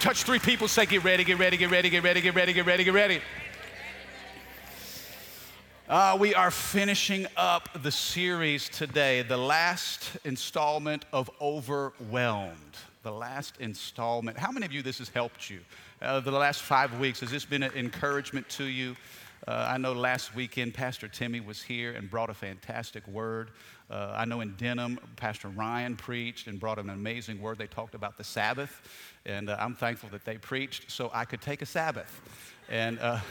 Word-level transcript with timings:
Touch 0.00 0.22
three 0.22 0.38
people. 0.38 0.66
Say, 0.66 0.86
get 0.86 1.04
ready, 1.04 1.24
get 1.24 1.38
ready, 1.38 1.58
get 1.58 1.70
ready, 1.70 1.90
get 1.90 2.02
ready, 2.02 2.22
get 2.22 2.34
ready, 2.34 2.54
get 2.54 2.64
ready, 2.64 2.84
get 2.84 2.94
ready. 2.94 3.20
Uh, 5.90 6.16
we 6.18 6.34
are 6.34 6.50
finishing 6.50 7.26
up 7.36 7.68
the 7.82 7.92
series 7.92 8.70
today, 8.70 9.20
the 9.20 9.36
last 9.36 10.16
installment 10.24 11.04
of 11.12 11.28
Overwhelmed. 11.38 12.78
The 13.02 13.12
last 13.12 13.58
installment. 13.60 14.38
How 14.38 14.50
many 14.50 14.64
of 14.64 14.72
you 14.72 14.80
this 14.80 15.00
has 15.00 15.10
helped 15.10 15.50
you? 15.50 15.60
Uh, 16.00 16.20
the 16.20 16.30
last 16.30 16.62
five 16.62 16.98
weeks, 16.98 17.20
has 17.20 17.30
this 17.30 17.44
been 17.44 17.62
an 17.62 17.72
encouragement 17.74 18.48
to 18.50 18.64
you? 18.64 18.96
Uh, 19.46 19.66
I 19.68 19.76
know 19.76 19.92
last 19.92 20.34
weekend 20.34 20.72
Pastor 20.72 21.08
Timmy 21.08 21.40
was 21.40 21.62
here 21.62 21.92
and 21.92 22.10
brought 22.10 22.30
a 22.30 22.34
fantastic 22.34 23.06
word. 23.06 23.50
Uh, 23.90 24.14
I 24.16 24.24
know 24.24 24.40
in 24.40 24.54
Denham, 24.56 25.00
Pastor 25.16 25.48
Ryan 25.48 25.96
preached 25.96 26.46
and 26.46 26.60
brought 26.60 26.78
an 26.78 26.90
amazing 26.90 27.40
word. 27.40 27.58
They 27.58 27.66
talked 27.66 27.94
about 27.94 28.16
the 28.16 28.24
Sabbath, 28.24 28.80
and 29.26 29.50
uh, 29.50 29.56
I'm 29.58 29.74
thankful 29.74 30.08
that 30.10 30.24
they 30.24 30.38
preached 30.38 30.90
so 30.90 31.10
I 31.12 31.24
could 31.24 31.40
take 31.40 31.60
a 31.60 31.66
Sabbath. 31.66 32.20
And 32.68 32.98
uh, 33.00 33.18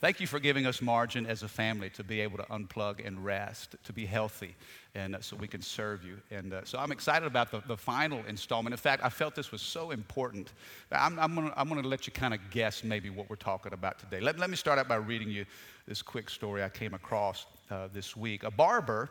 Thank 0.00 0.18
you 0.18 0.26
for 0.26 0.40
giving 0.40 0.64
us 0.64 0.80
margin 0.80 1.26
as 1.26 1.42
a 1.42 1.48
family 1.48 1.90
to 1.90 2.02
be 2.02 2.22
able 2.22 2.38
to 2.38 2.44
unplug 2.44 3.06
and 3.06 3.22
rest, 3.22 3.76
to 3.84 3.92
be 3.92 4.06
healthy, 4.06 4.56
and 4.94 5.14
uh, 5.14 5.20
so 5.20 5.36
we 5.36 5.46
can 5.46 5.60
serve 5.60 6.02
you. 6.02 6.16
And 6.30 6.54
uh, 6.54 6.64
so 6.64 6.78
I'm 6.78 6.90
excited 6.90 7.26
about 7.26 7.50
the, 7.50 7.60
the 7.66 7.76
final 7.76 8.24
installment. 8.26 8.72
In 8.72 8.78
fact, 8.78 9.04
I 9.04 9.10
felt 9.10 9.34
this 9.34 9.52
was 9.52 9.60
so 9.60 9.90
important. 9.90 10.54
I'm, 10.90 11.18
I'm 11.18 11.34
going 11.68 11.82
to 11.82 11.86
let 11.86 12.06
you 12.06 12.14
kind 12.14 12.32
of 12.32 12.40
guess 12.50 12.82
maybe 12.82 13.10
what 13.10 13.28
we're 13.28 13.36
talking 13.36 13.74
about 13.74 13.98
today. 13.98 14.20
Let, 14.20 14.38
let 14.38 14.48
me 14.48 14.56
start 14.56 14.78
out 14.78 14.88
by 14.88 14.94
reading 14.94 15.28
you 15.28 15.44
this 15.86 16.00
quick 16.00 16.30
story 16.30 16.64
I 16.64 16.70
came 16.70 16.94
across 16.94 17.44
uh, 17.70 17.88
this 17.92 18.16
week. 18.16 18.42
A 18.42 18.50
barber 18.50 19.10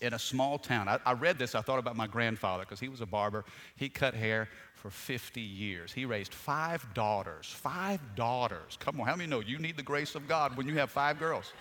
in 0.00 0.14
a 0.14 0.18
small 0.18 0.58
town. 0.58 0.88
I, 0.88 0.98
I, 1.04 1.12
read 1.12 1.38
this, 1.38 1.54
I 1.54 1.60
thought 1.60 1.78
about 1.78 1.96
my 1.96 2.06
grandfather 2.06 2.64
because 2.64 2.80
he 2.80 2.88
was 2.88 3.00
a 3.00 3.06
barber. 3.06 3.44
He 3.76 3.88
cut 3.88 4.14
hair 4.14 4.48
for 4.74 4.90
50 4.90 5.40
years. 5.40 5.92
He 5.92 6.04
raised 6.04 6.34
five 6.34 6.86
daughters. 6.94 7.46
Five 7.46 8.00
daughters. 8.14 8.76
Come 8.78 9.00
on, 9.00 9.06
how 9.06 9.16
many 9.16 9.28
know 9.28 9.40
you 9.40 9.58
need 9.58 9.76
the 9.76 9.82
grace 9.82 10.14
of 10.14 10.28
God 10.28 10.56
when 10.56 10.68
you 10.68 10.74
have 10.74 10.90
five 10.90 11.18
girls? 11.18 11.52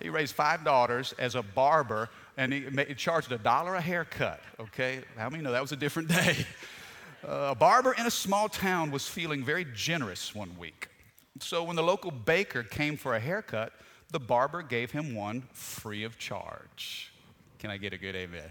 He 0.00 0.10
raised 0.10 0.34
five 0.34 0.64
daughters 0.64 1.12
as 1.18 1.34
a 1.34 1.42
barber 1.42 2.08
and 2.36 2.52
he, 2.52 2.66
he 2.86 2.94
charged 2.94 3.32
a 3.32 3.38
dollar 3.38 3.74
a 3.74 3.80
haircut, 3.80 4.40
okay? 4.60 5.00
How 5.16 5.28
many 5.28 5.42
know 5.42 5.52
that 5.52 5.62
was 5.62 5.72
a 5.72 5.76
different 5.76 6.08
day? 6.08 6.46
Uh, 7.26 7.48
a 7.50 7.54
barber 7.54 7.94
in 7.94 8.06
a 8.06 8.10
small 8.10 8.48
town 8.48 8.90
was 8.90 9.08
feeling 9.08 9.44
very 9.44 9.66
generous 9.74 10.34
one 10.34 10.56
week. 10.56 10.88
So 11.40 11.64
when 11.64 11.76
the 11.76 11.82
local 11.82 12.10
baker 12.10 12.62
came 12.62 12.96
for 12.96 13.14
a 13.14 13.20
haircut, 13.20 13.72
the 14.10 14.20
barber 14.20 14.62
gave 14.62 14.92
him 14.92 15.14
one 15.14 15.42
free 15.52 16.04
of 16.04 16.18
charge. 16.18 17.12
Can 17.58 17.70
I 17.70 17.76
get 17.76 17.92
a 17.92 17.98
good 17.98 18.14
amen? 18.14 18.48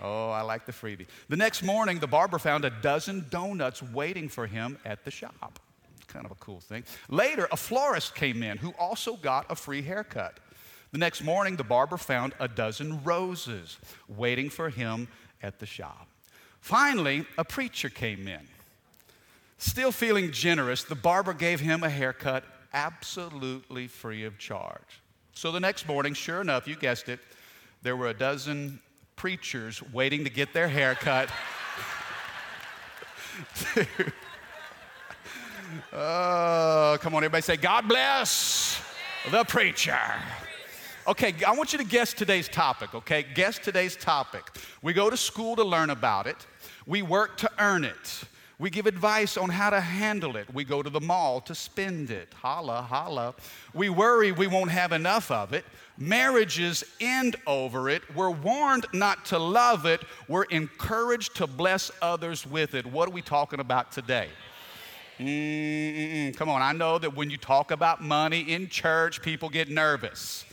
Oh, 0.00 0.30
I 0.30 0.42
like 0.42 0.66
the 0.66 0.72
freebie. 0.72 1.06
The 1.28 1.36
next 1.36 1.62
morning, 1.62 1.98
the 1.98 2.06
barber 2.06 2.38
found 2.38 2.64
a 2.64 2.70
dozen 2.70 3.26
donuts 3.30 3.82
waiting 3.82 4.28
for 4.28 4.46
him 4.46 4.78
at 4.84 5.04
the 5.04 5.10
shop. 5.10 5.58
Kind 6.08 6.26
of 6.26 6.32
a 6.32 6.36
cool 6.36 6.60
thing. 6.60 6.84
Later, 7.08 7.48
a 7.52 7.56
florist 7.56 8.14
came 8.14 8.42
in 8.42 8.58
who 8.58 8.74
also 8.78 9.16
got 9.16 9.46
a 9.50 9.54
free 9.54 9.82
haircut. 9.82 10.38
The 10.92 10.98
next 10.98 11.22
morning, 11.22 11.56
the 11.56 11.64
barber 11.64 11.96
found 11.96 12.34
a 12.38 12.48
dozen 12.48 13.02
roses 13.02 13.78
waiting 14.08 14.50
for 14.50 14.68
him 14.68 15.08
at 15.42 15.58
the 15.58 15.66
shop. 15.66 16.06
Finally, 16.60 17.26
a 17.36 17.44
preacher 17.44 17.88
came 17.88 18.28
in. 18.28 18.40
Still 19.58 19.92
feeling 19.92 20.30
generous, 20.30 20.84
the 20.84 20.94
barber 20.94 21.32
gave 21.32 21.60
him 21.60 21.82
a 21.82 21.90
haircut 21.90 22.44
absolutely 22.72 23.86
free 23.86 24.24
of 24.24 24.38
charge. 24.38 25.00
So 25.34 25.50
the 25.50 25.60
next 25.60 25.88
morning, 25.88 26.14
sure 26.14 26.40
enough, 26.40 26.68
you 26.68 26.76
guessed 26.76 27.08
it, 27.08 27.20
there 27.84 27.96
were 27.96 28.08
a 28.08 28.14
dozen 28.14 28.80
preachers 29.14 29.82
waiting 29.92 30.24
to 30.24 30.30
get 30.30 30.54
their 30.54 30.68
hair 30.68 30.94
cut. 30.94 31.28
oh, 35.92 36.96
come 37.02 37.14
on, 37.14 37.18
everybody 37.22 37.42
say, 37.42 37.58
God 37.58 37.86
bless 37.86 38.82
the 39.30 39.44
preacher. 39.44 39.98
Okay, 41.06 41.34
I 41.46 41.52
want 41.52 41.74
you 41.74 41.78
to 41.78 41.84
guess 41.84 42.14
today's 42.14 42.48
topic, 42.48 42.94
okay? 42.94 43.22
Guess 43.34 43.58
today's 43.58 43.96
topic. 43.96 44.44
We 44.80 44.94
go 44.94 45.10
to 45.10 45.16
school 45.18 45.54
to 45.56 45.64
learn 45.64 45.90
about 45.90 46.26
it, 46.26 46.46
we 46.86 47.02
work 47.02 47.36
to 47.38 47.50
earn 47.58 47.84
it. 47.84 48.24
We 48.58 48.70
give 48.70 48.86
advice 48.86 49.36
on 49.36 49.50
how 49.50 49.70
to 49.70 49.80
handle 49.80 50.36
it. 50.36 50.52
We 50.54 50.62
go 50.62 50.80
to 50.82 50.88
the 50.88 51.00
mall 51.00 51.40
to 51.42 51.54
spend 51.54 52.10
it. 52.10 52.32
Holla, 52.34 52.82
holla. 52.82 53.34
We 53.72 53.88
worry 53.88 54.30
we 54.30 54.46
won't 54.46 54.70
have 54.70 54.92
enough 54.92 55.30
of 55.30 55.52
it. 55.52 55.64
Marriages 55.98 56.84
end 57.00 57.34
over 57.46 57.88
it. 57.88 58.02
We're 58.14 58.30
warned 58.30 58.86
not 58.92 59.24
to 59.26 59.38
love 59.38 59.86
it. 59.86 60.02
We're 60.28 60.44
encouraged 60.44 61.34
to 61.36 61.48
bless 61.48 61.90
others 62.00 62.46
with 62.46 62.74
it. 62.74 62.86
What 62.86 63.08
are 63.08 63.12
we 63.12 63.22
talking 63.22 63.58
about 63.58 63.90
today? 63.90 64.28
Mm-mm-mm. 65.18 66.36
Come 66.36 66.48
on, 66.48 66.60
I 66.60 66.72
know 66.72 66.98
that 66.98 67.14
when 67.14 67.30
you 67.30 67.36
talk 67.36 67.70
about 67.70 68.02
money 68.02 68.40
in 68.40 68.68
church, 68.68 69.22
people 69.22 69.48
get 69.48 69.68
nervous. 69.68 70.44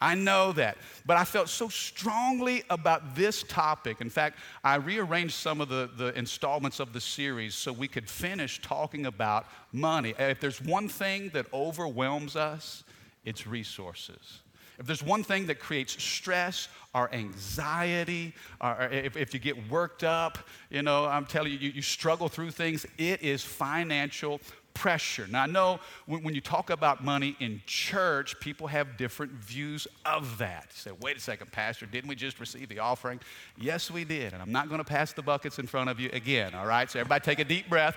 I 0.00 0.14
know 0.14 0.52
that. 0.52 0.78
But 1.04 1.18
I 1.18 1.24
felt 1.24 1.48
so 1.48 1.68
strongly 1.68 2.62
about 2.70 3.14
this 3.14 3.42
topic. 3.42 4.00
In 4.00 4.08
fact, 4.08 4.38
I 4.64 4.76
rearranged 4.76 5.34
some 5.34 5.60
of 5.60 5.68
the, 5.68 5.90
the 5.96 6.16
installments 6.18 6.80
of 6.80 6.92
the 6.92 7.00
series 7.00 7.54
so 7.54 7.72
we 7.72 7.88
could 7.88 8.08
finish 8.08 8.62
talking 8.62 9.06
about 9.06 9.46
money. 9.72 10.14
If 10.18 10.40
there's 10.40 10.60
one 10.60 10.88
thing 10.88 11.30
that 11.34 11.46
overwhelms 11.52 12.34
us, 12.34 12.84
it's 13.24 13.46
resources. 13.46 14.40
If 14.78 14.86
there's 14.86 15.02
one 15.02 15.22
thing 15.22 15.44
that 15.46 15.60
creates 15.60 16.02
stress 16.02 16.68
or 16.94 17.12
anxiety, 17.12 18.32
or 18.62 18.88
if, 18.90 19.14
if 19.14 19.34
you 19.34 19.38
get 19.38 19.70
worked 19.70 20.04
up, 20.04 20.38
you 20.70 20.80
know, 20.80 21.04
I'm 21.04 21.26
telling 21.26 21.52
you, 21.52 21.58
you, 21.58 21.70
you 21.70 21.82
struggle 21.82 22.30
through 22.30 22.52
things, 22.52 22.86
it 22.96 23.22
is 23.22 23.44
financial 23.44 24.40
pressure. 24.74 25.26
Now, 25.28 25.42
I 25.42 25.46
know 25.46 25.80
when, 26.06 26.22
when, 26.22 26.34
you 26.34 26.40
talk 26.40 26.70
about 26.70 27.04
money 27.04 27.36
in 27.40 27.60
church, 27.66 28.38
people 28.40 28.66
have 28.68 28.96
different 28.96 29.32
views 29.32 29.86
of 30.04 30.38
that. 30.38 30.66
You 30.70 30.76
say, 30.76 30.90
wait 31.00 31.16
a 31.16 31.20
second, 31.20 31.52
Pastor, 31.52 31.86
didn't 31.86 32.08
we 32.08 32.14
just 32.14 32.40
receive 32.40 32.68
the 32.68 32.78
offering? 32.78 33.20
Yes, 33.58 33.90
we 33.90 34.04
did. 34.04 34.32
And 34.32 34.42
I'm 34.42 34.52
not 34.52 34.68
going 34.68 34.78
to 34.78 34.84
pass 34.84 35.12
the 35.12 35.22
buckets 35.22 35.58
in 35.58 35.66
front 35.66 35.90
of 35.90 36.00
you 36.00 36.10
again, 36.12 36.54
all 36.54 36.66
right? 36.66 36.90
So, 36.90 37.00
everybody 37.00 37.24
take 37.24 37.38
a 37.38 37.44
deep 37.44 37.68
breath, 37.68 37.96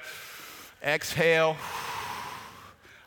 exhale. 0.83 1.55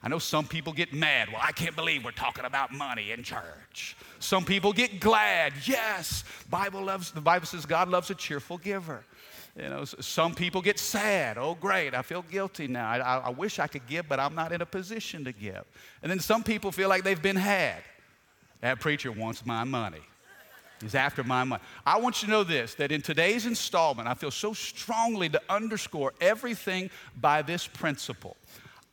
I 0.03 0.09
know 0.09 0.19
some 0.21 0.47
people 0.47 0.72
get 0.72 0.93
mad. 0.93 1.28
Well, 1.33 1.41
I 1.43 1.50
can't 1.50 1.75
believe 1.75 2.04
we're 2.04 2.12
talking 2.12 2.44
about 2.44 2.72
money 2.72 3.10
in 3.10 3.25
church. 3.25 3.97
Some 4.21 4.44
people 4.44 4.72
get 4.72 5.00
glad. 5.00 5.53
Yes, 5.65 6.22
Bible 6.48 6.83
loves 6.83 7.10
the 7.10 7.21
Bible 7.21 7.47
says 7.47 7.66
God 7.66 7.88
loves 7.88 8.09
a 8.10 8.15
cheerful 8.15 8.59
giver. 8.59 9.04
You 9.56 9.71
know, 9.71 9.84
some 9.84 10.34
people 10.34 10.61
get 10.61 10.78
sad. 10.78 11.39
Oh, 11.39 11.56
great, 11.59 11.94
I 11.94 12.03
feel 12.03 12.22
guilty 12.22 12.69
now. 12.69 12.89
I, 12.91 12.99
I, 12.99 13.31
wish 13.31 13.59
I 13.59 13.67
could 13.67 13.87
give, 13.87 14.06
but 14.06 14.21
I'm 14.21 14.34
not 14.34 14.53
in 14.53 14.61
a 14.61 14.67
position 14.67 15.25
to 15.25 15.33
give. 15.33 15.65
And 16.03 16.11
then 16.11 16.21
some 16.21 16.43
people 16.43 16.71
feel 16.71 16.91
like 16.91 17.05
they've 17.05 17.21
been 17.21 17.37
had. 17.37 17.83
That 18.61 18.81
preacher 18.81 19.11
wants 19.11 19.47
my 19.47 19.65
money. 19.65 20.03
He's 20.83 20.95
after 20.95 21.25
my 21.25 21.43
money. 21.45 21.62
I 21.87 21.99
want 21.99 22.21
you 22.21 22.27
to 22.27 22.33
know 22.33 22.45
this 22.45 22.75
that 22.75 22.93
in 22.93 23.00
today's 23.00 23.47
installment, 23.47 24.09
I 24.09 24.15
feel 24.15 24.31
so 24.31 24.53
strongly 24.53 25.31
to 25.31 25.41
underscore 25.49 26.12
everything 26.21 26.91
by 27.19 27.41
this 27.41 27.66
principle. 27.66 28.37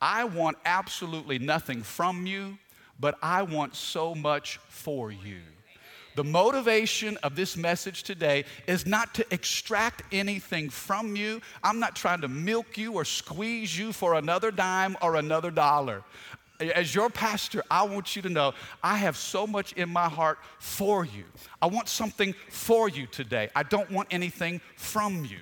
I 0.01 0.23
want 0.23 0.57
absolutely 0.63 1.39
nothing 1.39 1.83
from 1.83 2.25
you, 2.25 2.57
but 2.99 3.17
I 3.21 3.43
want 3.43 3.75
so 3.75 4.15
much 4.15 4.59
for 4.69 5.11
you. 5.11 5.41
The 6.15 6.23
motivation 6.23 7.17
of 7.23 7.35
this 7.35 7.57
message 7.57 8.03
today 8.03 8.45
is 8.67 8.85
not 8.85 9.13
to 9.15 9.25
extract 9.33 10.03
anything 10.11 10.69
from 10.69 11.15
you. 11.15 11.41
I'm 11.63 11.79
not 11.79 11.95
trying 11.95 12.21
to 12.21 12.27
milk 12.27 12.77
you 12.77 12.93
or 12.93 13.05
squeeze 13.05 13.77
you 13.77 13.91
for 13.91 14.15
another 14.15 14.51
dime 14.51 14.95
or 15.01 15.15
another 15.15 15.49
dollar. 15.49 16.03
As 16.59 16.93
your 16.93 17.09
pastor, 17.09 17.63
I 17.69 17.83
want 17.83 18.15
you 18.15 18.21
to 18.21 18.29
know 18.29 18.53
I 18.83 18.97
have 18.97 19.17
so 19.17 19.47
much 19.47 19.73
in 19.73 19.89
my 19.89 20.07
heart 20.07 20.37
for 20.59 21.03
you. 21.03 21.25
I 21.61 21.65
want 21.65 21.89
something 21.89 22.33
for 22.49 22.87
you 22.87 23.07
today. 23.07 23.49
I 23.55 23.63
don't 23.63 23.89
want 23.89 24.09
anything 24.11 24.61
from 24.75 25.25
you. 25.25 25.39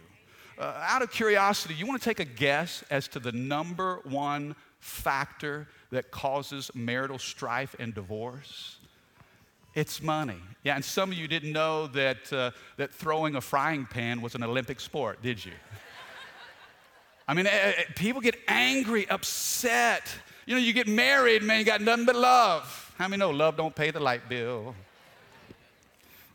Uh, 0.58 0.74
out 0.82 1.02
of 1.02 1.12
curiosity, 1.12 1.74
you 1.74 1.86
want 1.86 2.02
to 2.02 2.10
take 2.10 2.20
a 2.20 2.26
guess 2.26 2.84
as 2.90 3.08
to 3.10 3.20
the 3.20 3.32
number 3.32 4.00
one 4.04 4.56
factor 4.80 5.68
that 5.92 6.12
causes 6.12 6.72
marital 6.74 7.20
strife 7.20 7.76
and 7.78 7.94
divorce? 7.94 8.78
It's 9.74 10.02
money. 10.02 10.42
Yeah, 10.64 10.76
and 10.76 10.86
some 10.86 11.12
of 11.12 11.18
you 11.18 11.28
didn't 11.28 11.54
know 11.54 11.88
that, 11.88 12.32
uh, 12.32 12.52
that 12.78 12.94
throwing 12.94 13.36
a 13.36 13.42
frying 13.42 13.86
pan 13.86 14.22
was 14.22 14.36
an 14.36 14.44
Olympic 14.44 14.80
sport, 14.80 15.22
did 15.22 15.44
you? 15.44 15.54
I 17.28 17.34
mean, 17.34 17.48
eh, 17.48 17.74
eh, 17.78 17.84
people 17.96 18.22
get 18.22 18.36
angry, 18.48 19.10
upset. 19.10 20.04
You 20.46 20.56
know, 20.56 20.62
you 20.62 20.74
get 20.74 20.88
married, 20.88 21.42
man, 21.42 21.60
you 21.60 21.66
got 21.66 21.82
nothing 21.82 22.06
but 22.06 22.16
love. 22.16 22.94
How 22.98 23.08
many 23.08 23.20
know 23.20 23.32
love 23.32 23.58
don't 23.58 23.76
pay 23.76 23.90
the 23.92 24.00
light 24.00 24.30
bill? 24.30 24.76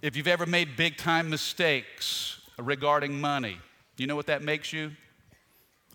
If 0.02 0.16
you've 0.16 0.28
ever 0.28 0.46
made 0.46 0.76
big 0.76 0.96
time 0.96 1.30
mistakes 1.30 2.40
regarding 2.58 3.20
money, 3.20 3.58
you 3.96 4.06
know 4.06 4.16
what 4.16 4.26
that 4.26 4.42
makes 4.42 4.72
you? 4.72 4.90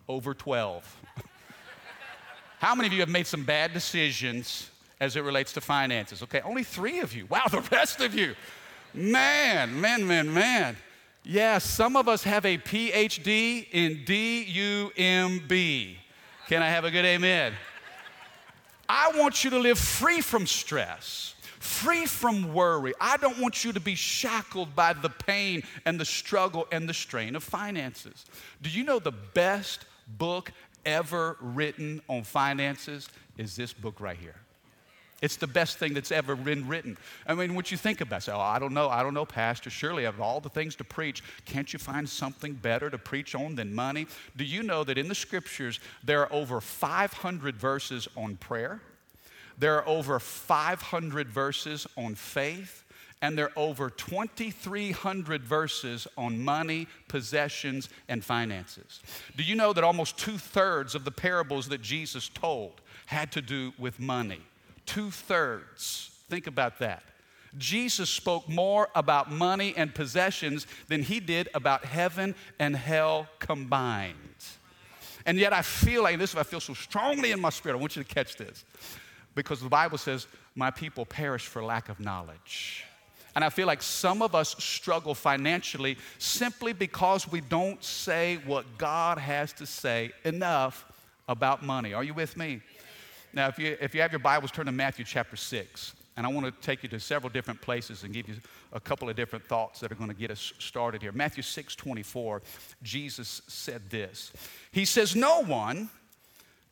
Over 0.08 0.34
12. 0.34 0.98
How 2.60 2.76
many 2.76 2.88
of 2.88 2.94
you 2.94 3.02
have 3.02 3.10
made 3.10 3.28
some 3.28 3.44
bad 3.44 3.74
decisions 3.74 4.71
as 5.02 5.18
it 5.18 5.24
relates 5.26 5.52
to 5.54 5.62
finances? 5.62 6.24
Okay, 6.24 6.40
only 6.42 6.64
three 6.64 7.00
of 7.02 7.14
you. 7.14 7.26
Wow, 7.26 7.44
the 7.52 7.62
rest 7.72 8.00
of 8.00 8.16
you. 8.16 8.36
Man, 8.94 9.82
man, 9.82 10.08
man, 10.08 10.34
man. 10.34 10.78
Yeah, 11.24 11.58
some 11.58 11.98
of 11.98 12.08
us 12.08 12.24
have 12.24 12.46
a 12.46 12.58
PhD 12.58 13.68
in 13.72 14.06
D 14.06 14.44
U 14.44 14.92
M 14.96 15.42
B. 15.48 15.98
Can 16.48 16.64
I 16.64 16.70
have 16.70 16.86
a 16.86 16.92
good 16.92 17.06
amen? 17.06 17.54
I 18.90 19.12
want 19.16 19.44
you 19.44 19.50
to 19.52 19.60
live 19.60 19.80
free 19.80 20.20
from 20.20 20.46
stress, 20.46 21.36
free 21.60 22.06
from 22.06 22.54
worry. 22.54 22.94
I 23.00 23.18
don't 23.18 23.40
want 23.40 23.64
you 23.64 23.72
to 23.72 23.80
be 23.80 23.96
shackled 23.96 24.76
by 24.76 24.94
the 24.94 25.10
pain 25.10 25.64
and 25.86 26.00
the 26.00 26.06
struggle 26.06 26.68
and 26.72 26.90
the 26.90 26.94
strain 26.94 27.36
of 27.36 27.44
finances. 27.44 28.26
Do 28.62 28.70
you 28.70 28.84
know 28.84 29.00
the 29.00 29.14
best 29.14 29.86
book 30.18 30.52
ever 30.86 31.38
written 31.40 32.02
on 32.10 32.24
finances 32.24 33.08
is 33.38 33.56
this 33.56 33.72
book 33.72 34.02
right 34.02 34.18
here? 34.18 34.36
It's 35.22 35.36
the 35.36 35.48
best 35.48 35.78
thing 35.78 35.94
that's 35.94 36.12
ever 36.12 36.36
been 36.36 36.68
written. 36.68 36.98
I 37.28 37.36
mean, 37.36 37.54
what 37.54 37.70
you 37.70 37.78
think 37.78 38.02
about, 38.02 38.24
say, 38.24 38.32
oh, 38.32 38.40
I 38.40 38.58
don't 38.58 38.74
know, 38.74 38.90
I 38.90 39.04
don't 39.04 39.14
know, 39.14 39.26
Pastor. 39.26 39.70
Surely, 39.70 40.06
of 40.06 40.20
all 40.20 40.40
the 40.40 40.50
things 40.50 40.76
to 40.78 40.84
preach, 40.84 41.24
can't 41.46 41.72
you 41.72 41.78
find 41.78 42.10
something 42.10 42.54
better 42.54 42.90
to 42.90 42.98
preach 42.98 43.36
on 43.36 43.54
than 43.54 43.74
money? 43.74 44.08
Do 44.36 44.44
you 44.44 44.64
know 44.64 44.84
that 44.84 44.98
in 44.98 45.08
the 45.08 45.16
scriptures 45.16 45.80
there 46.04 46.22
are 46.22 46.34
over 46.34 46.60
500 46.60 47.56
verses 47.56 48.08
on 48.18 48.36
prayer? 48.38 48.82
There 49.60 49.76
are 49.78 49.88
over 49.88 50.20
500 50.20 51.28
verses 51.30 51.86
on 51.96 52.16
faith, 52.16 52.84
and 53.22 53.38
there 53.38 53.46
are 53.46 53.60
over 53.60 53.92
2,300 53.92 55.44
verses 55.44 56.08
on 56.18 56.44
money, 56.44 56.88
possessions, 57.08 57.90
and 58.10 58.26
finances. 58.26 59.02
Do 59.38 59.44
you 59.44 59.54
know 59.54 59.72
that 59.72 59.84
almost 59.84 60.18
two 60.18 60.40
thirds 60.40 60.96
of 60.96 61.06
the 61.06 61.12
parables 61.12 61.68
that 61.68 61.84
Jesus 61.84 62.28
told 62.28 62.82
had 63.06 63.32
to 63.34 63.42
do 63.42 63.74
with 63.78 64.00
money? 64.00 64.42
Two 64.86 65.12
thirds. 65.12 66.12
Think 66.30 66.48
about 66.48 66.80
that. 66.80 67.04
Jesus 67.58 68.10
spoke 68.10 68.48
more 68.48 68.88
about 68.96 69.32
money 69.32 69.74
and 69.76 69.94
possessions 69.94 70.68
than 70.88 71.04
he 71.04 71.20
did 71.20 71.50
about 71.54 71.84
heaven 71.84 72.34
and 72.60 72.76
hell 72.76 73.28
combined. 73.40 74.16
And 75.26 75.38
yet 75.38 75.54
I 75.54 75.62
feel 75.62 76.04
like 76.04 76.18
this, 76.18 76.36
I 76.36 76.44
feel 76.44 76.60
so 76.60 76.74
strongly 76.74 77.32
in 77.32 77.40
my 77.40 77.50
spirit. 77.50 77.76
I 77.76 77.80
want 77.80 77.96
you 77.96 78.04
to 78.04 78.14
catch 78.14 78.38
this. 78.38 78.64
Because 79.36 79.62
the 79.62 79.70
Bible 79.70 79.98
says, 79.98 80.28
My 80.56 80.72
people 80.72 81.06
perish 81.06 81.46
for 81.46 81.64
lack 81.64 81.90
of 81.90 82.00
knowledge. 82.00 82.86
And 83.36 83.46
I 83.46 83.50
feel 83.50 83.68
like 83.68 83.82
some 83.82 84.22
of 84.22 84.36
us 84.36 84.56
struggle 84.62 85.16
financially 85.16 85.98
simply 86.18 86.74
because 86.74 87.32
we 87.32 87.40
don't 87.40 87.82
say 87.82 88.40
what 88.46 88.66
God 88.78 89.18
has 89.18 89.54
to 89.54 89.66
say 89.66 90.12
enough 90.26 90.86
about 91.30 91.64
money. 91.64 91.94
Are 91.94 92.04
you 92.04 92.14
with 92.14 92.36
me? 92.36 92.62
Now, 93.34 93.48
if 93.48 93.58
you, 93.58 93.78
if 93.80 93.96
you 93.96 94.02
have 94.02 94.12
your 94.12 94.20
Bibles, 94.20 94.52
turn 94.52 94.66
to 94.66 94.72
Matthew 94.72 95.06
chapter 95.06 95.36
6. 95.36 95.94
And 96.18 96.26
I 96.26 96.30
want 96.30 96.46
to 96.46 96.52
take 96.62 96.84
you 96.84 96.90
to 96.90 97.00
several 97.00 97.32
different 97.32 97.62
places 97.62 98.04
and 98.04 98.14
give 98.14 98.28
you 98.28 98.36
a 98.74 98.80
couple 98.80 99.10
of 99.10 99.16
different 99.16 99.46
thoughts 99.46 99.80
that 99.80 99.92
are 99.92 99.96
going 99.96 100.10
to 100.10 100.16
get 100.16 100.30
us 100.30 100.52
started 100.60 101.02
here. 101.02 101.12
Matthew 101.14 101.42
6 101.42 101.76
24, 101.76 102.42
Jesus 102.84 103.42
said 103.48 103.90
this 103.90 104.32
He 104.72 104.86
says, 104.86 105.16
No 105.16 105.42
one 105.42 105.90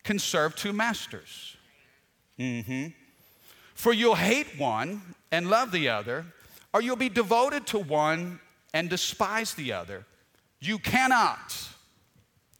can 0.03 0.19
serve 0.19 0.56
two 0.56 0.73
masters. 0.73 1.56
Mm-hmm. 2.38 2.88
For 3.73 3.94
you'll 3.94 4.15
hate 4.15 4.59
one 4.59 5.01
and 5.31 5.50
love 5.50 5.71
the 5.71 5.89
other, 5.89 6.25
or 6.73 6.81
you'll 6.81 6.97
be 6.97 7.09
devoted 7.09 7.65
to 7.67 7.79
one 7.79 8.39
and 8.73 8.89
despise 8.89 9.53
the 9.53 9.71
other. 9.73 10.06
You 10.59 10.79
cannot. 10.79 11.69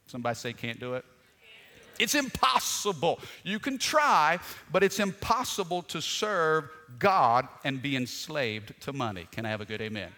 Somebody 0.07 0.36
say, 0.36 0.54
can't 0.54 0.80
do 0.80 0.96
it? 0.96 1.06
It's 2.00 2.16
impossible. 2.16 3.19
You 3.44 3.60
can 3.60 3.78
try, 3.78 4.40
but 4.72 4.84
it's 4.84 5.00
impossible 5.00 5.81
to 5.84 6.01
serve 6.01 6.69
God 6.98 7.48
and 7.63 7.81
be 7.81 7.96
enslaved 7.96 8.74
to 8.81 8.94
money. 8.94 9.28
Can 9.31 9.46
I 9.46 9.50
have 9.50 9.62
a 9.62 9.66
good 9.66 9.81
amen? 9.81 10.10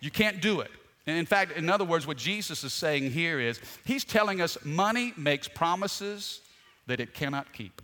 You 0.00 0.10
can't 0.10 0.40
do 0.40 0.60
it. 0.60 0.70
And 1.06 1.18
in 1.18 1.26
fact, 1.26 1.52
in 1.52 1.68
other 1.68 1.84
words, 1.84 2.06
what 2.06 2.16
Jesus 2.16 2.64
is 2.64 2.72
saying 2.72 3.10
here 3.10 3.40
is 3.40 3.60
he's 3.84 4.04
telling 4.04 4.40
us 4.40 4.56
money 4.64 5.12
makes 5.16 5.48
promises 5.48 6.40
that 6.86 7.00
it 7.00 7.14
cannot 7.14 7.52
keep. 7.52 7.82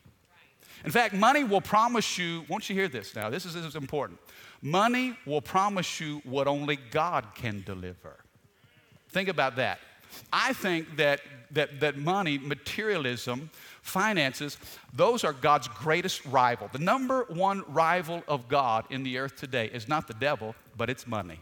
In 0.84 0.90
fact, 0.90 1.14
money 1.14 1.44
will 1.44 1.60
promise 1.60 2.19
you, 2.19 2.44
won't 2.48 2.69
you 2.69 2.75
hear 2.75 2.88
this 2.88 3.14
now? 3.16 3.28
This 3.30 3.44
is, 3.44 3.54
this 3.54 3.64
is 3.64 3.75
important. 3.75 4.20
Money 4.62 5.16
will 5.26 5.40
promise 5.40 6.00
you 6.00 6.20
what 6.25 6.46
only 6.46 6.76
God 6.90 7.25
can 7.34 7.62
deliver. 7.66 8.16
Think 9.10 9.28
about 9.28 9.56
that. 9.56 9.80
I 10.32 10.52
think 10.52 10.96
that, 10.96 11.20
that, 11.52 11.81
that 11.81 11.96
money, 11.96 12.38
materialism, 12.38 13.50
finances, 13.82 14.58
those 14.93 15.25
are 15.25 15.32
God's 15.32 15.69
greatest 15.69 16.25
rival. 16.26 16.69
The 16.72 16.78
number 16.78 17.25
one 17.28 17.64
rival 17.69 18.22
of 18.28 18.49
God 18.49 18.84
in 18.90 19.02
the 19.02 19.19
earth 19.19 19.37
today 19.37 19.66
is 19.72 19.88
not 19.88 20.06
the 20.06 20.14
devil, 20.14 20.55
but 20.76 20.90
it's 20.90 21.06
money. 21.06 21.40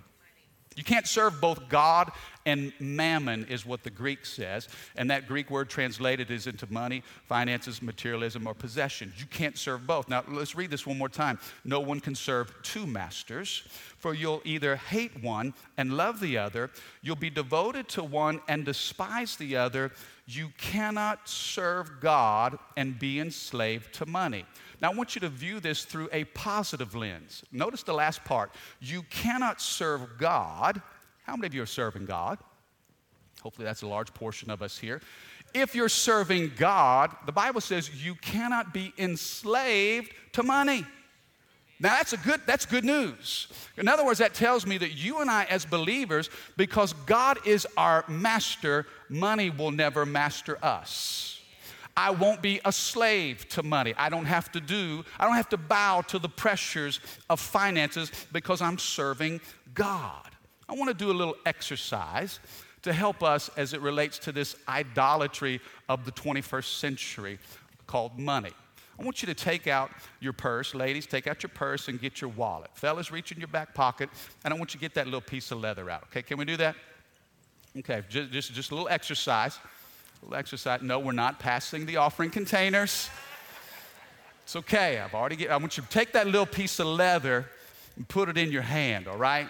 You 0.77 0.85
can't 0.85 1.07
serve 1.07 1.41
both 1.41 1.69
God 1.69 2.13
and 2.45 2.73
mammon, 2.79 3.47
is 3.47 3.67
what 3.67 3.83
the 3.83 3.91
Greek 3.91 4.25
says. 4.25 4.69
And 4.95 5.11
that 5.11 5.27
Greek 5.27 5.51
word 5.51 5.69
translated 5.69 6.31
is 6.31 6.47
into 6.47 6.71
money, 6.73 7.03
finances, 7.27 7.83
materialism, 7.83 8.47
or 8.47 8.55
possession. 8.55 9.13
You 9.17 9.27
can't 9.27 9.59
serve 9.59 9.87
both. 9.87 10.09
Now, 10.09 10.23
let's 10.29 10.55
read 10.55 10.71
this 10.71 10.87
one 10.87 10.99
more 10.99 11.09
time. 11.09 11.41
No 11.65 11.81
one 11.81 11.99
can 11.99 12.15
serve 12.15 12.55
two 12.63 12.87
masters, 12.87 13.65
for 13.99 14.15
you'll 14.15 14.43
either 14.45 14.77
hate 14.77 15.23
one 15.23 15.55
and 15.77 15.97
love 15.97 16.21
the 16.21 16.39
other, 16.39 16.71
you'll 17.03 17.17
be 17.17 17.31
devoted 17.31 17.89
to 17.89 18.05
one 18.05 18.41
and 18.47 18.65
despise 18.65 19.37
the 19.37 19.57
other. 19.57 19.91
You 20.27 20.53
cannot 20.59 21.29
serve 21.29 22.01
God 22.01 22.59
and 22.77 22.99
be 22.99 23.19
enslaved 23.19 23.95
to 23.95 24.07
money. 24.07 24.45
Now, 24.81 24.91
I 24.91 24.95
want 24.95 25.15
you 25.15 25.21
to 25.23 25.29
view 25.29 25.61
this 25.61 25.85
through 25.85 26.09
a 26.13 26.25
positive 26.25 26.95
lens. 26.95 27.43
Notice 27.51 27.83
the 27.83 27.95
last 27.95 28.25
part. 28.25 28.53
You 28.81 29.03
cannot 29.11 29.61
serve 29.61 30.19
God. 30.19 30.83
How 31.25 31.35
many 31.37 31.47
of 31.47 31.55
you 31.55 31.63
are 31.63 31.67
serving 31.67 32.07
God? 32.07 32.39
Hopefully, 33.43 33.65
that's 33.65 33.83
a 33.83 33.87
large 33.87 34.13
portion 34.13 34.51
of 34.51 34.63
us 34.63 34.79
here. 34.79 35.01
If 35.55 35.75
you're 35.75 35.89
serving 35.89 36.53
God, 36.59 37.15
the 37.25 37.33
Bible 37.33 37.61
says 37.61 38.05
you 38.05 38.15
cannot 38.17 38.75
be 38.75 38.93
enslaved 38.99 40.13
to 40.33 40.43
money. 40.43 40.85
Now 41.79 41.91
that's 41.91 42.13
a 42.13 42.17
good 42.17 42.41
that's 42.47 42.65
good 42.65 42.85
news. 42.85 43.49
In 43.77 43.87
other 43.87 44.05
words, 44.05 44.19
that 44.19 44.35
tells 44.35 44.67
me 44.67 44.79
that 44.79 44.93
you 44.93 45.21
and 45.21 45.31
I 45.31 45.45
as 45.45 45.67
believers 45.67 46.31
because 46.57 46.95
God 47.05 47.39
is 47.47 47.67
our 47.77 48.05
master, 48.09 48.87
money 49.09 49.51
will 49.51 49.71
never 49.71 50.07
master 50.07 50.59
us. 50.65 51.36
I 51.97 52.11
won't 52.11 52.43
be 52.43 52.61
a 52.65 52.73
slave 52.73 53.49
to 53.51 53.63
money. 53.63 53.95
I 53.97 54.11
don't 54.11 54.27
have 54.27 54.53
to 54.53 54.61
do, 54.61 55.05
I 55.19 55.25
don't 55.25 55.37
have 55.37 55.49
to 55.51 55.57
bow 55.57 56.03
to 56.09 56.19
the 56.19 56.29
pressures 56.29 57.01
of 57.31 57.41
finances 57.41 58.11
because 58.33 58.61
I'm 58.61 58.79
serving 58.79 59.41
God. 59.75 60.31
I 60.69 60.75
want 60.75 60.89
to 60.89 60.95
do 60.95 61.11
a 61.11 61.15
little 61.15 61.37
exercise 61.47 62.39
to 62.83 62.93
help 62.93 63.23
us 63.23 63.49
as 63.57 63.73
it 63.73 63.81
relates 63.81 64.19
to 64.21 64.33
this 64.33 64.57
idolatry 64.69 65.61
of 65.89 66.05
the 66.05 66.13
21st 66.13 66.79
century 66.79 67.39
called 67.87 68.19
money. 68.19 68.53
I 68.99 69.05
want 69.05 69.23
you 69.23 69.27
to 69.27 69.35
take 69.35 69.67
out 69.67 69.91
your 70.21 70.33
purse. 70.33 70.75
Ladies, 70.75 71.07
take 71.07 71.27
out 71.27 71.43
your 71.43 71.51
purse 71.51 71.89
and 71.89 72.01
get 72.01 72.21
your 72.21 72.31
wallet. 72.31 72.71
Fellas, 72.75 73.11
reach 73.11 73.33
in 73.33 73.39
your 73.39 73.49
back 73.49 73.75
pocket, 73.75 74.09
and 74.45 74.53
I 74.53 74.57
want 74.57 74.73
you 74.73 74.79
to 74.79 74.83
get 74.83 74.95
that 74.95 75.07
little 75.07 75.21
piece 75.21 75.51
of 75.51 75.61
leather 75.61 75.91
out. 75.91 76.05
Okay, 76.05 76.23
can 76.23 76.39
we 76.39 76.45
do 76.45 76.57
that? 76.57 76.77
Okay, 77.79 78.03
just, 78.09 78.31
just, 78.31 78.55
just 78.55 78.71
a 78.71 78.75
little 78.75 78.89
exercise 78.89 79.59
exercise. 80.35 80.83
No, 80.83 80.99
we're 80.99 81.13
not 81.13 81.39
passing 81.39 81.87
the 81.87 81.97
offering 81.97 82.31
containers. 82.31 83.09
It's 84.45 84.57
okay. 84.57 84.99
I've 84.99 85.15
already 85.15 85.37
get, 85.37 85.51
I 85.51 85.57
want 85.57 85.77
you 85.77 85.83
to 85.83 85.89
take 85.89 86.13
that 86.13 86.27
little 86.27 86.47
piece 86.47 86.79
of 86.79 86.87
leather 86.87 87.47
and 87.97 88.07
put 88.07 88.29
it 88.29 88.37
in 88.37 88.53
your 88.53 88.63
hand, 88.63 89.09
all 89.09 89.17
right? 89.17 89.49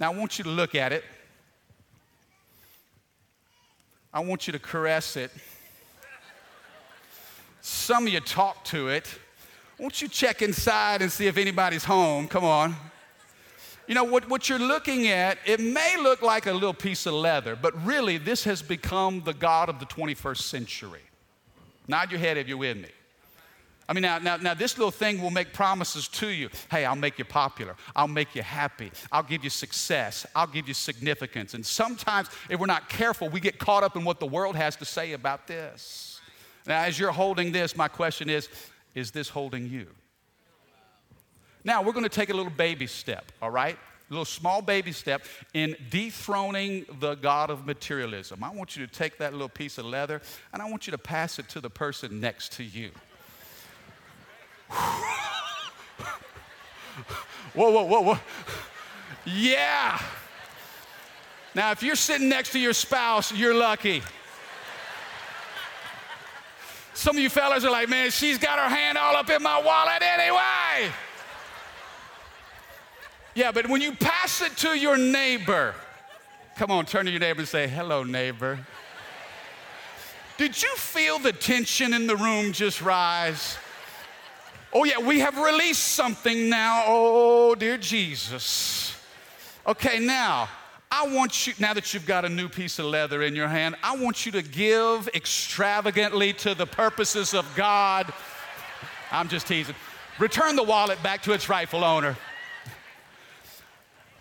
Now 0.00 0.12
I 0.12 0.16
want 0.16 0.38
you 0.38 0.44
to 0.44 0.50
look 0.50 0.74
at 0.74 0.92
it. 0.92 1.04
I 4.12 4.20
want 4.20 4.46
you 4.46 4.52
to 4.52 4.58
caress 4.58 5.16
it. 5.16 5.30
Some 7.60 8.06
of 8.06 8.12
you 8.12 8.20
talk 8.20 8.64
to 8.66 8.88
it. 8.88 9.06
Won't 9.78 10.00
you 10.00 10.08
check 10.08 10.40
inside 10.40 11.02
and 11.02 11.12
see 11.12 11.26
if 11.26 11.36
anybody's 11.36 11.84
home? 11.84 12.28
Come 12.28 12.44
on. 12.44 12.74
You 13.86 13.94
know, 13.94 14.04
what, 14.04 14.28
what 14.28 14.48
you're 14.48 14.58
looking 14.58 15.06
at, 15.06 15.38
it 15.46 15.60
may 15.60 15.96
look 15.96 16.20
like 16.20 16.46
a 16.46 16.52
little 16.52 16.74
piece 16.74 17.06
of 17.06 17.14
leather, 17.14 17.54
but 17.54 17.72
really, 17.86 18.18
this 18.18 18.44
has 18.44 18.60
become 18.60 19.22
the 19.24 19.34
God 19.34 19.68
of 19.68 19.78
the 19.78 19.86
21st 19.86 20.38
century. 20.42 21.02
Nod 21.86 22.10
your 22.10 22.18
head 22.18 22.36
if 22.36 22.48
you're 22.48 22.56
with 22.56 22.76
me. 22.76 22.88
I 23.88 23.92
mean, 23.92 24.02
now, 24.02 24.18
now, 24.18 24.36
now, 24.36 24.54
this 24.54 24.76
little 24.76 24.90
thing 24.90 25.22
will 25.22 25.30
make 25.30 25.52
promises 25.52 26.08
to 26.08 26.28
you. 26.28 26.50
Hey, 26.68 26.84
I'll 26.84 26.96
make 26.96 27.20
you 27.20 27.24
popular. 27.24 27.76
I'll 27.94 28.08
make 28.08 28.34
you 28.34 28.42
happy. 28.42 28.90
I'll 29.12 29.22
give 29.22 29.44
you 29.44 29.50
success. 29.50 30.26
I'll 30.34 30.48
give 30.48 30.66
you 30.66 30.74
significance. 30.74 31.54
And 31.54 31.64
sometimes, 31.64 32.28
if 32.50 32.58
we're 32.58 32.66
not 32.66 32.88
careful, 32.88 33.28
we 33.28 33.38
get 33.38 33.60
caught 33.60 33.84
up 33.84 33.94
in 33.94 34.04
what 34.04 34.18
the 34.18 34.26
world 34.26 34.56
has 34.56 34.74
to 34.76 34.84
say 34.84 35.12
about 35.12 35.46
this. 35.46 36.20
Now, 36.66 36.82
as 36.82 36.98
you're 36.98 37.12
holding 37.12 37.52
this, 37.52 37.76
my 37.76 37.86
question 37.86 38.28
is 38.28 38.48
is 38.96 39.12
this 39.12 39.28
holding 39.28 39.68
you? 39.68 39.86
Now, 41.66 41.82
we're 41.82 41.92
going 41.92 42.04
to 42.04 42.08
take 42.08 42.30
a 42.30 42.32
little 42.32 42.52
baby 42.52 42.86
step, 42.86 43.32
all 43.42 43.50
right? 43.50 43.74
A 43.74 44.12
little 44.12 44.24
small 44.24 44.62
baby 44.62 44.92
step 44.92 45.24
in 45.52 45.74
dethroning 45.90 46.86
the 47.00 47.16
God 47.16 47.50
of 47.50 47.66
materialism. 47.66 48.44
I 48.44 48.50
want 48.50 48.76
you 48.76 48.86
to 48.86 48.92
take 48.92 49.18
that 49.18 49.32
little 49.32 49.48
piece 49.48 49.76
of 49.76 49.84
leather 49.84 50.22
and 50.52 50.62
I 50.62 50.70
want 50.70 50.86
you 50.86 50.92
to 50.92 50.98
pass 50.98 51.40
it 51.40 51.48
to 51.50 51.60
the 51.60 51.68
person 51.68 52.20
next 52.20 52.52
to 52.52 52.62
you. 52.62 52.92
whoa, 57.52 57.70
whoa, 57.70 57.82
whoa, 57.82 58.00
whoa. 58.00 58.18
Yeah. 59.24 60.00
Now, 61.56 61.72
if 61.72 61.82
you're 61.82 61.96
sitting 61.96 62.28
next 62.28 62.52
to 62.52 62.60
your 62.60 62.74
spouse, 62.74 63.32
you're 63.32 63.54
lucky. 63.54 64.04
Some 66.94 67.16
of 67.16 67.22
you 67.22 67.28
fellas 67.28 67.64
are 67.64 67.72
like, 67.72 67.88
man, 67.88 68.12
she's 68.12 68.38
got 68.38 68.60
her 68.60 68.68
hand 68.72 68.96
all 68.96 69.16
up 69.16 69.28
in 69.30 69.42
my 69.42 69.60
wallet 69.60 70.00
anyway. 70.00 70.92
Yeah, 73.36 73.52
but 73.52 73.68
when 73.68 73.82
you 73.82 73.92
pass 73.92 74.40
it 74.40 74.56
to 74.56 74.78
your 74.78 74.96
neighbor, 74.96 75.74
come 76.56 76.70
on, 76.70 76.86
turn 76.86 77.04
to 77.04 77.10
your 77.10 77.20
neighbor 77.20 77.40
and 77.40 77.48
say, 77.48 77.68
hello, 77.68 78.02
neighbor. 78.02 78.58
Did 80.38 80.62
you 80.62 80.74
feel 80.76 81.18
the 81.18 81.32
tension 81.32 81.92
in 81.92 82.06
the 82.06 82.16
room 82.16 82.52
just 82.52 82.80
rise? 82.80 83.58
Oh, 84.72 84.84
yeah, 84.84 84.98
we 84.98 85.20
have 85.20 85.36
released 85.36 85.82
something 85.82 86.48
now. 86.48 86.84
Oh, 86.86 87.54
dear 87.54 87.76
Jesus. 87.76 88.96
Okay, 89.66 89.98
now, 89.98 90.48
I 90.90 91.06
want 91.06 91.46
you, 91.46 91.52
now 91.58 91.74
that 91.74 91.92
you've 91.92 92.06
got 92.06 92.24
a 92.24 92.30
new 92.30 92.48
piece 92.48 92.78
of 92.78 92.86
leather 92.86 93.20
in 93.20 93.36
your 93.36 93.48
hand, 93.48 93.76
I 93.82 93.96
want 93.96 94.24
you 94.24 94.32
to 94.32 94.42
give 94.42 95.10
extravagantly 95.12 96.32
to 96.34 96.54
the 96.54 96.66
purposes 96.66 97.34
of 97.34 97.46
God. 97.54 98.10
I'm 99.12 99.28
just 99.28 99.46
teasing. 99.46 99.74
Return 100.18 100.56
the 100.56 100.62
wallet 100.62 101.02
back 101.02 101.22
to 101.24 101.32
its 101.32 101.50
rightful 101.50 101.84
owner. 101.84 102.16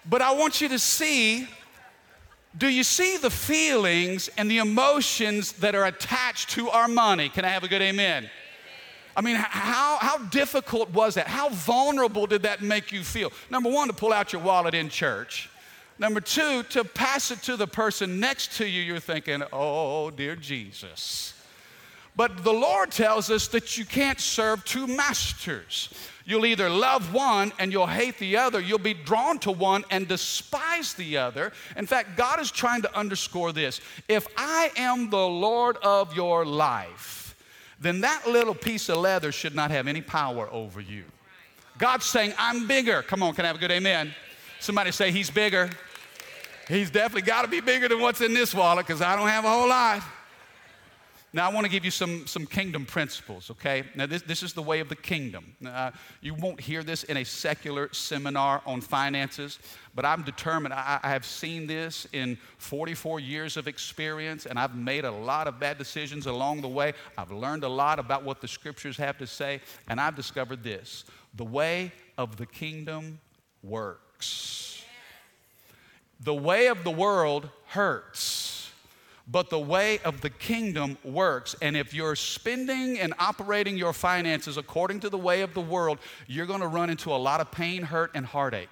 But 0.10 0.22
I 0.22 0.34
want 0.34 0.62
you 0.62 0.70
to 0.70 0.80
see 0.80 1.48
do 2.58 2.70
you 2.70 2.86
see 2.86 3.18
the 3.18 3.30
feelings 3.30 4.30
and 4.38 4.50
the 4.50 4.60
emotions 4.60 5.52
that 5.54 5.76
are 5.76 5.86
attached 5.86 6.52
to 6.52 6.70
our 6.70 6.88
money? 6.88 7.28
Can 7.28 7.44
I 7.44 7.50
have 7.50 7.66
a 7.66 7.68
good 7.68 7.82
amen? 7.82 8.30
I 9.16 9.22
mean, 9.22 9.36
how, 9.36 9.98
how 10.00 10.18
difficult 10.26 10.90
was 10.92 11.16
that? 11.16 11.28
How 11.28 11.50
vulnerable 11.50 12.28
did 12.28 12.44
that 12.44 12.62
make 12.62 12.92
you 12.92 13.04
feel? 13.04 13.32
Number 13.50 13.70
one, 13.70 13.88
to 13.88 13.94
pull 13.94 14.14
out 14.14 14.32
your 14.32 14.42
wallet 14.42 14.74
in 14.74 14.90
church. 14.90 15.50
Number 16.00 16.20
two, 16.20 16.64
to 16.64 16.84
pass 16.84 17.32
it 17.32 17.42
to 17.44 17.56
the 17.58 17.68
person 17.68 18.20
next 18.20 18.58
to 18.58 18.68
you, 18.68 18.82
you're 18.82 19.00
thinking, 19.00 19.44
oh, 19.54 20.12
dear 20.12 20.36
Jesus. 20.36 21.34
But 22.16 22.44
the 22.44 22.54
Lord 22.54 22.92
tells 22.92 23.30
us 23.30 23.48
that 23.50 23.78
you 23.78 23.86
can't 23.86 24.20
serve 24.20 24.64
two 24.64 24.88
masters. 24.88 25.94
You'll 26.28 26.48
either 26.48 26.70
love 26.70 27.14
one 27.14 27.54
and 27.60 27.72
you'll 27.72 27.86
hate 27.86 28.18
the 28.18 28.38
other. 28.38 28.60
You'll 28.60 28.80
be 28.80 28.96
drawn 28.96 29.38
to 29.40 29.52
one 29.52 29.86
and 29.92 30.08
despise 30.08 30.96
the 30.96 31.18
other. 31.18 31.54
In 31.78 31.86
fact, 31.86 32.18
God 32.18 32.40
is 32.40 32.50
trying 32.50 32.82
to 32.82 32.98
underscore 32.98 33.54
this. 33.54 33.80
If 34.08 34.28
I 34.36 34.72
am 34.76 35.12
the 35.12 35.28
Lord 35.28 35.78
of 35.78 36.16
your 36.16 36.44
life, 36.44 37.36
then 37.80 38.02
that 38.02 38.28
little 38.28 38.56
piece 38.56 38.90
of 38.90 38.98
leather 38.98 39.32
should 39.32 39.54
not 39.54 39.70
have 39.70 39.88
any 39.88 40.02
power 40.02 40.50
over 40.52 40.82
you. 40.82 41.04
God's 41.78 42.06
saying, 42.06 42.34
I'm 42.40 42.66
bigger. 42.66 43.04
Come 43.04 43.22
on, 43.22 43.36
can 43.36 43.46
I 43.46 43.48
have 43.48 43.58
a 43.58 43.60
good 43.60 43.72
amen? 43.72 44.16
Somebody 44.60 44.92
say, 44.92 45.12
He's 45.12 45.30
bigger. 45.30 45.70
He's 46.68 46.90
definitely 46.90 47.28
got 47.28 47.44
to 47.44 47.48
be 47.48 47.62
bigger 47.62 47.88
than 47.88 48.00
what's 48.00 48.22
in 48.22 48.34
this 48.34 48.56
wallet 48.56 48.88
because 48.88 49.02
I 49.02 49.16
don't 49.16 49.28
have 49.28 49.46
a 49.46 49.50
whole 49.50 49.70
lot. 49.70 50.02
Now, 51.36 51.50
I 51.50 51.54
want 51.54 51.66
to 51.66 51.70
give 51.70 51.84
you 51.84 51.92
some, 51.92 52.26
some 52.28 52.46
kingdom 52.46 52.86
principles, 52.86 53.52
okay? 53.52 53.84
Now, 53.94 54.06
this, 54.06 54.22
this 54.22 54.42
is 54.42 54.54
the 54.54 54.62
way 54.62 54.80
of 54.80 54.88
the 54.88 54.96
kingdom. 54.96 55.54
Uh, 55.68 55.92
you 56.22 56.34
won't 56.34 56.62
hear 56.62 56.82
this 56.82 57.04
in 57.04 57.18
a 57.18 57.26
secular 57.26 57.90
seminar 57.92 58.62
on 58.66 58.80
finances, 58.80 59.60
but 59.94 60.06
I'm 60.06 60.22
determined. 60.22 60.74
I, 60.74 60.98
I, 61.04 61.10
have 61.10 61.26
seen 61.26 61.68
this 61.68 62.08
in 62.14 62.38
44 62.60 63.20
years 63.20 63.58
of 63.58 63.68
experience, 63.68 64.46
and 64.46 64.58
I've 64.58 64.78
made 64.78 65.04
a 65.04 65.12
lot 65.12 65.50
of 65.50 65.60
bad 65.60 65.78
decisions 65.78 66.26
along 66.26 66.62
the 66.62 66.70
way. 66.70 66.94
I've 67.18 67.32
learned 67.32 67.66
a 67.66 67.70
lot 67.70 68.00
about 68.00 68.24
what 68.24 68.40
the 68.40 68.48
scriptures 68.48 68.96
have 68.96 69.18
to 69.18 69.28
say, 69.28 69.60
and 69.90 70.00
I've 70.00 70.16
discovered 70.16 70.64
this 70.64 71.04
the 71.34 71.44
way 71.44 71.92
of 72.18 72.38
the 72.38 72.46
kingdom 72.46 73.20
works. 73.62 74.86
The 76.22 76.34
way 76.34 76.68
of 76.68 76.86
the 76.86 76.92
world 76.92 77.50
hurts 77.66 78.55
but 79.28 79.50
the 79.50 79.60
way 79.60 80.00
of 80.00 80.22
the 80.22 80.30
kingdom 80.30 80.98
works. 81.04 81.56
And 81.62 81.76
if 81.76 81.94
you're 81.94 82.16
spending 82.16 83.00
and 83.00 83.14
operating 83.20 83.78
your 83.78 83.94
finances 83.94 84.58
according 84.58 85.00
to 85.02 85.10
the 85.10 85.18
way 85.18 85.42
of 85.42 85.54
the 85.54 85.62
world, 85.62 86.00
you're 86.28 86.46
going 86.46 86.62
to 86.62 86.68
run 86.68 86.90
into 86.90 87.12
a 87.12 87.18
lot 87.18 87.42
of 87.42 87.52
pain, 87.52 87.84
hurt, 87.84 88.12
and 88.14 88.26
heartache. 88.26 88.70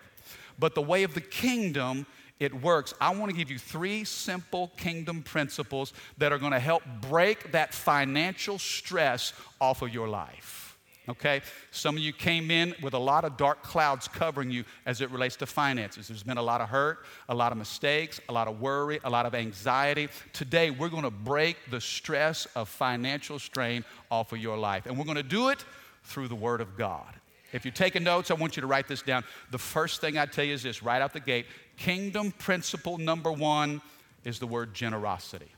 But 0.59 0.75
the 0.75 0.81
way 0.81 1.03
of 1.03 1.15
the 1.15 1.21
kingdom, 1.21 2.05
it 2.39 2.53
works. 2.61 2.93
I 3.01 3.15
want 3.15 3.31
to 3.31 3.37
give 3.37 3.49
you 3.49 3.57
three 3.57 4.03
simple 4.03 4.71
kingdom 4.77 5.23
principles 5.23 5.93
that 6.19 6.31
are 6.31 6.37
going 6.37 6.51
to 6.51 6.59
help 6.59 6.83
break 7.01 7.51
that 7.51 7.73
financial 7.73 8.59
stress 8.59 9.33
off 9.59 9.81
of 9.81 9.93
your 9.93 10.07
life. 10.07 10.62
Okay? 11.09 11.41
Some 11.71 11.97
of 11.97 12.03
you 12.03 12.13
came 12.13 12.49
in 12.49 12.73
with 12.81 12.93
a 12.93 12.99
lot 12.99 13.25
of 13.25 13.35
dark 13.37 13.61
clouds 13.61 14.07
covering 14.07 14.51
you 14.51 14.63
as 14.85 15.01
it 15.01 15.11
relates 15.11 15.35
to 15.37 15.45
finances. 15.45 16.07
There's 16.07 16.23
been 16.23 16.37
a 16.37 16.43
lot 16.43 16.61
of 16.61 16.69
hurt, 16.69 17.05
a 17.27 17.35
lot 17.35 17.51
of 17.51 17.57
mistakes, 17.57 18.21
a 18.29 18.33
lot 18.33 18.47
of 18.47 18.61
worry, 18.61 18.99
a 19.03 19.09
lot 19.09 19.25
of 19.25 19.35
anxiety. 19.35 20.07
Today, 20.31 20.71
we're 20.71 20.89
going 20.89 21.03
to 21.03 21.11
break 21.11 21.57
the 21.69 21.81
stress 21.81 22.45
of 22.55 22.69
financial 22.69 23.39
strain 23.39 23.83
off 24.09 24.31
of 24.31 24.39
your 24.39 24.57
life. 24.57 24.85
And 24.85 24.97
we're 24.97 25.05
going 25.05 25.17
to 25.17 25.23
do 25.23 25.49
it 25.49 25.65
through 26.03 26.29
the 26.29 26.35
Word 26.35 26.61
of 26.61 26.77
God. 26.77 27.13
If 27.53 27.65
you're 27.65 27.71
taking 27.71 28.03
notes, 28.03 28.31
I 28.31 28.33
want 28.33 28.57
you 28.57 28.61
to 28.61 28.67
write 28.67 28.87
this 28.87 29.03
down. 29.03 29.23
The 29.51 29.59
first 29.59 30.01
thing 30.01 30.17
I 30.17 30.25
tell 30.25 30.43
you 30.43 30.55
is 30.55 30.63
this 30.63 30.81
right 30.81 31.01
out 31.01 31.13
the 31.13 31.19
gate 31.19 31.45
kingdom 31.77 32.31
principle 32.31 32.97
number 32.97 33.31
one 33.31 33.81
is 34.23 34.39
the 34.39 34.47
word 34.47 34.73
generosity. 34.73 35.51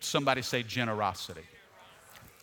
Somebody 0.00 0.42
say 0.42 0.62
generosity. 0.62 1.42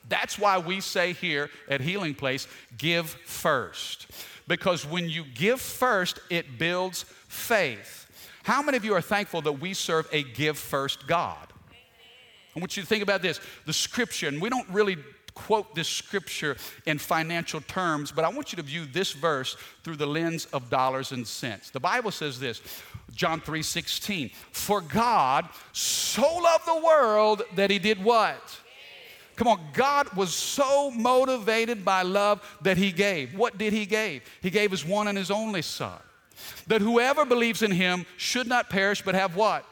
That's 0.10 0.38
why 0.38 0.58
we 0.58 0.82
say 0.82 1.14
here 1.14 1.50
at 1.70 1.82
Healing 1.82 2.16
Place, 2.16 2.48
give 2.78 3.10
first. 3.26 4.08
Because 4.48 4.86
when 4.86 5.10
you 5.10 5.24
give 5.24 5.62
first, 5.62 6.20
it 6.30 6.58
builds 6.58 7.04
faith. 7.28 8.08
How 8.44 8.62
many 8.62 8.78
of 8.78 8.86
you 8.86 8.94
are 8.94 9.02
thankful 9.02 9.42
that 9.44 9.54
we 9.54 9.74
serve 9.74 10.08
a 10.12 10.24
give 10.24 10.58
first 10.58 11.08
God? 11.08 11.48
I 12.56 12.60
want 12.60 12.76
you 12.76 12.84
to 12.84 12.88
think 12.88 13.04
about 13.04 13.22
this 13.22 13.40
the 13.66 13.74
scripture, 13.74 14.28
and 14.28 14.42
we 14.42 14.50
don't 14.50 14.68
really 14.70 14.98
quote 15.34 15.74
this 15.74 15.88
scripture 15.88 16.58
in 16.86 16.98
financial 16.98 17.62
terms, 17.62 18.12
but 18.12 18.26
I 18.26 18.30
want 18.30 18.52
you 18.52 18.58
to 18.58 18.64
view 18.64 18.86
this 18.86 19.14
verse 19.14 19.56
through 19.84 19.96
the 19.96 20.06
lens 20.06 20.46
of 20.48 20.70
dollars 20.70 21.12
and 21.12 21.26
cents. 21.26 21.70
The 21.70 21.80
Bible 21.80 22.12
says 22.12 22.40
this, 22.40 22.62
John 23.14 23.40
3 23.40 23.64
16, 23.64 24.30
for 24.52 24.82
God 24.82 25.48
so 25.72 26.38
loved 26.38 26.68
the 26.68 26.82
world 26.86 27.44
that 27.56 27.70
he 27.70 27.80
did 27.80 28.04
what? 28.04 28.60
Come 29.42 29.48
on, 29.48 29.60
God 29.74 30.14
was 30.14 30.36
so 30.36 30.92
motivated 30.92 31.84
by 31.84 32.04
love 32.04 32.48
that 32.62 32.78
He 32.78 32.92
gave. 32.92 33.34
What 33.34 33.58
did 33.58 33.74
He 33.74 33.88
give? 33.88 34.22
He 34.40 34.52
gave 34.52 34.70
His 34.70 34.86
one 34.86 35.08
and 35.08 35.18
His 35.18 35.32
only 35.32 35.64
Son. 35.64 35.98
That 36.68 36.80
whoever 36.80 37.26
believes 37.26 37.64
in 37.64 37.72
Him 37.72 38.06
should 38.18 38.46
not 38.46 38.70
perish 38.70 39.02
but 39.02 39.16
have 39.16 39.36
what? 39.36 39.66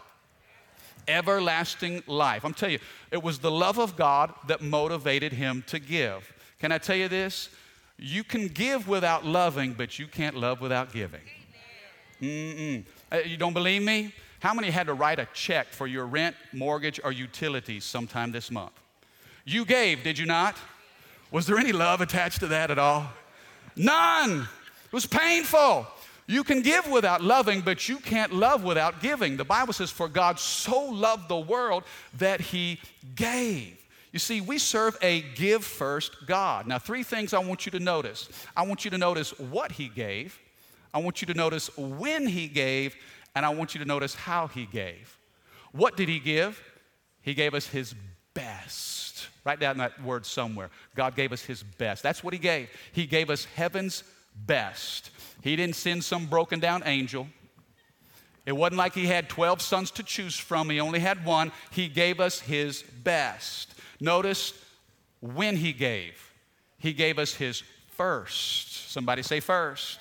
Everlasting 1.07 2.01
life. 2.07 2.45
I'm 2.45 2.55
telling 2.55 2.73
you, 2.73 2.79
it 3.11 3.21
was 3.21 3.37
the 3.37 3.51
love 3.51 3.77
of 3.77 3.95
God 3.95 4.33
that 4.47 4.63
motivated 4.63 5.33
Him 5.33 5.63
to 5.67 5.77
give. 5.77 6.33
Can 6.57 6.71
I 6.71 6.79
tell 6.79 6.95
you 6.95 7.07
this? 7.07 7.49
You 7.99 8.23
can 8.23 8.47
give 8.47 8.87
without 8.87 9.23
loving, 9.23 9.73
but 9.73 9.99
you 9.99 10.07
can't 10.07 10.35
love 10.35 10.61
without 10.61 10.91
giving. 10.91 11.21
Mm-mm. 12.19 12.85
Uh, 13.11 13.17
you 13.17 13.37
don't 13.37 13.53
believe 13.53 13.83
me? 13.83 14.15
How 14.39 14.55
many 14.55 14.71
had 14.71 14.87
to 14.87 14.95
write 14.95 15.19
a 15.19 15.27
check 15.35 15.67
for 15.67 15.85
your 15.85 16.07
rent, 16.07 16.35
mortgage, 16.53 16.99
or 17.03 17.11
utilities 17.11 17.85
sometime 17.85 18.31
this 18.31 18.49
month? 18.49 18.71
You 19.49 19.65
gave, 19.65 20.03
did 20.03 20.19
you 20.19 20.27
not? 20.27 20.55
Was 21.31 21.47
there 21.47 21.57
any 21.57 21.71
love 21.71 22.01
attached 22.01 22.39
to 22.41 22.47
that 22.47 22.69
at 22.69 22.77
all? 22.77 23.09
None. 23.75 24.47
It 24.85 24.93
was 24.93 25.07
painful. 25.07 25.87
You 26.27 26.43
can 26.43 26.61
give 26.61 26.87
without 26.87 27.23
loving, 27.23 27.61
but 27.61 27.89
you 27.89 27.97
can't 27.97 28.31
love 28.31 28.63
without 28.63 29.01
giving. 29.01 29.37
The 29.37 29.43
Bible 29.43 29.73
says, 29.73 29.89
For 29.89 30.07
God 30.07 30.39
so 30.39 30.79
loved 30.79 31.29
the 31.29 31.39
world 31.39 31.83
that 32.19 32.39
he 32.39 32.79
gave. 33.15 33.75
You 34.11 34.19
see, 34.19 34.39
we 34.39 34.59
serve 34.59 34.95
a 35.01 35.21
give 35.33 35.63
first 35.63 36.27
God. 36.27 36.67
Now, 36.67 36.77
three 36.77 37.01
things 37.01 37.33
I 37.33 37.39
want 37.39 37.65
you 37.65 37.71
to 37.71 37.79
notice. 37.79 38.29
I 38.55 38.67
want 38.67 38.85
you 38.85 38.91
to 38.91 38.99
notice 38.99 39.31
what 39.39 39.71
he 39.71 39.87
gave, 39.87 40.37
I 40.93 40.99
want 40.99 41.21
you 41.21 41.25
to 41.27 41.33
notice 41.33 41.75
when 41.75 42.27
he 42.27 42.47
gave, 42.47 42.95
and 43.33 43.45
I 43.45 43.49
want 43.49 43.73
you 43.73 43.79
to 43.79 43.85
notice 43.85 44.13
how 44.13 44.45
he 44.47 44.67
gave. 44.67 45.17
What 45.71 45.97
did 45.97 46.07
he 46.07 46.19
give? 46.19 46.61
He 47.21 47.33
gave 47.33 47.55
us 47.55 47.67
his 47.67 47.95
best. 48.39 49.27
Write 49.43 49.59
down 49.59 49.77
that 49.77 50.01
word 50.03 50.25
somewhere. 50.25 50.69
God 50.95 51.15
gave 51.15 51.31
us 51.31 51.41
His 51.41 51.63
best. 51.63 52.03
That's 52.03 52.23
what 52.23 52.33
He 52.33 52.39
gave. 52.39 52.69
He 52.91 53.05
gave 53.05 53.29
us 53.29 53.45
heaven's 53.45 54.03
best. 54.45 55.11
He 55.41 55.55
didn't 55.55 55.75
send 55.75 56.03
some 56.03 56.25
broken 56.25 56.59
down 56.59 56.83
angel. 56.85 57.27
It 58.45 58.53
wasn't 58.53 58.77
like 58.77 58.93
He 58.93 59.07
had 59.07 59.29
12 59.29 59.61
sons 59.61 59.91
to 59.91 60.03
choose 60.03 60.37
from, 60.37 60.69
He 60.69 60.79
only 60.79 60.99
had 60.99 61.25
one. 61.25 61.51
He 61.71 61.87
gave 61.87 62.19
us 62.19 62.39
His 62.39 62.81
best. 62.81 63.73
Notice 63.99 64.53
when 65.21 65.57
He 65.57 65.73
gave, 65.73 66.31
He 66.77 66.93
gave 66.93 67.19
us 67.19 67.33
His 67.33 67.63
first. 67.91 68.91
Somebody 68.91 69.23
say 69.23 69.39
first. 69.39 69.99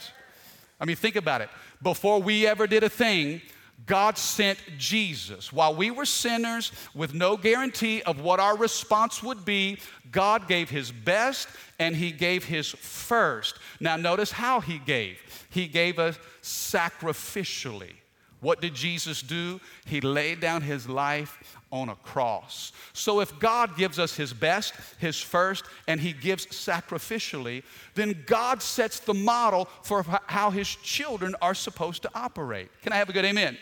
I 0.81 0.85
mean, 0.85 0.97
think 0.97 1.17
about 1.17 1.41
it. 1.41 1.49
Before 1.83 2.21
we 2.21 2.47
ever 2.47 2.67
did 2.67 2.85
a 2.85 2.89
thing, 2.89 3.41
God 3.87 4.19
sent 4.19 4.59
Jesus. 4.77 5.53
While 5.53 5.75
we 5.75 5.91
were 5.91 6.05
sinners 6.05 6.73
with 6.95 7.15
no 7.15 7.37
guarantee 7.37 8.03
of 8.03 8.21
what 8.21 8.41
our 8.41 8.57
response 8.57 9.23
would 9.23 9.45
be, 9.45 9.79
God 10.11 10.49
gave 10.49 10.69
His 10.69 10.91
best 10.91 11.49
and 11.79 11.95
He 11.95 12.11
gave 12.11 12.45
His 12.45 12.69
first. 12.71 13.59
Now, 13.81 13.97
notice 13.97 14.33
how 14.33 14.61
He 14.61 14.79
gave. 14.79 15.47
He 15.51 15.67
gave 15.67 15.99
us 15.99 16.19
sacrificially. 16.43 17.95
What 18.41 18.61
did 18.61 18.75
Jesus 18.75 19.23
do? 19.23 19.61
He 19.87 20.01
laid 20.01 20.41
down 20.41 20.63
His 20.63 20.89
life 20.89 21.58
on 21.71 21.89
a 21.89 21.97
cross. 21.97 22.73
So, 22.93 23.21
if 23.21 23.39
God 23.39 23.77
gives 23.77 23.99
us 23.99 24.17
His 24.17 24.33
best, 24.33 24.75
His 24.99 25.21
first, 25.21 25.65
and 25.87 26.01
He 26.01 26.13
gives 26.13 26.47
sacrificially, 26.47 27.63
then 27.95 28.25
God 28.27 28.63
sets 28.63 29.01
the 29.01 29.15
model 29.15 29.69
for 29.83 30.05
how 30.27 30.51
His 30.51 30.69
children 30.69 31.35
are 31.43 31.55
supposed 31.55 32.03
to 32.03 32.11
operate. 32.15 32.71
Can 32.83 32.93
I 32.93 32.97
have 32.97 33.09
a 33.09 33.13
good 33.13 33.25
amen? 33.25 33.57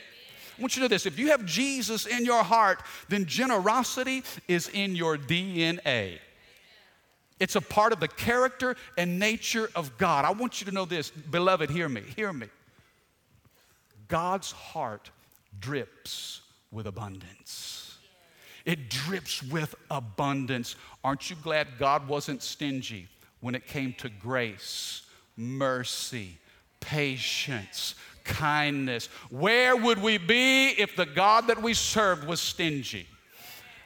I 0.57 0.63
want 0.63 0.75
you 0.75 0.81
to 0.81 0.85
know 0.85 0.89
this 0.89 1.07
if 1.07 1.19
you 1.19 1.29
have 1.29 1.45
Jesus 1.45 2.07
in 2.07 2.25
your 2.25 2.43
heart, 2.43 2.81
then 3.09 3.27
generosity 3.27 4.23
is 4.49 4.69
in 4.69 4.97
your 4.97 5.17
DNA. 5.17 6.19
It's 7.39 7.57
a 7.57 7.61
part 7.61 7.93
of 7.93 8.01
the 8.01 8.09
character 8.09 8.77
and 8.97 9.19
nature 9.19 9.69
of 9.75 9.99
God. 9.99 10.25
I 10.25 10.31
want 10.31 10.61
you 10.61 10.65
to 10.67 10.73
know 10.73 10.87
this, 10.87 11.11
beloved, 11.11 11.69
hear 11.69 11.89
me, 11.89 12.03
hear 12.17 12.33
me. 12.33 12.47
God's 14.09 14.53
heart 14.53 15.11
drips 15.61 16.41
with 16.71 16.87
abundance. 16.87 17.86
It 18.67 18.91
drips 18.91 19.43
with 19.43 19.75
abundance. 19.91 20.77
Aren't 21.03 21.31
you 21.31 21.37
glad 21.37 21.69
God 21.79 22.07
wasn't 22.07 22.43
stingy 22.43 23.09
when 23.41 23.55
it 23.55 23.67
came 23.67 23.95
to 23.95 24.09
grace, 24.09 25.03
mercy, 25.37 26.37
patience, 26.81 27.95
kindness. 28.25 29.07
Where 29.31 29.77
would 29.77 30.03
we 30.03 30.19
be 30.19 30.69
if 30.71 30.97
the 30.97 31.07
God 31.07 31.47
that 31.47 31.63
we 31.63 31.75
served 31.75 32.27
was 32.27 32.41
stingy? 32.41 33.07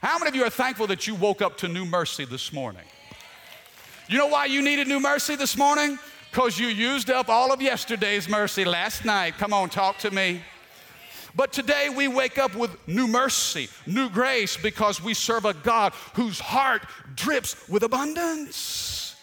How 0.00 0.18
many 0.18 0.30
of 0.30 0.34
you 0.34 0.44
are 0.44 0.50
thankful 0.50 0.86
that 0.88 1.06
you 1.06 1.14
woke 1.14 1.42
up 1.42 1.58
to 1.58 1.68
new 1.68 1.84
mercy 1.84 2.24
this 2.24 2.52
morning? 2.52 2.84
You 4.08 4.18
know 4.18 4.28
why 4.28 4.46
you 4.46 4.62
needed 4.62 4.88
new 4.88 5.00
mercy 5.00 5.36
this 5.36 5.56
morning? 5.56 5.98
Because 6.30 6.58
you 6.58 6.68
used 6.68 7.10
up 7.10 7.28
all 7.28 7.52
of 7.52 7.60
yesterday's 7.60 8.28
mercy 8.28 8.64
last 8.64 9.04
night. 9.04 9.34
Come 9.36 9.52
on, 9.52 9.68
talk 9.68 9.98
to 9.98 10.10
me. 10.10 10.40
But 11.34 11.52
today 11.52 11.88
we 11.88 12.08
wake 12.08 12.38
up 12.38 12.54
with 12.54 12.76
new 12.88 13.06
mercy, 13.06 13.68
new 13.86 14.08
grace, 14.08 14.56
because 14.56 15.02
we 15.02 15.14
serve 15.14 15.44
a 15.44 15.54
God 15.54 15.92
whose 16.14 16.40
heart 16.40 16.82
drips 17.14 17.68
with 17.68 17.82
abundance. 17.82 19.16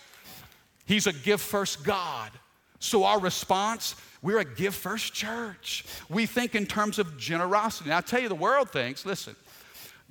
He's 0.85 1.07
a 1.07 1.13
give 1.13 1.41
first 1.41 1.83
God. 1.83 2.31
So 2.79 3.03
our 3.03 3.19
response 3.19 3.95
we're 4.21 4.39
a 4.39 4.45
give 4.45 4.75
first 4.75 5.13
church. 5.13 5.85
We 6.09 6.25
think 6.25 6.55
in 6.55 6.65
terms 6.65 6.99
of 6.99 7.17
generosity. 7.17 7.89
Now, 7.89 7.97
I 7.97 8.01
tell 8.01 8.19
you, 8.19 8.29
the 8.29 8.35
world 8.35 8.69
thinks, 8.69 9.05
listen, 9.05 9.35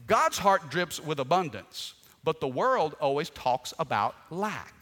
God's 0.06 0.38
heart 0.38 0.70
drips 0.70 1.00
with 1.00 1.18
abundance, 1.18 1.94
but 2.22 2.40
the 2.40 2.48
world 2.48 2.94
always 3.00 3.30
talks 3.30 3.74
about 3.78 4.14
lack. 4.30 4.74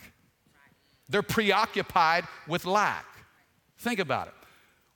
They're 1.09 1.23
preoccupied 1.23 2.25
with 2.47 2.65
lack. 2.65 3.07
Think 3.79 3.99
about 3.99 4.29
it. 4.29 4.35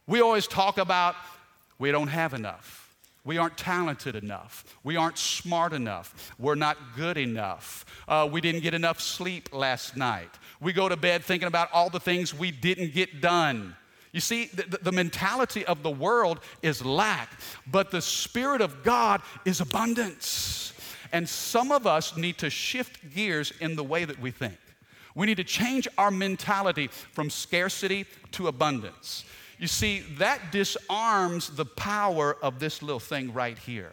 We 0.07 0.21
always 0.21 0.47
talk 0.47 0.79
about 0.79 1.15
we 1.79 1.91
don't 1.91 2.09
have 2.09 2.35
enough. 2.35 2.89
We 3.25 3.37
aren't 3.37 3.59
talented 3.59 4.17
enough. 4.17 4.65
We 4.85 4.97
aren't 4.97 5.19
smart 5.19 5.73
enough. 5.73 6.33
We're 6.39 6.55
not 6.55 6.79
good 6.97 7.19
enough. 7.19 7.85
Uh, 8.09 8.29
we 8.31 8.41
didn't 8.41 8.63
get 8.63 8.73
enough 8.73 9.01
sleep 9.01 9.51
last 9.53 9.97
night. 9.97 10.31
We 10.61 10.73
go 10.73 10.89
to 10.89 10.97
bed 10.97 11.25
thinking 11.25 11.47
about 11.47 11.69
all 11.73 11.91
the 11.91 12.01
things 12.01 12.33
we 12.33 12.51
didn't 12.51 12.95
get 12.95 13.21
done. 13.21 13.77
You 14.13 14.21
see, 14.21 14.47
the, 14.47 14.79
the, 14.81 14.93
mentality 14.93 15.67
of 15.67 15.83
the 15.83 15.91
world 15.91 16.41
is 16.63 16.83
lack, 16.83 17.31
but 17.71 17.91
the 17.91 18.01
Spirit 18.01 18.63
of 18.63 18.83
God 18.83 19.21
is 19.45 19.61
abundance. 19.61 20.73
And 21.13 21.29
some 21.29 21.71
of 21.71 21.87
us 21.87 22.17
need 22.17 22.39
to 22.39 22.49
shift 22.49 23.15
gears 23.15 23.53
in 23.61 23.77
the 23.77 23.85
way 23.85 24.05
that 24.07 24.19
we 24.19 24.31
think. 24.31 24.57
We 25.15 25.27
need 25.27 25.37
to 25.37 25.45
change 25.45 25.87
our 25.99 26.11
mentality 26.11 26.87
from 26.87 27.29
scarcity 27.29 28.07
to 28.33 28.49
abundance. 28.49 29.25
You 29.59 29.67
see, 29.67 30.01
that 30.19 30.53
disarms 30.53 31.51
the 31.51 31.65
power 31.65 32.37
of 32.43 32.59
this 32.59 32.81
little 32.83 33.01
thing 33.01 33.33
right 33.33 33.59
here. 33.59 33.93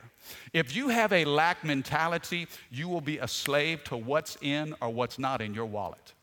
If 0.53 0.75
you 0.75 0.89
have 0.89 1.11
a 1.11 1.25
lack 1.25 1.63
mentality, 1.63 2.47
you 2.71 2.87
will 2.87 3.01
be 3.01 3.17
a 3.17 3.27
slave 3.27 3.83
to 3.85 3.97
what's 3.97 4.37
in 4.41 4.75
or 4.81 4.89
what's 4.89 5.19
not 5.19 5.41
in 5.41 5.53
your 5.53 5.65
wallet. 5.65 6.13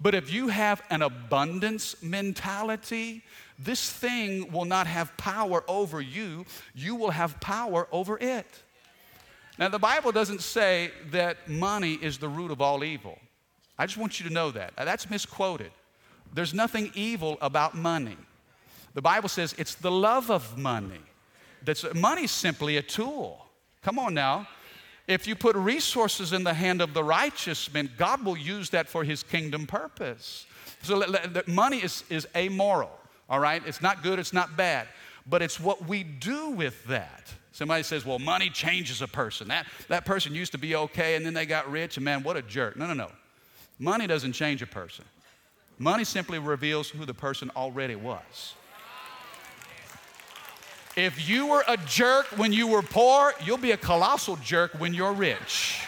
But 0.00 0.14
if 0.14 0.32
you 0.32 0.48
have 0.48 0.82
an 0.90 1.02
abundance 1.02 2.02
mentality, 2.02 3.22
this 3.58 3.90
thing 3.90 4.52
will 4.52 4.64
not 4.64 4.86
have 4.86 5.16
power 5.16 5.64
over 5.68 6.00
you, 6.00 6.44
you 6.74 6.94
will 6.94 7.10
have 7.10 7.40
power 7.40 7.88
over 7.90 8.18
it. 8.18 8.46
Now, 9.58 9.68
the 9.68 9.78
Bible 9.78 10.12
doesn't 10.12 10.42
say 10.42 10.90
that 11.12 11.48
money 11.48 11.94
is 11.94 12.18
the 12.18 12.28
root 12.28 12.50
of 12.50 12.60
all 12.60 12.84
evil. 12.84 13.18
I 13.78 13.86
just 13.86 13.96
want 13.96 14.20
you 14.20 14.28
to 14.28 14.32
know 14.32 14.50
that. 14.50 14.74
That's 14.76 15.08
misquoted. 15.08 15.70
There's 16.34 16.52
nothing 16.52 16.90
evil 16.94 17.38
about 17.40 17.74
money. 17.74 18.16
The 18.96 19.02
Bible 19.02 19.28
says 19.28 19.54
it's 19.58 19.74
the 19.74 19.90
love 19.90 20.30
of 20.30 20.56
money. 20.56 21.02
That's 21.62 21.84
money's 21.94 22.30
simply 22.30 22.78
a 22.78 22.82
tool. 22.82 23.44
Come 23.82 23.98
on 23.98 24.14
now. 24.14 24.48
If 25.06 25.26
you 25.26 25.36
put 25.36 25.54
resources 25.54 26.32
in 26.32 26.44
the 26.44 26.54
hand 26.54 26.80
of 26.80 26.94
the 26.94 27.04
righteous 27.04 27.70
man, 27.74 27.90
God 27.98 28.24
will 28.24 28.38
use 28.38 28.70
that 28.70 28.88
for 28.88 29.04
his 29.04 29.22
kingdom 29.22 29.66
purpose. 29.66 30.46
So 30.82 31.04
money 31.46 31.76
is, 31.76 32.04
is 32.08 32.26
amoral, 32.34 32.90
all 33.28 33.38
right? 33.38 33.62
It's 33.66 33.82
not 33.82 34.02
good, 34.02 34.18
it's 34.18 34.32
not 34.32 34.56
bad, 34.56 34.88
but 35.26 35.42
it's 35.42 35.60
what 35.60 35.86
we 35.86 36.02
do 36.02 36.48
with 36.48 36.82
that. 36.86 37.30
Somebody 37.52 37.82
says, 37.82 38.06
well, 38.06 38.18
money 38.18 38.48
changes 38.48 39.02
a 39.02 39.08
person. 39.08 39.48
That, 39.48 39.66
that 39.88 40.06
person 40.06 40.34
used 40.34 40.52
to 40.52 40.58
be 40.58 40.74
okay 40.74 41.16
and 41.16 41.26
then 41.26 41.34
they 41.34 41.44
got 41.44 41.70
rich 41.70 41.98
and 41.98 42.04
man, 42.04 42.22
what 42.22 42.38
a 42.38 42.42
jerk. 42.42 42.78
No, 42.78 42.86
no, 42.86 42.94
no. 42.94 43.10
Money 43.78 44.06
doesn't 44.06 44.32
change 44.32 44.62
a 44.62 44.66
person. 44.66 45.04
Money 45.78 46.04
simply 46.04 46.38
reveals 46.38 46.88
who 46.88 47.04
the 47.04 47.12
person 47.12 47.50
already 47.54 47.94
was. 47.94 48.54
If 50.96 51.28
you 51.28 51.46
were 51.46 51.62
a 51.68 51.76
jerk 51.76 52.26
when 52.38 52.54
you 52.54 52.66
were 52.66 52.80
poor, 52.80 53.34
you'll 53.44 53.58
be 53.58 53.72
a 53.72 53.76
colossal 53.76 54.36
jerk 54.36 54.72
when 54.78 54.94
you're 54.94 55.12
rich. 55.12 55.82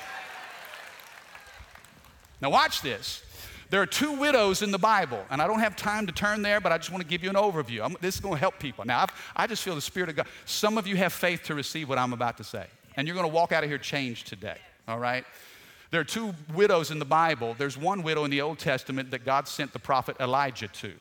Now, 2.42 2.50
watch 2.50 2.82
this. 2.82 3.22
There 3.70 3.80
are 3.80 3.86
two 3.86 4.12
widows 4.12 4.60
in 4.62 4.70
the 4.70 4.78
Bible, 4.78 5.24
and 5.30 5.42
I 5.42 5.46
don't 5.46 5.60
have 5.60 5.76
time 5.76 6.06
to 6.06 6.12
turn 6.12 6.42
there, 6.42 6.60
but 6.60 6.72
I 6.72 6.78
just 6.78 6.90
want 6.90 7.02
to 7.02 7.08
give 7.08 7.22
you 7.22 7.30
an 7.30 7.36
overview. 7.36 7.84
I'm, 7.84 7.96
this 8.00 8.14
is 8.14 8.20
going 8.20 8.34
to 8.34 8.40
help 8.40 8.58
people. 8.58 8.84
Now, 8.84 9.00
I've, 9.00 9.32
i 9.34 9.46
just 9.46 9.62
feel 9.62 9.74
the 9.74 9.80
Spirit 9.80 10.10
of 10.10 10.16
God. 10.16 10.26
Some 10.44 10.78
of 10.78 10.86
you 10.86 10.96
have 10.96 11.12
faith 11.12 11.42
to 11.44 11.54
receive 11.54 11.88
what 11.88 11.98
I'm 11.98 12.12
about 12.12 12.36
to 12.38 12.44
say, 12.44 12.66
and 12.96 13.06
you're 13.06 13.16
going 13.16 13.28
to 13.28 13.34
walk 13.34 13.52
out 13.52 13.64
of 13.64 13.70
here 13.70 13.78
changed 13.78 14.26
today, 14.26 14.56
all 14.86 14.98
right? 14.98 15.24
There 15.90 16.00
are 16.00 16.04
two 16.04 16.34
widows 16.54 16.90
in 16.90 16.98
the 16.98 17.04
Bible. 17.06 17.54
There's 17.56 17.78
one 17.78 18.02
widow 18.02 18.24
in 18.24 18.30
the 18.30 18.42
Old 18.42 18.58
Testament 18.58 19.10
that 19.10 19.24
God 19.24 19.48
sent 19.48 19.72
the 19.72 19.78
prophet 19.78 20.16
Elijah 20.20 20.68
to. 20.68 20.92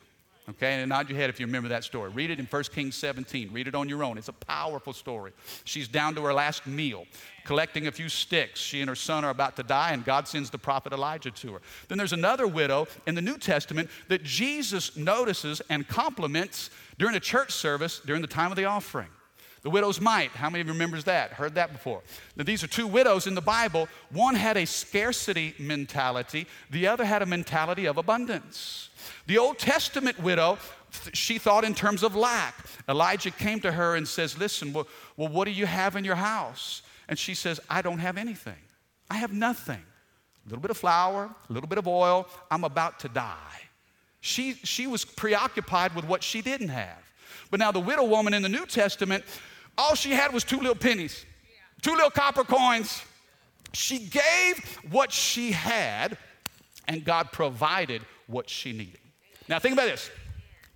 Okay, 0.50 0.80
and 0.80 0.88
nod 0.88 1.10
your 1.10 1.18
head 1.18 1.28
if 1.28 1.38
you 1.38 1.44
remember 1.44 1.68
that 1.68 1.84
story. 1.84 2.08
Read 2.08 2.30
it 2.30 2.38
in 2.38 2.46
1 2.46 2.62
Kings 2.74 2.94
17. 2.94 3.50
Read 3.52 3.68
it 3.68 3.74
on 3.74 3.86
your 3.86 4.02
own. 4.02 4.16
It's 4.16 4.28
a 4.28 4.32
powerful 4.32 4.94
story. 4.94 5.32
She's 5.64 5.88
down 5.88 6.14
to 6.14 6.22
her 6.22 6.32
last 6.32 6.66
meal, 6.66 7.04
collecting 7.44 7.86
a 7.86 7.92
few 7.92 8.08
sticks. 8.08 8.58
She 8.58 8.80
and 8.80 8.88
her 8.88 8.94
son 8.94 9.26
are 9.26 9.30
about 9.30 9.56
to 9.56 9.62
die, 9.62 9.92
and 9.92 10.02
God 10.06 10.26
sends 10.26 10.48
the 10.48 10.56
prophet 10.56 10.94
Elijah 10.94 11.30
to 11.30 11.52
her. 11.52 11.60
Then 11.88 11.98
there's 11.98 12.14
another 12.14 12.46
widow 12.46 12.88
in 13.06 13.14
the 13.14 13.20
New 13.20 13.36
Testament 13.36 13.90
that 14.08 14.22
Jesus 14.22 14.96
notices 14.96 15.60
and 15.68 15.86
compliments 15.86 16.70
during 16.98 17.14
a 17.14 17.20
church 17.20 17.52
service 17.52 18.00
during 18.06 18.22
the 18.22 18.28
time 18.28 18.50
of 18.50 18.56
the 18.56 18.64
offering. 18.64 19.08
The 19.62 19.70
widow's 19.70 20.00
mite. 20.00 20.30
How 20.30 20.48
many 20.48 20.62
of 20.62 20.66
you 20.66 20.72
remembers 20.72 21.04
that? 21.04 21.32
Heard 21.32 21.56
that 21.56 21.72
before. 21.74 22.02
Now, 22.36 22.44
these 22.44 22.64
are 22.64 22.68
two 22.68 22.86
widows 22.86 23.26
in 23.26 23.34
the 23.34 23.42
Bible. 23.42 23.86
One 24.10 24.34
had 24.34 24.56
a 24.56 24.64
scarcity 24.64 25.54
mentality, 25.58 26.46
the 26.70 26.86
other 26.86 27.04
had 27.04 27.20
a 27.20 27.26
mentality 27.26 27.84
of 27.84 27.98
abundance. 27.98 28.87
The 29.26 29.38
Old 29.38 29.58
Testament 29.58 30.18
widow, 30.20 30.58
she 31.12 31.38
thought 31.38 31.64
in 31.64 31.74
terms 31.74 32.02
of 32.02 32.16
lack. 32.16 32.54
Elijah 32.88 33.30
came 33.30 33.60
to 33.60 33.72
her 33.72 33.96
and 33.96 34.06
says, 34.06 34.38
Listen, 34.38 34.72
well, 34.72 34.86
well, 35.16 35.28
what 35.28 35.44
do 35.44 35.50
you 35.50 35.66
have 35.66 35.96
in 35.96 36.04
your 36.04 36.16
house? 36.16 36.82
And 37.08 37.18
she 37.18 37.34
says, 37.34 37.60
I 37.68 37.82
don't 37.82 37.98
have 37.98 38.16
anything. 38.16 38.56
I 39.10 39.16
have 39.16 39.32
nothing. 39.32 39.82
A 40.46 40.48
little 40.48 40.62
bit 40.62 40.70
of 40.70 40.76
flour, 40.76 41.30
a 41.48 41.52
little 41.52 41.68
bit 41.68 41.78
of 41.78 41.86
oil. 41.86 42.26
I'm 42.50 42.64
about 42.64 43.00
to 43.00 43.08
die. 43.08 43.60
She, 44.20 44.54
she 44.54 44.86
was 44.86 45.04
preoccupied 45.04 45.94
with 45.94 46.04
what 46.04 46.22
she 46.22 46.42
didn't 46.42 46.68
have. 46.68 46.98
But 47.50 47.60
now, 47.60 47.72
the 47.72 47.80
widow 47.80 48.04
woman 48.04 48.34
in 48.34 48.42
the 48.42 48.48
New 48.48 48.66
Testament, 48.66 49.24
all 49.76 49.94
she 49.94 50.10
had 50.10 50.32
was 50.32 50.44
two 50.44 50.58
little 50.58 50.74
pennies, 50.74 51.24
two 51.82 51.92
little 51.92 52.10
copper 52.10 52.44
coins. 52.44 53.02
She 53.72 53.98
gave 53.98 54.78
what 54.90 55.12
she 55.12 55.52
had, 55.52 56.18
and 56.86 57.04
God 57.04 57.32
provided 57.32 58.02
what 58.28 58.48
she 58.48 58.72
needed. 58.72 59.00
Now, 59.48 59.58
think 59.58 59.72
about 59.72 59.86
this. 59.86 60.10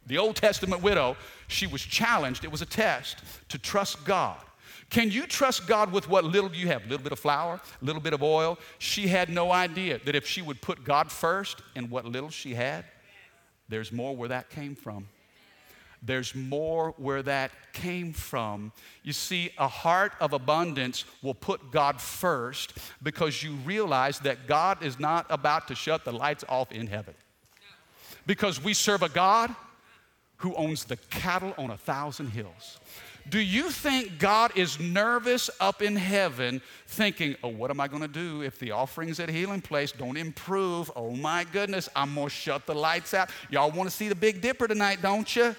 The 0.06 0.18
Old 0.18 0.34
Testament 0.34 0.82
widow, 0.82 1.16
she 1.46 1.68
was 1.68 1.80
challenged, 1.80 2.44
it 2.44 2.50
was 2.50 2.62
a 2.62 2.66
test 2.66 3.18
to 3.50 3.58
trust 3.58 4.04
God. 4.04 4.38
Can 4.90 5.10
you 5.10 5.26
trust 5.26 5.66
God 5.66 5.92
with 5.92 6.08
what 6.08 6.24
little 6.24 6.52
you 6.52 6.66
have? 6.68 6.84
A 6.84 6.88
little 6.88 7.02
bit 7.02 7.12
of 7.12 7.18
flour, 7.18 7.60
a 7.80 7.84
little 7.84 8.02
bit 8.02 8.12
of 8.12 8.22
oil. 8.22 8.58
She 8.78 9.08
had 9.08 9.30
no 9.30 9.50
idea 9.50 10.00
that 10.04 10.14
if 10.14 10.26
she 10.26 10.42
would 10.42 10.60
put 10.60 10.84
God 10.84 11.10
first 11.10 11.62
in 11.74 11.88
what 11.88 12.04
little 12.04 12.28
she 12.28 12.52
had, 12.52 12.84
there's 13.68 13.90
more 13.90 14.14
where 14.14 14.28
that 14.28 14.50
came 14.50 14.74
from. 14.74 15.08
There's 16.02 16.34
more 16.34 16.94
where 16.98 17.22
that 17.22 17.52
came 17.72 18.12
from. 18.12 18.72
You 19.02 19.12
see, 19.12 19.52
a 19.56 19.68
heart 19.68 20.12
of 20.20 20.32
abundance 20.32 21.04
will 21.22 21.32
put 21.32 21.70
God 21.70 22.00
first 22.00 22.76
because 23.02 23.42
you 23.42 23.52
realize 23.64 24.18
that 24.20 24.48
God 24.48 24.82
is 24.82 24.98
not 24.98 25.26
about 25.30 25.68
to 25.68 25.74
shut 25.74 26.04
the 26.04 26.12
lights 26.12 26.44
off 26.48 26.72
in 26.72 26.88
heaven. 26.88 27.14
Because 28.26 28.62
we 28.62 28.74
serve 28.74 29.02
a 29.02 29.08
God 29.08 29.54
who 30.38 30.54
owns 30.54 30.84
the 30.84 30.96
cattle 30.96 31.54
on 31.56 31.70
a 31.70 31.76
thousand 31.76 32.28
hills. 32.28 32.80
Do 33.28 33.38
you 33.38 33.70
think 33.70 34.18
God 34.18 34.50
is 34.56 34.80
nervous 34.80 35.48
up 35.60 35.80
in 35.80 35.94
heaven 35.94 36.60
thinking, 36.88 37.36
oh, 37.44 37.48
what 37.48 37.70
am 37.70 37.80
I 37.80 37.86
going 37.86 38.02
to 38.02 38.08
do 38.08 38.42
if 38.42 38.58
the 38.58 38.72
offerings 38.72 39.20
at 39.20 39.28
Healing 39.28 39.60
Place 39.60 39.92
don't 39.92 40.16
improve? 40.16 40.90
Oh 40.96 41.12
my 41.12 41.44
goodness, 41.52 41.88
I'm 41.94 42.14
going 42.14 42.26
to 42.26 42.34
shut 42.34 42.66
the 42.66 42.74
lights 42.74 43.14
out. 43.14 43.30
Y'all 43.48 43.70
want 43.70 43.88
to 43.88 43.94
see 43.94 44.08
the 44.08 44.16
Big 44.16 44.40
Dipper 44.40 44.66
tonight, 44.66 45.00
don't 45.00 45.34
you? 45.36 45.54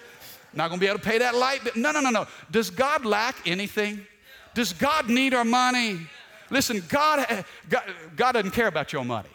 Not 0.54 0.68
going 0.68 0.80
to 0.80 0.86
be 0.86 0.90
able 0.90 1.00
to 1.00 1.06
pay 1.06 1.18
that 1.20 1.36
light. 1.36 1.76
No, 1.76 1.92
no, 1.92 2.02
no, 2.02 2.10
no. 2.10 2.28
Does 2.52 2.70
God 2.70 3.06
lack 3.06 3.36
anything? 3.48 4.06
Does 4.54 4.74
God 4.74 5.10
need 5.10 5.34
our 5.34 5.46
money? 5.46 6.02
Listen, 6.50 6.84
God, 6.90 7.26
eh, 7.30 7.44
God, 7.70 7.84
God 8.16 8.32
doesn't 8.34 8.52
care 8.52 8.68
about 8.68 8.92
your 8.92 9.06
money. 9.06 9.30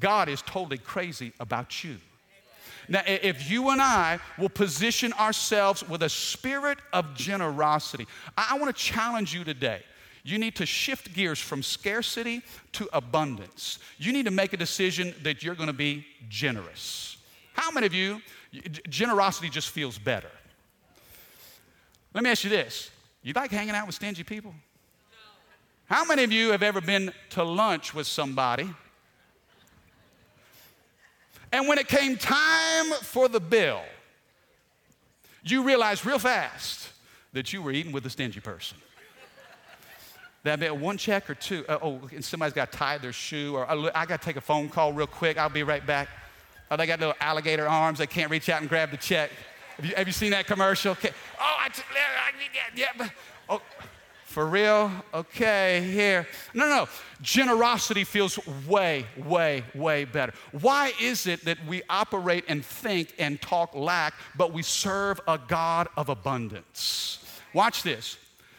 God 0.00 0.28
is 0.28 0.42
totally 0.42 0.78
crazy 0.78 1.32
about 1.38 1.84
you. 1.84 1.98
Now, 2.88 3.02
if 3.06 3.50
you 3.50 3.70
and 3.70 3.80
I 3.80 4.18
will 4.38 4.48
position 4.48 5.12
ourselves 5.14 5.86
with 5.88 6.02
a 6.02 6.08
spirit 6.08 6.78
of 6.92 7.14
generosity, 7.14 8.06
I 8.36 8.58
want 8.58 8.74
to 8.74 8.82
challenge 8.82 9.34
you 9.34 9.44
today. 9.44 9.82
You 10.22 10.38
need 10.38 10.56
to 10.56 10.66
shift 10.66 11.12
gears 11.12 11.38
from 11.38 11.62
scarcity 11.62 12.42
to 12.72 12.88
abundance. 12.92 13.78
You 13.98 14.12
need 14.12 14.24
to 14.24 14.30
make 14.30 14.52
a 14.54 14.56
decision 14.56 15.14
that 15.22 15.42
you're 15.42 15.54
going 15.54 15.66
to 15.66 15.72
be 15.74 16.06
generous. 16.28 17.18
How 17.52 17.70
many 17.70 17.86
of 17.86 17.94
you, 17.94 18.22
generosity 18.88 19.50
just 19.50 19.68
feels 19.68 19.98
better? 19.98 20.30
Let 22.14 22.24
me 22.24 22.30
ask 22.30 22.44
you 22.44 22.50
this 22.50 22.90
you 23.22 23.32
like 23.32 23.50
hanging 23.50 23.74
out 23.74 23.86
with 23.86 23.96
stingy 23.96 24.22
people? 24.22 24.54
How 25.86 26.04
many 26.04 26.24
of 26.24 26.32
you 26.32 26.50
have 26.50 26.62
ever 26.62 26.80
been 26.80 27.12
to 27.30 27.42
lunch 27.42 27.94
with 27.94 28.06
somebody 28.06 28.68
and 31.54 31.68
when 31.68 31.78
it 31.78 31.86
came 31.86 32.16
time 32.16 32.86
for 33.02 33.28
the 33.28 33.38
bill, 33.38 33.80
you 35.44 35.62
realized 35.62 36.04
real 36.04 36.18
fast 36.18 36.88
that 37.32 37.52
you 37.52 37.62
were 37.62 37.70
eating 37.70 37.92
with 37.92 38.04
a 38.06 38.10
stingy 38.10 38.40
person. 38.40 38.76
That 40.42 40.58
be 40.58 40.68
one 40.68 40.98
check 40.98 41.30
or 41.30 41.36
two. 41.36 41.64
Uh, 41.68 41.78
oh, 41.80 42.00
and 42.12 42.24
somebody's 42.24 42.54
got 42.54 42.72
to 42.72 42.78
tie 42.78 42.98
their 42.98 43.12
shoe, 43.12 43.54
or 43.54 43.70
uh, 43.70 43.88
I 43.94 44.04
got 44.04 44.20
to 44.20 44.26
take 44.26 44.34
a 44.36 44.40
phone 44.40 44.68
call 44.68 44.92
real 44.92 45.06
quick. 45.06 45.38
I'll 45.38 45.48
be 45.48 45.62
right 45.62 45.86
back. 45.86 46.08
Oh, 46.72 46.76
they 46.76 46.86
got 46.86 46.98
little 46.98 47.14
alligator 47.20 47.68
arms. 47.68 48.00
They 48.00 48.08
can't 48.08 48.32
reach 48.32 48.48
out 48.48 48.60
and 48.60 48.68
grab 48.68 48.90
the 48.90 48.96
check. 48.96 49.30
Have 49.76 49.86
you, 49.86 49.94
have 49.94 50.06
you 50.08 50.12
seen 50.12 50.32
that 50.32 50.48
commercial? 50.48 50.90
Okay. 50.92 51.12
Oh, 51.40 51.56
I, 51.60 51.68
yeah, 52.74 52.88
yeah. 52.98 53.08
Oh, 53.48 53.62
for 54.34 54.46
real? 54.46 54.90
Okay, 55.14 55.88
here. 55.92 56.26
No, 56.54 56.66
no. 56.68 56.88
Generosity 57.22 58.02
feels 58.02 58.36
way, 58.66 59.06
way, 59.16 59.62
way 59.76 60.04
better. 60.04 60.32
Why 60.50 60.92
is 61.00 61.28
it 61.28 61.44
that 61.44 61.64
we 61.68 61.82
operate 61.88 62.44
and 62.48 62.64
think 62.64 63.14
and 63.20 63.40
talk 63.40 63.76
lack, 63.76 64.14
but 64.36 64.52
we 64.52 64.62
serve 64.62 65.20
a 65.28 65.38
God 65.38 65.86
of 65.96 66.08
abundance? 66.08 67.24
Watch 67.54 67.84
this. 67.84 68.18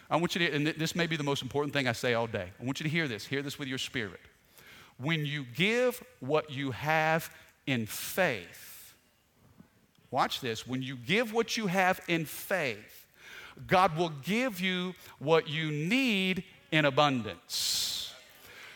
I 0.09 0.15
want 0.15 0.33
you 0.33 0.47
to, 0.47 0.55
and 0.55 0.67
this 0.67 0.95
may 0.95 1.07
be 1.07 1.17
the 1.17 1.25
most 1.25 1.41
important 1.41 1.73
thing 1.73 1.89
I 1.89 1.91
say 1.91 2.13
all 2.13 2.27
day. 2.27 2.51
I 2.57 2.63
want 2.63 2.79
you 2.79 2.85
to 2.85 2.89
hear 2.89 3.09
this. 3.09 3.25
Hear 3.25 3.41
this 3.41 3.59
with 3.59 3.67
your 3.67 3.77
spirit. 3.77 4.21
When 4.97 5.25
you 5.25 5.43
give 5.43 6.01
what 6.21 6.49
you 6.49 6.71
have 6.71 7.29
in 7.67 7.85
faith, 7.85 8.93
watch 10.09 10.39
this. 10.39 10.65
When 10.65 10.81
you 10.81 10.95
give 10.95 11.33
what 11.33 11.57
you 11.57 11.67
have 11.67 11.99
in 12.07 12.23
faith, 12.23 13.04
God 13.67 13.97
will 13.97 14.11
give 14.23 14.59
you 14.59 14.93
what 15.19 15.47
you 15.47 15.71
need 15.71 16.43
in 16.71 16.85
abundance. 16.85 18.13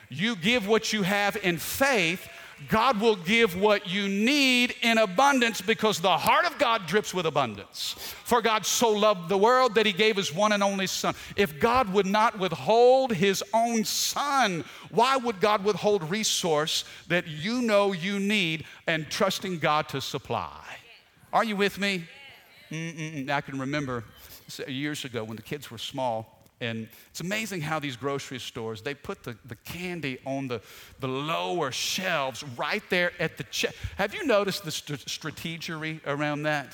You 0.09 0.35
give 0.35 0.67
what 0.67 0.91
you 0.91 1.03
have 1.03 1.37
in 1.37 1.57
faith, 1.57 2.27
God 2.67 2.99
will 2.99 3.15
give 3.15 3.55
what 3.59 3.87
you 3.87 4.09
need 4.09 4.75
in 4.81 4.97
abundance 4.97 5.61
because 5.61 6.01
the 6.01 6.17
heart 6.17 6.45
of 6.45 6.57
God 6.57 6.87
drips 6.87 7.13
with 7.13 7.25
abundance. 7.25 7.95
For 8.25 8.41
God 8.41 8.65
so 8.65 8.89
loved 8.89 9.29
the 9.29 9.37
world 9.37 9.75
that 9.75 9.85
he 9.85 9.93
gave 9.93 10.17
his 10.17 10.33
one 10.33 10.51
and 10.51 10.61
only 10.61 10.87
Son. 10.87 11.15
If 11.37 11.59
God 11.59 11.93
would 11.93 12.05
not 12.05 12.37
withhold 12.37 13.13
his 13.13 13.43
own 13.53 13.85
Son, 13.85 14.65
why 14.91 15.15
would 15.15 15.39
God 15.39 15.63
withhold 15.63 16.09
resource 16.09 16.83
that 17.07 17.27
you 17.27 17.61
know 17.61 17.93
you 17.93 18.19
need 18.19 18.65
and 18.87 19.09
trusting 19.09 19.59
God 19.59 19.87
to 19.89 20.01
supply? 20.01 20.65
Are 21.31 21.45
you 21.45 21.55
with 21.55 21.79
me? 21.79 22.03
Mm-mm-mm. 22.71 23.29
I 23.29 23.41
can 23.41 23.57
remember 23.57 24.03
years 24.67 25.05
ago 25.05 25.23
when 25.23 25.35
the 25.35 25.41
kids 25.41 25.69
were 25.69 25.77
small. 25.77 26.35
And 26.61 26.89
it's 27.09 27.21
amazing 27.21 27.61
how 27.61 27.79
these 27.79 27.95
grocery 27.95 28.39
stores, 28.39 28.81
they 28.81 28.93
put 28.93 29.23
the, 29.23 29.37
the 29.45 29.55
candy 29.55 30.19
on 30.25 30.49
the, 30.49 30.61
the 30.99 31.07
lower 31.07 31.71
shelves 31.71 32.43
right 32.57 32.83
there 32.89 33.13
at 33.19 33.37
the 33.37 33.43
check. 33.45 33.73
Have 33.97 34.13
you 34.13 34.25
noticed 34.25 34.65
the 34.65 34.71
st- 34.71 35.05
strategery 35.05 36.01
around 36.05 36.43
that? 36.43 36.73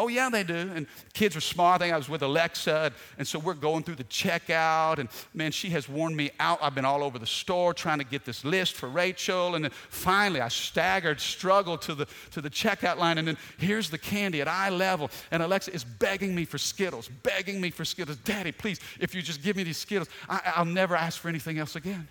Oh, 0.00 0.06
yeah, 0.06 0.30
they 0.30 0.44
do. 0.44 0.54
And 0.54 0.86
kids 1.12 1.34
are 1.34 1.40
smart. 1.40 1.80
I 1.80 1.84
think 1.84 1.94
I 1.94 1.96
was 1.96 2.08
with 2.08 2.22
Alexa, 2.22 2.82
and, 2.84 2.94
and, 3.18 3.26
so 3.26 3.40
we're 3.40 3.54
going 3.54 3.82
through 3.82 3.96
the 3.96 4.04
checkout. 4.04 4.98
And 4.98 5.08
man, 5.34 5.50
she 5.50 5.70
has 5.70 5.88
worn 5.88 6.14
me 6.14 6.30
out. 6.38 6.60
I've 6.62 6.76
been 6.76 6.84
all 6.84 7.02
over 7.02 7.18
the 7.18 7.26
store 7.26 7.74
trying 7.74 7.98
to 7.98 8.04
get 8.04 8.24
this 8.24 8.44
list 8.44 8.74
for 8.74 8.88
Rachel. 8.88 9.56
And 9.56 9.64
then 9.64 9.72
finally, 9.90 10.40
I 10.40 10.48
staggered, 10.48 11.20
struggled 11.20 11.82
to 11.82 11.96
the, 11.96 12.06
to 12.30 12.40
the 12.40 12.48
checkout 12.48 12.98
line. 12.98 13.18
And 13.18 13.26
then 13.26 13.36
here's 13.58 13.90
the 13.90 13.98
candy 13.98 14.40
at 14.40 14.46
eye 14.46 14.68
level. 14.68 15.10
And 15.32 15.42
Alexa 15.42 15.74
is 15.74 15.82
begging 15.82 16.32
me 16.32 16.44
for 16.44 16.58
Skittles, 16.58 17.08
begging 17.24 17.60
me 17.60 17.70
for 17.70 17.84
Skittles. 17.84 18.18
Daddy, 18.18 18.52
please, 18.52 18.78
if 19.00 19.16
you 19.16 19.20
just 19.20 19.42
give 19.42 19.56
me 19.56 19.64
these 19.64 19.78
Skittles, 19.78 20.08
I, 20.28 20.52
I'll 20.54 20.64
never 20.64 20.94
ask 20.94 21.20
for 21.20 21.28
anything 21.28 21.58
else 21.58 21.74
again. 21.74 22.06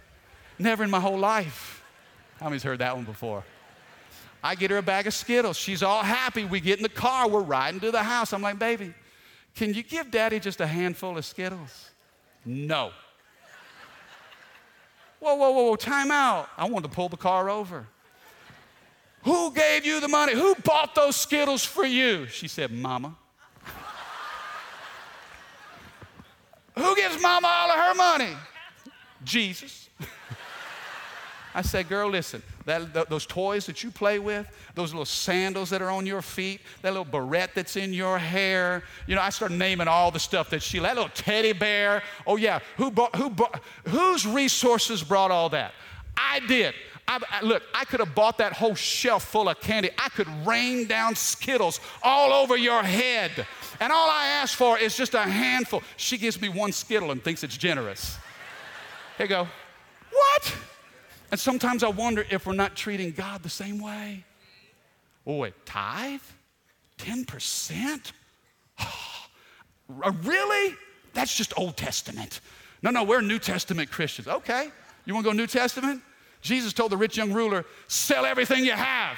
Never 0.60 0.84
in 0.84 0.90
my 0.90 1.00
whole 1.00 1.20
life. 1.20 1.82
How 2.42 2.48
many's 2.48 2.64
heard 2.64 2.80
that 2.80 2.96
one 2.98 3.06
before? 3.06 3.46
I 4.44 4.56
get 4.56 4.72
her 4.72 4.78
a 4.78 4.82
bag 4.82 5.08
of 5.08 5.14
Skittles. 5.14 5.58
She's 5.58 5.84
all 5.84 6.04
happy. 6.04 6.46
We 6.46 6.60
get 6.60 6.78
in 6.78 6.84
the 6.84 6.90
car. 6.90 7.28
We're 7.28 7.42
riding 7.42 7.80
to 7.82 7.92
the 7.92 8.04
house. 8.04 8.34
I'm 8.34 8.42
like, 8.42 8.60
baby, 8.60 8.94
can 9.56 9.74
you 9.74 9.84
give 9.84 10.12
daddy 10.12 10.40
just 10.40 10.62
a 10.62 10.68
handful 10.68 11.18
of 11.18 11.26
Skittles? 11.26 11.92
No. 12.46 12.92
Whoa, 15.20 15.36
whoa, 15.36 15.52
whoa, 15.52 15.64
whoa, 15.64 15.76
time 15.76 16.12
out. 16.12 16.50
I 16.58 16.70
wanted 16.70 16.90
to 16.90 16.96
pull 16.96 17.10
the 17.10 17.18
car 17.18 17.50
over. 17.50 17.88
Who 19.24 19.52
gave 19.52 19.86
you 19.86 20.00
the 20.00 20.08
money? 20.08 20.34
Who 20.34 20.56
bought 20.64 20.96
those 20.96 21.16
Skittles 21.16 21.66
for 21.66 21.86
you? 21.86 22.28
She 22.28 22.48
said, 22.48 22.72
Mama. 22.72 23.16
Who 26.76 26.96
gives 26.96 27.22
Mama 27.22 27.48
all 27.48 27.72
of 27.72 27.78
her 27.78 27.96
money? 27.96 28.34
Jesus. 29.24 29.90
I 31.56 31.64
said, 31.64 31.90
Girl, 31.90 32.10
listen, 32.10 32.44
that, 32.68 32.94
th- 32.94 33.08
those 33.08 33.26
toys 33.26 33.66
that 33.66 33.84
you 33.84 33.90
play 33.90 34.20
with, 34.20 34.48
those 34.76 34.94
little 34.94 35.06
sandals 35.06 35.70
that 35.72 35.82
are 35.82 35.90
on 35.90 36.06
your 36.06 36.22
feet, 36.22 36.62
that 36.84 36.92
little 36.92 37.06
barrette 37.06 37.56
that's 37.56 37.76
in 37.76 37.94
your 37.94 38.20
hair. 38.20 38.84
You 39.08 39.16
know, 39.16 39.22
I 39.22 39.30
start 39.32 39.52
naming 39.52 39.88
all 39.88 40.12
the 40.12 40.20
stuff 40.20 40.50
that 40.52 40.62
she, 40.62 40.78
that 40.80 40.96
little 40.96 41.10
teddy 41.10 41.54
bear. 41.54 42.04
Oh, 42.28 42.36
yeah, 42.36 42.60
who 42.76 42.92
bought, 42.92 43.16
who 43.16 43.30
bought, 43.30 43.62
whose 43.88 44.28
resources 44.28 45.02
brought 45.02 45.32
all 45.32 45.50
that? 45.50 45.74
I 46.16 46.42
did. 46.42 46.76
I, 47.08 47.20
I, 47.32 47.42
look, 47.42 47.64
I 47.74 47.86
could 47.86 48.02
have 48.02 48.14
bought 48.14 48.38
that 48.40 48.52
whole 48.52 48.76
shelf 48.76 49.24
full 49.24 49.48
of 49.48 49.60
candy. 49.62 49.90
I 49.98 50.10
could 50.10 50.28
rain 50.46 50.88
down 50.88 51.16
Skittles 51.16 51.80
all 52.04 52.34
over 52.34 52.58
your 52.58 52.84
head. 52.84 53.32
And 53.80 53.94
all 53.94 54.10
I 54.10 54.28
ask 54.28 54.58
for 54.58 54.78
is 54.78 54.98
just 54.98 55.14
a 55.14 55.22
handful. 55.22 55.84
She 55.96 56.18
gives 56.18 56.42
me 56.42 56.50
one 56.50 56.74
Skittle 56.74 57.12
and 57.12 57.24
thinks 57.24 57.44
it's 57.44 57.56
generous. 57.56 58.18
Here 59.18 59.26
you 59.26 59.30
go. 59.30 59.48
What? 60.12 60.54
And 61.32 61.40
sometimes 61.40 61.84
I 61.84 61.90
wonder 61.90 62.26
if 62.30 62.46
we're 62.46 62.54
not 62.54 62.76
treating 62.76 63.12
God 63.12 63.44
the 63.44 63.50
same 63.50 63.80
way. 63.80 64.24
Oh, 65.26 65.46
tithe? 65.66 66.22
10%? 67.00 68.12
really? 70.24 70.76
That's 71.14 71.36
just 71.36 71.58
Old 71.58 71.76
Testament. 71.76 72.42
No, 72.82 72.92
no, 72.92 73.04
we're 73.04 73.22
New 73.22 73.40
Testament 73.40 73.92
Christians. 73.92 74.28
Okay, 74.28 74.70
you 75.06 75.14
want 75.14 75.26
to 75.26 75.32
go 75.32 75.36
New 75.36 75.48
Testament? 75.48 76.02
Jesus 76.42 76.74
told 76.74 76.92
the 76.92 76.98
rich 76.98 77.18
young 77.18 77.34
ruler, 77.34 77.66
sell 77.88 78.26
everything 78.26 78.64
you 78.64 78.72
have, 78.72 79.18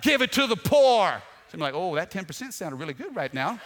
give 0.00 0.22
it 0.22 0.32
to 0.32 0.46
the 0.46 0.56
poor. 0.56 1.22
So 1.48 1.54
I'm 1.54 1.60
like, 1.60 1.74
oh, 1.74 1.94
that 1.96 2.10
10% 2.10 2.52
sounded 2.52 2.76
really 2.76 2.94
good 2.94 3.14
right 3.14 3.32
now. 3.34 3.60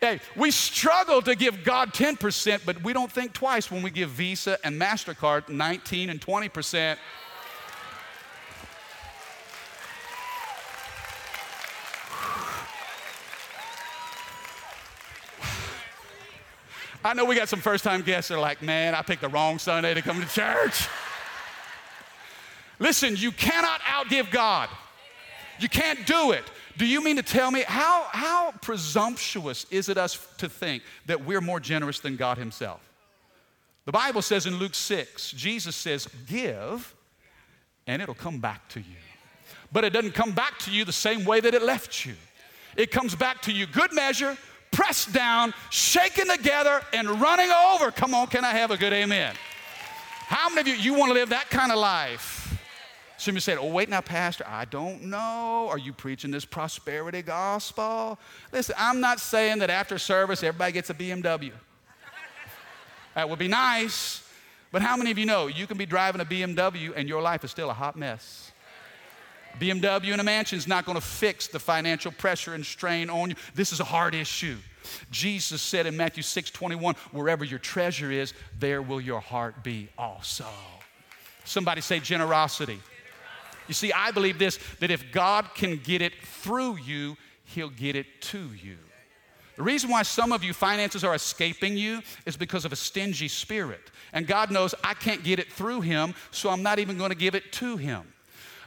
Hey, 0.00 0.18
we 0.34 0.50
struggle 0.50 1.20
to 1.20 1.34
give 1.34 1.62
God 1.62 1.92
10%, 1.92 2.62
but 2.64 2.82
we 2.82 2.94
don't 2.94 3.12
think 3.12 3.34
twice 3.34 3.70
when 3.70 3.82
we 3.82 3.90
give 3.90 4.08
Visa 4.08 4.58
and 4.64 4.80
MasterCard 4.80 5.50
19 5.50 6.08
and 6.08 6.18
20%. 6.18 6.96
I 17.04 17.14
know 17.14 17.26
we 17.26 17.34
got 17.34 17.50
some 17.50 17.60
first 17.60 17.84
time 17.84 18.00
guests 18.00 18.28
that 18.28 18.36
are 18.36 18.40
like, 18.40 18.62
man, 18.62 18.94
I 18.94 19.02
picked 19.02 19.20
the 19.20 19.28
wrong 19.28 19.58
Sunday 19.58 19.92
to 19.92 20.00
come 20.00 20.18
to 20.18 20.28
church. 20.28 20.88
Listen, 22.78 23.16
you 23.16 23.32
cannot 23.32 23.80
outgive 23.82 24.30
God. 24.30 24.70
You 25.60 25.68
can't 25.68 26.06
do 26.06 26.32
it. 26.32 26.44
Do 26.78 26.86
you 26.86 27.02
mean 27.04 27.16
to 27.16 27.22
tell 27.22 27.50
me 27.50 27.64
how, 27.66 28.06
how 28.10 28.52
presumptuous 28.62 29.66
is 29.70 29.88
it 29.88 29.98
us 29.98 30.26
to 30.38 30.48
think 30.48 30.82
that 31.06 31.24
we're 31.24 31.40
more 31.40 31.60
generous 31.60 32.00
than 32.00 32.16
God 32.16 32.38
Himself? 32.38 32.80
The 33.84 33.92
Bible 33.92 34.22
says 34.22 34.46
in 34.46 34.56
Luke 34.56 34.74
6, 34.74 35.32
Jesus 35.32 35.76
says, 35.76 36.08
Give, 36.26 36.94
and 37.86 38.00
it'll 38.00 38.14
come 38.14 38.38
back 38.38 38.68
to 38.70 38.80
you. 38.80 38.96
But 39.72 39.84
it 39.84 39.92
doesn't 39.92 40.12
come 40.12 40.32
back 40.32 40.58
to 40.60 40.70
you 40.70 40.84
the 40.84 40.92
same 40.92 41.24
way 41.24 41.40
that 41.40 41.54
it 41.54 41.62
left 41.62 42.04
you. 42.04 42.14
It 42.76 42.90
comes 42.90 43.14
back 43.14 43.42
to 43.42 43.52
you 43.52 43.66
good 43.66 43.92
measure, 43.92 44.36
pressed 44.70 45.12
down, 45.12 45.54
shaken 45.70 46.28
together, 46.28 46.82
and 46.92 47.20
running 47.20 47.50
over. 47.50 47.90
Come 47.90 48.14
on, 48.14 48.28
can 48.28 48.44
I 48.44 48.52
have 48.52 48.70
a 48.70 48.76
good 48.76 48.92
amen? 48.92 49.34
How 50.26 50.48
many 50.48 50.70
of 50.70 50.78
you, 50.78 50.92
you 50.92 50.98
want 50.98 51.10
to 51.10 51.14
live 51.14 51.30
that 51.30 51.50
kind 51.50 51.72
of 51.72 51.78
life? 51.78 52.49
Some 53.20 53.38
said, 53.38 53.58
Oh, 53.58 53.66
wait 53.66 53.90
now, 53.90 54.00
Pastor, 54.00 54.44
I 54.48 54.64
don't 54.64 55.02
know. 55.02 55.68
Are 55.68 55.76
you 55.76 55.92
preaching 55.92 56.30
this 56.30 56.46
prosperity 56.46 57.20
gospel? 57.20 58.18
Listen, 58.50 58.74
I'm 58.78 58.98
not 58.98 59.20
saying 59.20 59.58
that 59.58 59.68
after 59.68 59.98
service 59.98 60.42
everybody 60.42 60.72
gets 60.72 60.88
a 60.88 60.94
BMW. 60.94 61.52
that 63.14 63.28
would 63.28 63.38
be 63.38 63.46
nice. 63.46 64.26
But 64.72 64.80
how 64.80 64.96
many 64.96 65.10
of 65.10 65.18
you 65.18 65.26
know 65.26 65.48
you 65.48 65.66
can 65.66 65.76
be 65.76 65.84
driving 65.84 66.22
a 66.22 66.24
BMW 66.24 66.94
and 66.96 67.10
your 67.10 67.20
life 67.20 67.44
is 67.44 67.50
still 67.50 67.68
a 67.68 67.74
hot 67.74 67.94
mess? 67.94 68.52
BMW 69.58 70.14
in 70.14 70.20
a 70.20 70.24
mansion 70.24 70.56
is 70.56 70.66
not 70.66 70.86
going 70.86 70.96
to 70.96 71.06
fix 71.06 71.46
the 71.46 71.58
financial 71.58 72.12
pressure 72.12 72.54
and 72.54 72.64
strain 72.64 73.10
on 73.10 73.28
you. 73.28 73.36
This 73.54 73.70
is 73.70 73.80
a 73.80 73.84
hard 73.84 74.14
issue. 74.14 74.56
Jesus 75.10 75.60
said 75.60 75.84
in 75.84 75.94
Matthew 75.94 76.22
6 76.22 76.52
21, 76.52 76.94
wherever 77.12 77.44
your 77.44 77.58
treasure 77.58 78.10
is, 78.10 78.32
there 78.58 78.80
will 78.80 79.00
your 79.00 79.20
heart 79.20 79.62
be 79.62 79.90
also. 79.98 80.46
Somebody 81.44 81.82
say 81.82 82.00
generosity. 82.00 82.80
You 83.70 83.74
see, 83.74 83.92
I 83.92 84.10
believe 84.10 84.36
this 84.36 84.58
that 84.80 84.90
if 84.90 85.12
God 85.12 85.54
can 85.54 85.76
get 85.76 86.02
it 86.02 86.12
through 86.24 86.78
you, 86.78 87.16
He'll 87.44 87.70
get 87.70 87.94
it 87.94 88.20
to 88.22 88.50
you. 88.60 88.78
The 89.54 89.62
reason 89.62 89.90
why 89.90 90.02
some 90.02 90.32
of 90.32 90.42
you 90.42 90.52
finances 90.52 91.04
are 91.04 91.14
escaping 91.14 91.76
you 91.76 92.02
is 92.26 92.36
because 92.36 92.64
of 92.64 92.72
a 92.72 92.76
stingy 92.76 93.28
spirit. 93.28 93.92
And 94.12 94.26
God 94.26 94.50
knows 94.50 94.74
I 94.82 94.94
can't 94.94 95.22
get 95.22 95.38
it 95.38 95.52
through 95.52 95.82
Him, 95.82 96.16
so 96.32 96.50
I'm 96.50 96.64
not 96.64 96.80
even 96.80 96.98
going 96.98 97.10
to 97.10 97.16
give 97.16 97.36
it 97.36 97.52
to 97.52 97.76
Him. 97.76 98.02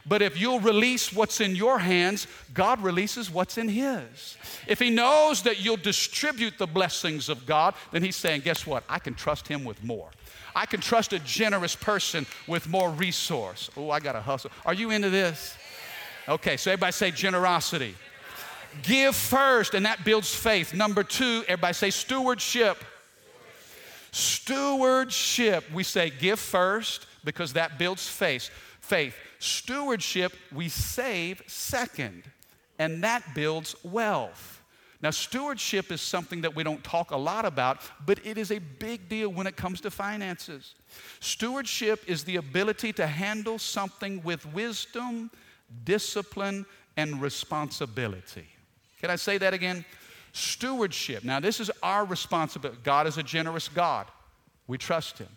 But 0.06 0.22
if 0.22 0.40
you'll 0.40 0.60
release 0.60 1.12
what's 1.12 1.42
in 1.42 1.54
your 1.54 1.78
hands, 1.78 2.26
God 2.54 2.82
releases 2.82 3.30
what's 3.30 3.58
in 3.58 3.68
His. 3.68 4.38
If 4.66 4.78
He 4.78 4.88
knows 4.88 5.42
that 5.42 5.62
you'll 5.62 5.76
distribute 5.76 6.56
the 6.56 6.66
blessings 6.66 7.28
of 7.28 7.44
God, 7.44 7.74
then 7.92 8.02
He's 8.02 8.16
saying, 8.16 8.40
guess 8.40 8.66
what? 8.66 8.84
I 8.88 8.98
can 8.98 9.14
trust 9.14 9.48
Him 9.48 9.64
with 9.64 9.84
more. 9.84 10.08
I 10.54 10.66
can 10.66 10.80
trust 10.80 11.12
a 11.12 11.18
generous 11.18 11.74
person 11.74 12.26
with 12.46 12.68
more 12.68 12.90
resource. 12.90 13.70
Oh, 13.76 13.90
I 13.90 14.00
got 14.00 14.12
to 14.12 14.20
hustle. 14.20 14.50
Are 14.64 14.74
you 14.74 14.90
into 14.90 15.10
this? 15.10 15.56
Okay, 16.28 16.56
so 16.56 16.70
everybody 16.70 16.92
say 16.92 17.10
generosity. 17.10 17.94
Give 18.82 19.14
first, 19.14 19.74
and 19.74 19.86
that 19.86 20.04
builds 20.04 20.34
faith. 20.34 20.74
Number 20.74 21.02
two, 21.02 21.44
everybody 21.46 21.74
say 21.74 21.90
stewardship. 21.90 22.84
Stewardship. 24.10 25.64
We 25.72 25.82
say 25.82 26.10
give 26.10 26.38
first 26.38 27.06
because 27.24 27.52
that 27.54 27.78
builds 27.78 28.08
faith. 28.08 28.50
Faith. 28.80 29.14
Stewardship, 29.38 30.32
we 30.52 30.68
save 30.68 31.42
second, 31.46 32.24
and 32.78 33.04
that 33.04 33.34
builds 33.34 33.76
wealth. 33.84 34.62
Now, 35.04 35.10
stewardship 35.10 35.92
is 35.92 36.00
something 36.00 36.40
that 36.40 36.56
we 36.56 36.64
don't 36.64 36.82
talk 36.82 37.10
a 37.10 37.16
lot 37.18 37.44
about, 37.44 37.82
but 38.06 38.24
it 38.24 38.38
is 38.38 38.50
a 38.50 38.58
big 38.58 39.06
deal 39.06 39.28
when 39.28 39.46
it 39.46 39.54
comes 39.54 39.82
to 39.82 39.90
finances. 39.90 40.76
Stewardship 41.20 42.02
is 42.06 42.24
the 42.24 42.36
ability 42.36 42.94
to 42.94 43.06
handle 43.06 43.58
something 43.58 44.22
with 44.22 44.50
wisdom, 44.54 45.30
discipline, 45.84 46.64
and 46.96 47.20
responsibility. 47.20 48.46
Can 49.02 49.10
I 49.10 49.16
say 49.16 49.36
that 49.36 49.52
again? 49.52 49.84
Stewardship. 50.32 51.22
Now, 51.22 51.38
this 51.38 51.60
is 51.60 51.70
our 51.82 52.06
responsibility. 52.06 52.80
God 52.82 53.06
is 53.06 53.18
a 53.18 53.22
generous 53.22 53.68
God. 53.68 54.06
We 54.66 54.78
trust 54.78 55.18
Him. 55.18 55.28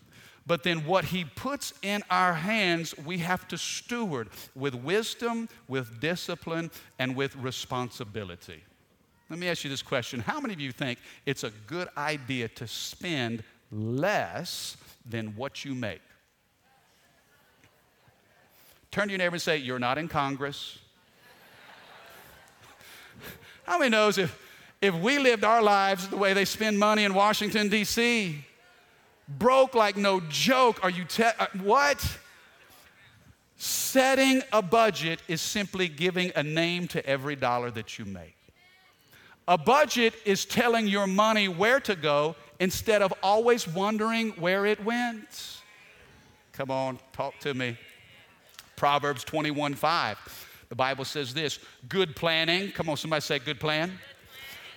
But 0.46 0.62
then 0.62 0.86
what 0.86 1.04
He 1.04 1.26
puts 1.26 1.74
in 1.82 2.02
our 2.08 2.32
hands, 2.32 2.96
we 2.96 3.18
have 3.18 3.46
to 3.48 3.58
steward 3.58 4.30
with 4.54 4.74
wisdom, 4.74 5.46
with 5.68 6.00
discipline, 6.00 6.70
and 6.98 7.14
with 7.14 7.36
responsibility. 7.36 8.62
Let 9.30 9.38
me 9.38 9.48
ask 9.48 9.62
you 9.62 9.70
this 9.70 9.82
question 9.82 10.20
How 10.20 10.40
many 10.40 10.54
of 10.54 10.60
you 10.60 10.72
think 10.72 10.98
it's 11.26 11.44
a 11.44 11.50
good 11.66 11.88
idea 11.96 12.48
to 12.48 12.66
spend 12.66 13.42
less 13.70 14.76
than 15.08 15.36
what 15.36 15.64
you 15.64 15.74
make? 15.74 16.00
Turn 18.90 19.08
to 19.08 19.12
your 19.12 19.18
neighbor 19.18 19.34
and 19.34 19.42
say, 19.42 19.58
You're 19.58 19.78
not 19.78 19.98
in 19.98 20.08
Congress. 20.08 20.78
How 23.66 23.78
many 23.78 23.90
knows 23.90 24.16
if, 24.16 24.38
if 24.80 24.94
we 24.94 25.18
lived 25.18 25.44
our 25.44 25.62
lives 25.62 26.08
the 26.08 26.16
way 26.16 26.32
they 26.32 26.46
spend 26.46 26.78
money 26.78 27.04
in 27.04 27.12
Washington, 27.12 27.68
D.C., 27.68 28.44
broke 29.28 29.74
like 29.74 29.96
no 29.98 30.20
joke. 30.30 30.82
Are 30.82 30.88
you 30.88 31.04
te- 31.04 31.24
uh, 31.24 31.46
what? 31.62 32.18
Setting 33.58 34.40
a 34.52 34.62
budget 34.62 35.20
is 35.28 35.42
simply 35.42 35.88
giving 35.88 36.32
a 36.34 36.42
name 36.42 36.88
to 36.88 37.04
every 37.04 37.36
dollar 37.36 37.70
that 37.72 37.98
you 37.98 38.06
make. 38.06 38.37
A 39.48 39.58
budget 39.58 40.14
is 40.24 40.44
telling 40.44 40.86
your 40.86 41.08
money 41.08 41.48
where 41.48 41.80
to 41.80 41.96
go 41.96 42.36
instead 42.60 43.02
of 43.02 43.12
always 43.22 43.66
wondering 43.66 44.30
where 44.32 44.64
it 44.64 44.84
went. 44.84 45.60
Come 46.52 46.70
on, 46.70 47.00
talk 47.12 47.36
to 47.40 47.54
me. 47.54 47.76
Proverbs 48.76 49.24
21 49.24 49.74
5. 49.74 50.46
The 50.68 50.74
Bible 50.76 51.04
says 51.04 51.34
this 51.34 51.58
good 51.88 52.14
planning. 52.14 52.70
Come 52.70 52.88
on, 52.88 52.96
somebody 52.96 53.22
say 53.22 53.40
good 53.40 53.58
plan. 53.58 53.98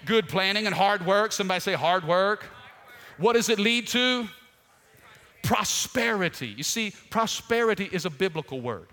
Good 0.05 0.27
planning 0.27 0.65
and 0.65 0.73
hard 0.73 1.05
work. 1.05 1.31
Somebody 1.31 1.59
say 1.59 1.73
hard 1.73 2.07
work. 2.07 2.45
What 3.17 3.33
does 3.33 3.49
it 3.49 3.59
lead 3.59 3.85
to? 3.89 4.27
prosperity. 5.43 6.47
You 6.47 6.63
see, 6.63 6.93
prosperity 7.09 7.89
is 7.91 8.05
a 8.05 8.09
biblical 8.09 8.61
word. 8.61 8.87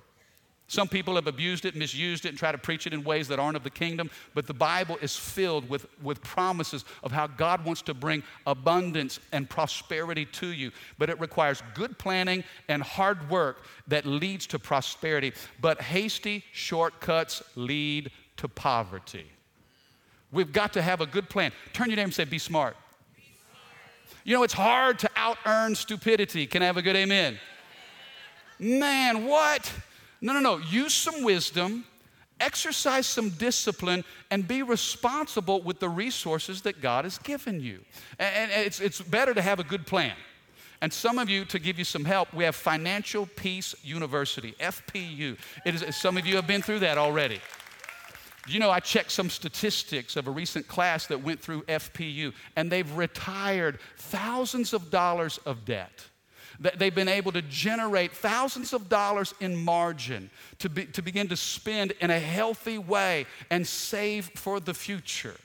Some 0.71 0.87
people 0.87 1.15
have 1.15 1.27
abused 1.27 1.65
it, 1.65 1.75
misused 1.75 2.27
it, 2.27 2.29
and 2.29 2.39
try 2.39 2.53
to 2.53 2.59
preach 2.59 2.87
it 2.87 2.93
in 2.93 3.03
ways 3.03 3.27
that 3.29 3.39
aren't 3.39 3.57
of 3.57 3.65
the 3.65 3.71
kingdom, 3.71 4.11
but 4.35 4.47
the 4.47 4.53
Bible 4.53 4.99
is 5.01 5.17
filled 5.17 5.67
with, 5.71 5.87
with 6.03 6.23
promises 6.23 6.85
of 7.03 7.11
how 7.11 7.27
God 7.27 7.65
wants 7.65 7.81
to 7.83 7.95
bring 7.95 8.23
abundance 8.47 9.19
and 9.33 9.49
prosperity 9.49 10.27
to 10.27 10.49
you. 10.49 10.71
But 10.99 11.09
it 11.09 11.19
requires 11.19 11.63
good 11.73 11.99
planning 11.99 12.45
and 12.69 12.83
hard 12.83 13.31
work 13.31 13.65
that 13.87 14.05
leads 14.05 14.47
to 14.49 14.59
prosperity. 14.59 15.33
But 15.59 15.81
hasty 15.81 16.45
shortcuts 16.53 17.43
lead 17.57 18.11
to 18.37 18.47
poverty. 18.47 19.25
We've 20.31 20.53
got 20.53 20.75
to 20.75 20.83
have 20.83 21.01
a 21.01 21.07
good 21.07 21.31
plan. 21.31 21.53
Turn 21.73 21.89
your 21.89 21.97
name 21.97 22.05
and 22.05 22.15
say, 22.15 22.25
Be 22.25 22.39
smart. 22.39 22.77
You 24.23 24.35
know, 24.35 24.43
it's 24.43 24.53
hard 24.53 24.99
to 24.99 25.11
out 25.17 25.39
earn 25.47 25.75
stupidity. 25.75 26.47
Can 26.47 26.63
I 26.63 26.67
have 26.67 26.77
a 26.77 26.83
good 26.83 26.97
amen? 26.97 27.39
Man, 28.59 29.25
what? 29.25 29.73
No, 30.21 30.33
no, 30.33 30.41
no. 30.41 30.59
Use 30.59 30.95
some 30.95 31.23
wisdom, 31.23 31.85
exercise 32.41 33.07
some 33.07 33.31
discipline, 33.31 34.05
and 34.31 34.47
be 34.47 34.63
responsible 34.63 35.63
with 35.63 35.81
the 35.81 35.89
resources 35.89 36.63
that 36.63 36.81
God 36.81 37.05
has 37.05 37.19
given 37.19 37.61
you. 37.61 37.81
And 38.19 38.51
it's, 38.51 38.81
it's 38.81 39.01
better 39.01 39.35
to 39.35 39.43
have 39.43 39.61
a 39.61 39.65
good 39.65 39.87
plan. 39.87 40.15
And 40.81 40.93
some 40.93 41.19
of 41.19 41.29
you, 41.29 41.45
to 41.47 41.59
give 41.59 41.79
you 41.79 41.85
some 41.85 42.05
help, 42.05 42.33
we 42.33 42.45
have 42.45 42.55
Financial 42.55 43.27
Peace 43.27 43.75
University, 43.83 44.55
FPU. 44.61 45.37
It 45.65 45.75
is, 45.75 45.97
some 45.97 46.17
of 46.17 46.27
you 46.27 46.37
have 46.37 46.47
been 46.47 46.63
through 46.63 46.81
that 46.81 46.99
already. 46.99 47.41
You 48.47 48.61
know, 48.61 48.71
I 48.71 48.81
checked 48.81 49.11
some 49.11 49.29
statistics 49.29 50.17
of 50.17 50.27
a 50.27 50.31
recent 50.31 50.69
class 50.69 51.07
that 51.09 51.23
went 51.23 51.41
through 51.41 51.63
FPU, 51.63 52.33
and 52.57 52.71
they've 52.71 52.91
retired 52.97 53.79
thousands 53.97 54.73
of 54.73 54.91
dollars 54.91 55.39
of 55.39 55.65
debt. 55.65 56.07
They've 56.61 56.95
been 56.95 57.09
able 57.09 57.31
to 57.33 57.43
generate 57.43 58.13
thousands 58.13 58.73
of 58.73 58.89
dollars 58.89 59.33
in 59.39 59.57
margin 59.57 60.29
to, 60.59 60.69
be, 60.69 60.87
to 60.87 61.03
begin 61.03 61.29
to 61.29 61.37
spend 61.37 61.93
in 62.01 62.11
a 62.11 62.19
healthy 62.19 62.79
way 62.79 63.27
and 63.51 63.65
save 63.65 64.31
for 64.35 64.59
the 64.59 64.75
future. 64.75 65.37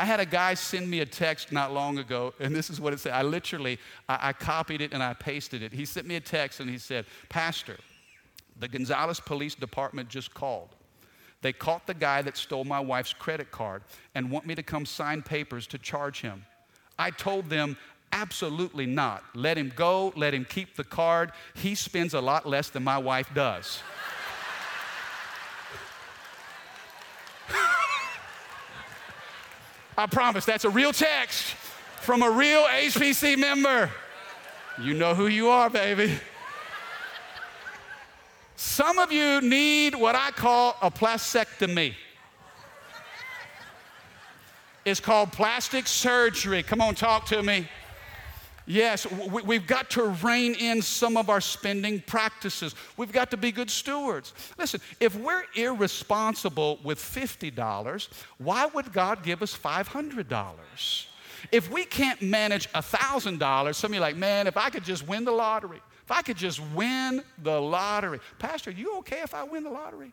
I 0.00 0.04
had 0.04 0.20
a 0.20 0.26
guy 0.26 0.54
send 0.54 0.90
me 0.90 1.00
a 1.00 1.06
text 1.06 1.52
not 1.52 1.72
long 1.72 1.98
ago, 1.98 2.34
and 2.40 2.54
this 2.54 2.70
is 2.70 2.80
what 2.80 2.92
it 2.92 3.00
said. 3.00 3.12
I 3.12 3.22
literally, 3.22 3.78
I, 4.08 4.28
I 4.28 4.32
copied 4.32 4.80
it 4.80 4.92
and 4.92 5.02
I 5.02 5.14
pasted 5.14 5.62
it. 5.62 5.72
He 5.72 5.84
sent 5.84 6.06
me 6.06 6.16
a 6.16 6.20
text 6.20 6.60
and 6.60 6.68
he 6.70 6.78
said, 6.78 7.04
Pastor, 7.28 7.76
the 8.58 8.68
Gonzales 8.68 9.20
Police 9.20 9.54
Department 9.54 10.08
just 10.08 10.34
called 10.34 10.70
They 11.42 11.52
caught 11.52 11.86
the 11.86 11.94
guy 11.94 12.22
that 12.22 12.36
stole 12.36 12.64
my 12.64 12.80
wife's 12.80 13.12
credit 13.12 13.52
card 13.52 13.82
and 14.16 14.30
want 14.30 14.46
me 14.46 14.56
to 14.56 14.62
come 14.62 14.84
sign 14.86 15.22
papers 15.22 15.68
to 15.68 15.78
charge 15.78 16.20
him. 16.20 16.44
I 16.98 17.10
told 17.10 17.48
them, 17.48 17.76
absolutely 18.12 18.86
not. 18.86 19.22
Let 19.34 19.58
him 19.58 19.72
go, 19.74 20.12
let 20.16 20.34
him 20.34 20.44
keep 20.44 20.76
the 20.76 20.84
card. 20.84 21.32
He 21.54 21.74
spends 21.74 22.14
a 22.14 22.20
lot 22.20 22.46
less 22.46 22.70
than 22.70 22.84
my 22.84 22.98
wife 22.98 23.30
does. 23.34 23.82
I 29.98 30.06
promise 30.06 30.44
that's 30.44 30.64
a 30.64 30.70
real 30.70 30.92
text 30.92 31.54
from 32.00 32.22
a 32.22 32.30
real 32.30 32.62
HPC 32.64 33.36
member. 33.38 33.90
You 34.80 34.94
know 34.94 35.14
who 35.14 35.26
you 35.26 35.48
are, 35.48 35.68
baby. 35.68 36.12
Some 38.54 38.98
of 38.98 39.12
you 39.12 39.40
need 39.40 39.94
what 39.94 40.14
I 40.14 40.30
call 40.30 40.76
a 40.82 40.90
plastectomy. 40.90 41.94
It's 44.84 45.00
called 45.00 45.32
plastic 45.32 45.86
surgery. 45.86 46.62
Come 46.62 46.80
on, 46.80 46.94
talk 46.94 47.26
to 47.26 47.42
me. 47.42 47.68
Yes, 48.68 49.10
we, 49.10 49.56
have 49.56 49.66
got 49.66 49.88
to 49.90 50.08
rein 50.22 50.54
in 50.54 50.82
some 50.82 51.16
of 51.16 51.30
our 51.30 51.40
spending 51.40 52.02
practices. 52.02 52.74
We've 52.98 53.10
got 53.10 53.30
to 53.30 53.38
be 53.38 53.50
good 53.50 53.70
stewards. 53.70 54.34
Listen, 54.58 54.82
if 55.00 55.16
we're 55.16 55.44
irresponsible 55.54 56.78
with 56.84 56.98
$50, 56.98 58.08
why 58.36 58.66
would 58.66 58.92
God 58.92 59.22
give 59.22 59.42
us 59.42 59.56
$500? 59.56 61.06
If 61.50 61.70
we 61.70 61.86
can't 61.86 62.20
manage 62.20 62.70
$1,000, 62.72 63.74
some 63.74 63.90
of 63.90 63.94
you 63.94 64.00
are 64.00 64.02
like, 64.02 64.16
man, 64.16 64.46
if 64.46 64.58
I 64.58 64.68
could 64.68 64.84
just 64.84 65.08
win 65.08 65.24
the 65.24 65.32
lottery. 65.32 65.80
If 66.04 66.10
I 66.10 66.20
could 66.20 66.36
just 66.36 66.60
win 66.74 67.22
the 67.42 67.58
lottery. 67.58 68.20
Pastor, 68.38 68.70
you 68.70 68.98
okay 68.98 69.22
if 69.22 69.32
I 69.32 69.44
win 69.44 69.64
the 69.64 69.70
lottery? 69.70 70.12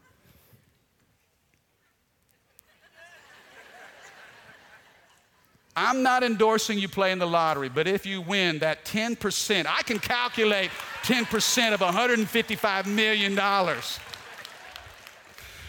I'm 5.75 6.03
not 6.03 6.23
endorsing 6.23 6.79
you 6.79 6.87
playing 6.87 7.19
the 7.19 7.27
lottery, 7.27 7.67
but 7.67 7.85
if 7.87 8.05
you 8.05 8.21
win 8.21 8.59
that 8.59 8.85
10%, 8.85 9.65
I 9.67 9.81
can 9.83 9.99
calculate 9.99 10.71
10% 11.03 11.73
of 11.73 11.81
$155 11.81 12.85
million. 12.85 13.37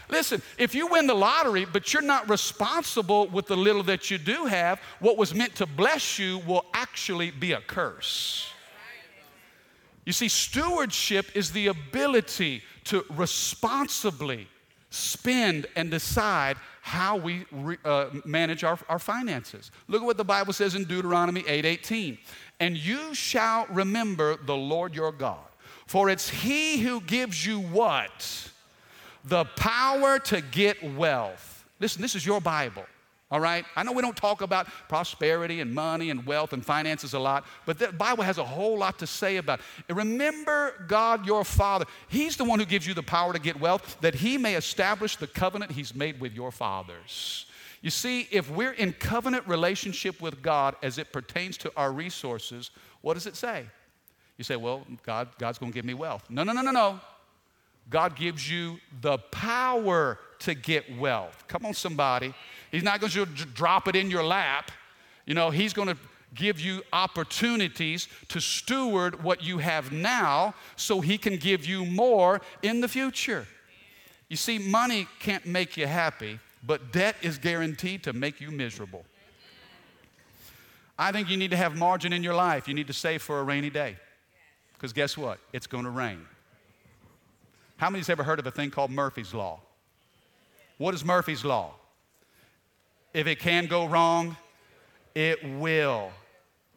Listen, 0.08 0.40
if 0.58 0.74
you 0.74 0.86
win 0.86 1.08
the 1.08 1.14
lottery, 1.14 1.64
but 1.64 1.92
you're 1.92 2.02
not 2.02 2.30
responsible 2.30 3.26
with 3.26 3.46
the 3.46 3.56
little 3.56 3.82
that 3.84 4.08
you 4.08 4.18
do 4.18 4.44
have, 4.44 4.80
what 5.00 5.16
was 5.16 5.34
meant 5.34 5.56
to 5.56 5.66
bless 5.66 6.18
you 6.18 6.38
will 6.46 6.64
actually 6.72 7.32
be 7.32 7.52
a 7.52 7.60
curse. 7.60 8.48
You 10.04 10.12
see, 10.12 10.28
stewardship 10.28 11.26
is 11.34 11.50
the 11.50 11.66
ability 11.66 12.62
to 12.84 13.04
responsibly 13.10 14.46
spend 14.96 15.66
and 15.76 15.90
decide 15.90 16.56
how 16.80 17.16
we 17.16 17.44
re, 17.50 17.76
uh, 17.84 18.06
manage 18.24 18.64
our, 18.64 18.78
our 18.88 18.98
finances. 18.98 19.70
Look 19.88 20.02
at 20.02 20.06
what 20.06 20.16
the 20.16 20.24
Bible 20.24 20.52
says 20.52 20.74
in 20.74 20.84
Deuteronomy 20.84 21.42
8:18. 21.42 22.18
And 22.60 22.76
you 22.76 23.14
shall 23.14 23.66
remember 23.66 24.36
the 24.36 24.56
Lord 24.56 24.94
your 24.94 25.12
God, 25.12 25.46
for 25.86 26.08
it's 26.08 26.28
He 26.28 26.78
who 26.78 27.00
gives 27.00 27.44
you 27.44 27.60
what? 27.60 28.50
The 29.24 29.44
power 29.56 30.18
to 30.20 30.40
get 30.40 30.82
wealth. 30.94 31.64
Listen, 31.80 32.00
this 32.00 32.14
is 32.14 32.24
your 32.24 32.40
Bible. 32.40 32.86
All 33.28 33.40
right? 33.40 33.64
I 33.74 33.82
know 33.82 33.90
we 33.90 34.02
don't 34.02 34.16
talk 34.16 34.40
about 34.40 34.68
prosperity 34.88 35.60
and 35.60 35.74
money 35.74 36.10
and 36.10 36.24
wealth 36.24 36.52
and 36.52 36.64
finances 36.64 37.12
a 37.12 37.18
lot, 37.18 37.44
but 37.64 37.78
the 37.78 37.88
Bible 37.92 38.22
has 38.22 38.38
a 38.38 38.44
whole 38.44 38.78
lot 38.78 39.00
to 39.00 39.06
say 39.06 39.36
about 39.38 39.60
it. 39.88 39.94
Remember 39.96 40.84
God 40.86 41.26
your 41.26 41.44
Father. 41.44 41.86
He's 42.08 42.36
the 42.36 42.44
one 42.44 42.60
who 42.60 42.64
gives 42.64 42.86
you 42.86 42.94
the 42.94 43.02
power 43.02 43.32
to 43.32 43.40
get 43.40 43.58
wealth, 43.58 43.98
that 44.00 44.14
He 44.14 44.38
may 44.38 44.54
establish 44.54 45.16
the 45.16 45.26
covenant 45.26 45.72
He's 45.72 45.92
made 45.92 46.20
with 46.20 46.34
your 46.34 46.52
fathers. 46.52 47.46
You 47.82 47.90
see, 47.90 48.28
if 48.30 48.48
we're 48.50 48.72
in 48.72 48.92
covenant 48.92 49.46
relationship 49.48 50.20
with 50.20 50.40
God 50.40 50.76
as 50.82 50.98
it 50.98 51.12
pertains 51.12 51.56
to 51.58 51.72
our 51.76 51.92
resources, 51.92 52.70
what 53.00 53.14
does 53.14 53.26
it 53.26 53.36
say? 53.36 53.66
You 54.38 54.44
say, 54.44 54.56
well, 54.56 54.86
God, 55.04 55.28
God's 55.38 55.58
going 55.58 55.72
to 55.72 55.76
give 55.76 55.84
me 55.84 55.94
wealth. 55.94 56.24
No, 56.28 56.44
no, 56.44 56.52
no, 56.52 56.62
no, 56.62 56.70
no. 56.70 57.00
God 57.88 58.16
gives 58.16 58.50
you 58.50 58.78
the 59.00 59.18
power 59.18 60.18
to 60.40 60.54
get 60.54 60.96
wealth. 60.98 61.44
Come 61.48 61.66
on, 61.66 61.74
somebody. 61.74 62.34
He's 62.70 62.82
not 62.82 63.00
going 63.00 63.12
to 63.12 63.26
drop 63.26 63.88
it 63.88 63.96
in 63.96 64.10
your 64.10 64.24
lap. 64.24 64.70
You 65.24 65.34
know, 65.34 65.50
He's 65.50 65.72
going 65.72 65.88
to 65.88 65.96
give 66.34 66.60
you 66.60 66.82
opportunities 66.92 68.08
to 68.28 68.40
steward 68.40 69.22
what 69.22 69.42
you 69.42 69.58
have 69.58 69.92
now 69.92 70.54
so 70.76 71.00
He 71.00 71.18
can 71.18 71.36
give 71.36 71.64
you 71.64 71.84
more 71.84 72.40
in 72.62 72.80
the 72.80 72.88
future. 72.88 73.46
You 74.28 74.36
see, 74.36 74.58
money 74.58 75.06
can't 75.20 75.46
make 75.46 75.76
you 75.76 75.86
happy, 75.86 76.40
but 76.64 76.92
debt 76.92 77.16
is 77.22 77.38
guaranteed 77.38 78.02
to 78.04 78.12
make 78.12 78.40
you 78.40 78.50
miserable. 78.50 79.04
I 80.98 81.12
think 81.12 81.28
you 81.28 81.36
need 81.36 81.50
to 81.50 81.56
have 81.56 81.76
margin 81.76 82.12
in 82.12 82.22
your 82.22 82.34
life. 82.34 82.66
You 82.66 82.74
need 82.74 82.86
to 82.86 82.92
save 82.92 83.22
for 83.22 83.40
a 83.40 83.44
rainy 83.44 83.70
day. 83.70 83.96
Because 84.74 84.92
guess 84.92 85.16
what? 85.16 85.38
It's 85.52 85.66
going 85.66 85.84
to 85.84 85.90
rain. 85.90 86.26
How 87.76 87.90
many's 87.90 88.08
ever 88.08 88.22
heard 88.22 88.38
of 88.38 88.46
a 88.46 88.50
thing 88.50 88.70
called 88.70 88.90
Murphy's 88.90 89.34
Law? 89.34 89.60
What 90.78 90.94
is 90.94 91.04
Murphy's 91.04 91.44
Law? 91.44 91.74
If 93.14 93.26
it 93.26 93.38
can 93.38 93.66
go 93.66 93.86
wrong, 93.86 94.36
it 95.14 95.42
will. 95.58 96.10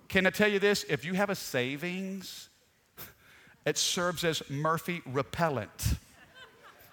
Can 0.08 0.26
I 0.26 0.30
tell 0.30 0.48
you 0.48 0.60
this? 0.60 0.86
If 0.86 1.04
you 1.04 1.14
have 1.14 1.30
a 1.30 1.36
savings, 1.36 2.50
it 3.66 3.78
serves 3.78 4.24
as 4.24 4.42
Murphy 4.50 5.02
repellent. 5.06 5.96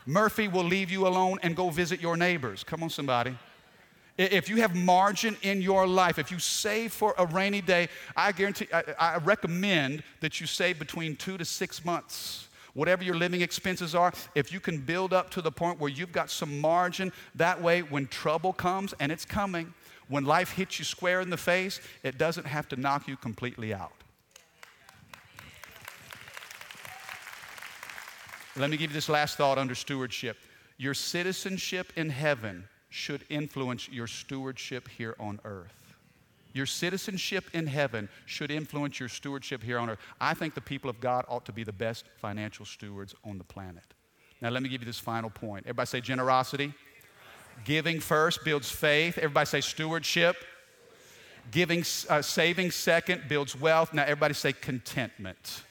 Murphy 0.04 0.48
will 0.48 0.64
leave 0.64 0.90
you 0.90 1.06
alone 1.06 1.38
and 1.42 1.54
go 1.56 1.70
visit 1.70 2.00
your 2.00 2.16
neighbors. 2.16 2.64
Come 2.64 2.82
on, 2.82 2.90
somebody. 2.90 3.36
If 4.18 4.48
you 4.48 4.56
have 4.56 4.74
margin 4.74 5.36
in 5.42 5.60
your 5.60 5.86
life, 5.86 6.18
if 6.18 6.30
you 6.30 6.38
save 6.38 6.92
for 6.92 7.14
a 7.18 7.26
rainy 7.26 7.60
day, 7.60 7.88
I 8.16 8.32
guarantee, 8.32 8.66
I, 8.72 8.82
I 8.98 9.16
recommend 9.18 10.02
that 10.20 10.40
you 10.40 10.46
save 10.46 10.78
between 10.78 11.16
two 11.16 11.36
to 11.38 11.44
six 11.44 11.84
months 11.84 12.45
whatever 12.76 13.02
your 13.02 13.16
living 13.16 13.40
expenses 13.40 13.94
are, 13.94 14.12
if 14.34 14.52
you 14.52 14.60
can 14.60 14.78
build 14.78 15.12
up 15.14 15.30
to 15.30 15.40
the 15.40 15.50
point 15.50 15.80
where 15.80 15.90
you've 15.90 16.12
got 16.12 16.30
some 16.30 16.60
margin, 16.60 17.10
that 17.34 17.60
way 17.60 17.80
when 17.80 18.06
trouble 18.06 18.52
comes, 18.52 18.94
and 19.00 19.10
it's 19.10 19.24
coming, 19.24 19.72
when 20.08 20.24
life 20.24 20.52
hits 20.52 20.78
you 20.78 20.84
square 20.84 21.22
in 21.22 21.30
the 21.30 21.36
face, 21.38 21.80
it 22.02 22.18
doesn't 22.18 22.46
have 22.46 22.68
to 22.68 22.76
knock 22.76 23.08
you 23.08 23.16
completely 23.16 23.72
out. 23.72 23.92
Let 28.56 28.70
me 28.70 28.76
give 28.76 28.90
you 28.90 28.94
this 28.94 29.08
last 29.08 29.36
thought 29.36 29.58
under 29.58 29.74
stewardship. 29.74 30.36
Your 30.76 30.94
citizenship 30.94 31.92
in 31.96 32.10
heaven 32.10 32.68
should 32.90 33.24
influence 33.30 33.88
your 33.88 34.06
stewardship 34.06 34.88
here 34.88 35.16
on 35.18 35.40
earth. 35.44 35.86
Your 36.56 36.64
citizenship 36.64 37.44
in 37.52 37.66
heaven 37.66 38.08
should 38.24 38.50
influence 38.50 38.98
your 38.98 39.10
stewardship 39.10 39.62
here 39.62 39.78
on 39.78 39.90
earth. 39.90 39.98
I 40.18 40.32
think 40.32 40.54
the 40.54 40.62
people 40.62 40.88
of 40.88 41.00
God 41.00 41.26
ought 41.28 41.44
to 41.44 41.52
be 41.52 41.64
the 41.64 41.72
best 41.72 42.06
financial 42.16 42.64
stewards 42.64 43.14
on 43.24 43.36
the 43.36 43.44
planet. 43.44 43.84
Now, 44.40 44.48
let 44.48 44.62
me 44.62 44.70
give 44.70 44.80
you 44.80 44.86
this 44.86 44.98
final 44.98 45.28
point. 45.28 45.66
Everybody 45.66 45.86
say 45.86 46.00
generosity. 46.00 46.72
Giving 47.66 48.00
first 48.00 48.42
builds 48.42 48.70
faith. 48.70 49.18
Everybody 49.18 49.44
say 49.44 49.60
stewardship. 49.60 50.36
Giving, 51.50 51.84
uh, 52.08 52.22
saving 52.22 52.70
second 52.70 53.24
builds 53.28 53.54
wealth. 53.54 53.92
Now, 53.92 54.04
everybody 54.04 54.32
say 54.32 54.54
contentment. 54.54 55.62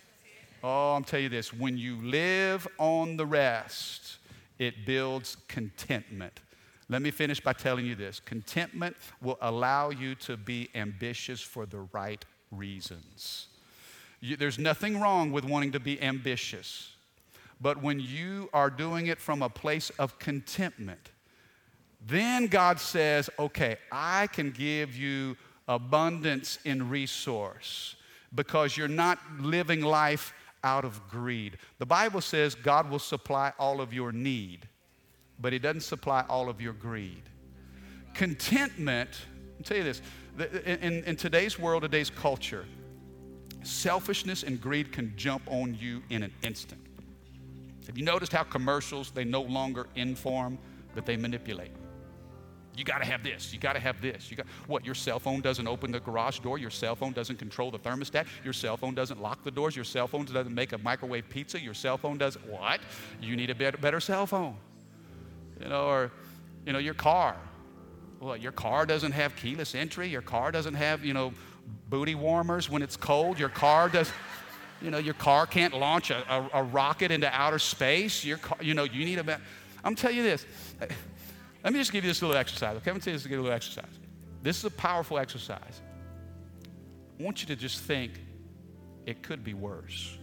Oh, 0.64 0.94
I'm 0.94 1.04
telling 1.04 1.24
you 1.24 1.30
this 1.30 1.52
when 1.52 1.80
you 1.80 1.96
live 2.04 2.68
on 2.78 3.18
the 3.18 3.26
rest, 3.26 4.20
it 4.60 4.86
builds 4.86 5.38
contentment. 5.48 6.42
Let 6.88 7.02
me 7.02 7.12
finish 7.12 7.40
by 7.40 7.54
telling 7.54 7.86
you 7.86 7.96
this 7.96 8.20
contentment 8.20 8.96
will 9.22 9.38
allow 9.42 9.90
you 9.90 10.16
to 10.16 10.38
be 10.38 10.70
ambitious 10.76 11.42
for 11.42 11.66
the 11.66 11.88
right 11.92 12.24
reasons. 12.52 13.48
You, 14.22 14.36
there's 14.36 14.60
nothing 14.60 15.00
wrong 15.00 15.32
with 15.32 15.46
wanting 15.46 15.72
to 15.72 15.80
be 15.80 16.02
ambitious, 16.02 16.92
but 17.60 17.82
when 17.82 18.00
you 18.00 18.50
are 18.54 18.70
doing 18.70 19.08
it 19.08 19.20
from 19.20 19.42
a 19.42 19.50
place 19.50 19.90
of 19.92 20.20
contentment, 20.20 21.12
then 22.06 22.48
God 22.48 22.80
says, 22.80 23.30
okay, 23.40 23.78
I 23.92 24.28
can 24.28 24.52
give 24.52 24.96
you 24.96 25.36
abundance 25.68 26.60
in 26.66 26.88
resource 26.90 27.96
because 28.36 28.78
you're 28.78 28.88
not 28.88 29.18
living 29.40 29.82
life 29.82 30.34
out 30.64 30.86
of 30.86 31.08
greed. 31.10 31.58
The 31.80 31.86
Bible 31.86 32.22
says 32.22 32.54
God 32.54 32.92
will 32.92 33.00
supply 33.00 33.54
all 33.58 33.82
of 33.82 33.92
your 33.92 34.12
need 34.12 34.68
but 35.40 35.54
He 35.54 35.60
doesn't 35.60 35.82
supply 35.82 36.24
all 36.30 36.50
of 36.50 36.62
your 36.62 36.74
greed. 36.74 37.24
Contentment, 38.14 39.10
I'll 39.58 39.64
tell 39.64 39.78
you 39.78 39.84
this, 39.84 40.02
in, 40.66 41.04
in 41.04 41.16
today's 41.16 41.60
world, 41.60 41.84
today's 41.84 42.10
culture, 42.10 42.66
selfishness 43.64 44.44
and 44.44 44.60
greed 44.62 44.92
can 44.92 45.14
jump 45.16 45.44
on 45.48 45.76
you 45.76 46.02
in 46.10 46.24
an 46.24 46.32
instant. 46.44 46.82
Have 47.88 47.98
you 47.98 48.04
noticed 48.04 48.32
how 48.32 48.44
commercials, 48.44 49.12
they 49.12 49.24
no 49.24 49.42
longer 49.42 49.88
inform, 49.96 50.58
but 50.94 51.06
they 51.06 51.18
manipulate? 51.18 51.72
You 52.76 52.84
got 52.84 53.00
to 53.00 53.06
have 53.06 53.24
this. 53.24 53.54
You 53.54 53.60
got 53.60 53.74
to 53.74 53.80
have 53.80 54.02
this. 54.02 54.30
You 54.30 54.38
got 54.38 54.48
what? 54.68 54.86
Your 54.86 54.96
cell 54.96 55.20
phone 55.20 55.40
doesn't 55.40 55.68
open 55.68 55.92
the 55.92 56.00
garage 56.00 56.40
door. 56.40 56.58
Your 56.58 56.70
cell 56.70 56.96
phone 56.96 57.14
doesn't 57.14 57.38
control 57.38 57.72
the 57.72 57.80
thermostat. 57.80 58.28
Your 58.44 58.54
cell 58.54 58.76
phone 58.76 58.94
doesn't 58.94 59.22
lock 59.22 59.44
the 59.44 59.52
doors. 59.52 59.76
Your 59.76 59.86
cell 59.86 60.08
phone 60.08 60.26
doesn't 60.26 60.54
make 60.54 60.74
a 60.74 60.78
microwave 60.80 61.30
pizza. 61.30 61.60
Your 61.60 61.74
cell 61.74 61.98
phone 61.98 62.18
does 62.18 62.36
what? 62.46 62.82
You 63.22 63.38
need 63.38 63.50
a 63.50 63.56
better, 63.56 63.78
better 63.78 64.02
cell 64.02 64.26
phone. 64.26 64.58
You 65.62 65.70
know, 65.70 65.86
or, 65.86 66.12
you 66.66 66.74
know, 66.74 66.80
your 66.80 66.94
car. 66.94 67.36
Well, 68.20 68.38
your 68.38 68.52
car 68.52 68.86
doesn't 68.86 69.12
have 69.12 69.36
keyless 69.36 69.76
entry. 69.76 70.08
Your 70.08 70.22
car 70.22 70.52
doesn't 70.52 70.74
have, 70.74 71.06
you 71.06 71.14
know, 71.14 71.34
booty 71.90 72.16
warmers 72.16 72.70
when 72.70 72.82
it's 72.82 72.98
cold. 72.98 73.40
Your 73.40 73.50
car 73.50 73.90
does, 73.90 74.12
you 74.82 74.92
know, 74.92 74.98
your 74.98 75.14
car 75.14 75.46
can't 75.46 75.74
launch 75.74 76.12
a, 76.12 76.24
a, 76.34 76.50
a 76.62 76.64
rocket 76.64 77.12
into 77.12 77.34
outer 77.34 77.60
space. 77.60 78.24
Your 78.26 78.38
car, 78.38 78.58
you 78.62 78.74
know, 78.74 78.84
you 78.84 79.06
need 79.06 79.20
a. 79.20 79.40
I'm 79.84 79.96
telling 79.96 80.18
you 80.18 80.24
this. 80.24 80.46
Let 81.64 81.74
me 81.74 81.80
just 81.80 81.92
give 81.92 82.04
you 82.04 82.10
this 82.10 82.22
little 82.22 82.38
exercise. 82.38 82.78
Okay, 82.78 82.92
I'm 82.92 83.00
tell 83.00 83.12
you 83.12 83.20
this 83.20 83.30
little 83.30 83.52
exercise. 83.52 84.00
This 84.44 84.60
is 84.60 84.66
a 84.66 84.72
powerful 84.72 85.18
exercise. 85.18 85.82
I 87.20 87.24
want 87.24 87.42
you 87.42 87.48
to 87.48 87.56
just 87.56 87.80
think 87.80 88.12
it 89.06 89.24
could 89.24 89.44
be 89.44 89.56
worse. 89.56 90.18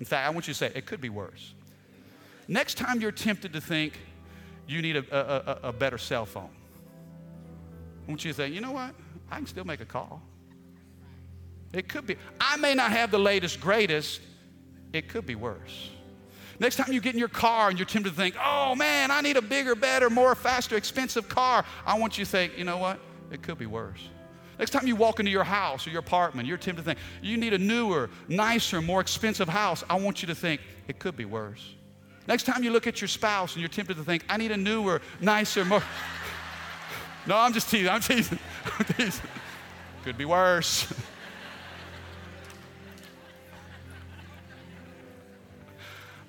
In 0.00 0.04
fact, 0.06 0.26
I 0.26 0.30
want 0.30 0.48
you 0.48 0.54
to 0.54 0.58
say 0.58 0.72
it 0.74 0.86
could 0.86 1.00
be 1.00 1.10
worse. 1.10 1.54
Next 2.48 2.76
time 2.76 3.00
you're 3.00 3.12
tempted 3.12 3.52
to 3.52 3.60
think 3.60 3.98
you 4.66 4.82
need 4.82 4.96
a, 4.96 5.60
a, 5.64 5.68
a 5.68 5.72
better 5.72 5.98
cell 5.98 6.26
phone, 6.26 6.50
I 8.06 8.10
want 8.10 8.24
you 8.24 8.32
to 8.32 8.36
say, 8.36 8.48
you 8.48 8.60
know 8.60 8.72
what? 8.72 8.94
I 9.30 9.36
can 9.36 9.46
still 9.46 9.64
make 9.64 9.80
a 9.80 9.86
call. 9.86 10.22
It 11.72 11.88
could 11.88 12.06
be. 12.06 12.16
I 12.40 12.56
may 12.56 12.74
not 12.74 12.90
have 12.90 13.10
the 13.10 13.18
latest, 13.18 13.60
greatest. 13.60 14.20
It 14.92 15.08
could 15.08 15.24
be 15.24 15.34
worse. 15.34 15.90
Next 16.58 16.76
time 16.76 16.92
you 16.92 17.00
get 17.00 17.14
in 17.14 17.18
your 17.18 17.28
car 17.28 17.70
and 17.70 17.78
you're 17.78 17.86
tempted 17.86 18.10
to 18.10 18.16
think, 18.16 18.36
oh 18.42 18.74
man, 18.74 19.10
I 19.10 19.20
need 19.20 19.36
a 19.36 19.42
bigger, 19.42 19.74
better, 19.74 20.10
more 20.10 20.34
faster, 20.34 20.76
expensive 20.76 21.28
car, 21.28 21.64
I 21.86 21.98
want 21.98 22.18
you 22.18 22.24
to 22.24 22.30
think, 22.30 22.58
you 22.58 22.64
know 22.64 22.78
what? 22.78 23.00
It 23.30 23.42
could 23.42 23.58
be 23.58 23.66
worse. 23.66 24.08
Next 24.58 24.70
time 24.70 24.86
you 24.86 24.94
walk 24.94 25.18
into 25.18 25.32
your 25.32 25.44
house 25.44 25.86
or 25.86 25.90
your 25.90 26.00
apartment, 26.00 26.46
you're 26.46 26.58
tempted 26.58 26.84
to 26.84 26.86
think, 26.86 26.98
you 27.22 27.36
need 27.36 27.54
a 27.54 27.58
newer, 27.58 28.10
nicer, 28.28 28.82
more 28.82 29.00
expensive 29.00 29.48
house. 29.48 29.82
I 29.88 29.98
want 29.98 30.22
you 30.22 30.28
to 30.28 30.34
think, 30.34 30.60
it 30.88 30.98
could 30.98 31.16
be 31.16 31.24
worse. 31.24 31.74
Next 32.26 32.44
time 32.44 32.62
you 32.62 32.70
look 32.70 32.86
at 32.86 33.00
your 33.00 33.08
spouse 33.08 33.54
and 33.54 33.60
you're 33.60 33.68
tempted 33.68 33.96
to 33.96 34.04
think, 34.04 34.24
I 34.28 34.36
need 34.36 34.52
a 34.52 34.56
newer, 34.56 35.02
nicer, 35.20 35.64
more. 35.64 35.82
no, 37.26 37.36
I'm 37.36 37.52
just 37.52 37.68
teasing. 37.70 37.88
I'm 37.88 38.00
teasing. 38.00 38.38
I'm 38.78 38.84
teasing. 38.84 39.26
Could 40.04 40.18
be 40.18 40.24
worse. 40.24 40.92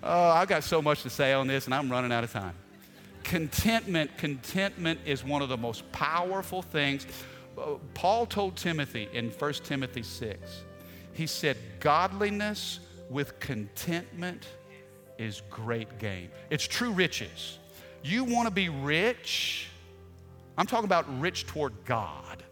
Oh, 0.06 0.32
I've 0.32 0.50
got 0.50 0.66
so 0.66 0.82
much 0.82 1.02
to 1.04 1.10
say 1.10 1.32
on 1.32 1.48
this, 1.48 1.64
and 1.64 1.74
I'm 1.74 1.89
running 1.89 2.12
out 2.12 2.26
of 2.26 2.32
time. 2.34 2.54
Contentment, 3.24 4.18
contentment 4.18 5.00
is 5.06 5.24
one 5.24 5.41
of 5.41 5.48
the 5.48 5.56
most 5.56 5.89
powerful 5.94 6.62
things. 6.62 7.08
Paul 7.94 8.26
told 8.26 8.58
Timothy 8.58 9.08
in 9.14 9.30
1 9.30 9.54
Timothy 9.64 10.04
6, 10.04 10.64
he 11.14 11.26
said, 11.26 11.56
Godliness 11.80 12.82
with 13.10 13.39
contentment 13.39 14.46
is 15.18 15.41
great 15.49 15.99
gain. 15.99 16.30
It's 16.49 16.68
true 16.68 16.91
riches. 16.91 17.59
You 18.03 18.24
want 18.24 18.47
to 18.47 18.53
be 18.53 18.70
rich? 18.70 19.68
I'm 20.57 20.68
talking 20.68 20.86
about 20.86 21.05
rich 21.20 21.45
toward 21.47 21.74
God. 21.86 22.43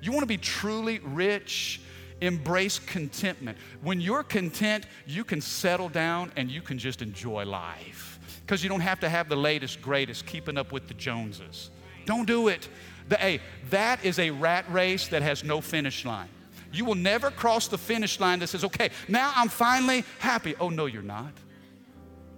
You 0.00 0.12
want 0.12 0.22
to 0.22 0.26
be 0.26 0.38
truly 0.38 1.00
rich? 1.00 1.80
Embrace 2.20 2.78
contentment. 2.78 3.58
When 3.82 4.00
you're 4.00 4.22
content, 4.22 4.86
you 5.06 5.24
can 5.24 5.40
settle 5.40 5.88
down 5.88 6.32
and 6.36 6.50
you 6.50 6.62
can 6.62 6.78
just 6.78 7.02
enjoy 7.02 7.44
life 7.44 8.18
because 8.40 8.62
you 8.62 8.68
don't 8.68 8.80
have 8.80 9.00
to 9.00 9.08
have 9.08 9.28
the 9.28 9.36
latest, 9.36 9.82
greatest, 9.82 10.24
keeping 10.24 10.56
up 10.56 10.72
with 10.72 10.88
the 10.88 10.94
Joneses. 10.94 11.70
Don't 12.06 12.26
do 12.26 12.48
it. 12.48 12.68
The, 13.08 13.16
hey, 13.16 13.40
that 13.70 14.04
is 14.04 14.18
a 14.18 14.30
rat 14.30 14.64
race 14.70 15.08
that 15.08 15.22
has 15.22 15.44
no 15.44 15.60
finish 15.60 16.04
line. 16.04 16.28
You 16.72 16.84
will 16.84 16.94
never 16.94 17.30
cross 17.30 17.68
the 17.68 17.78
finish 17.78 18.18
line 18.18 18.38
that 18.40 18.48
says, 18.48 18.64
okay, 18.64 18.90
now 19.08 19.32
I'm 19.34 19.48
finally 19.48 20.04
happy. 20.18 20.54
Oh, 20.60 20.68
no, 20.68 20.86
you're 20.86 21.02
not. 21.02 21.32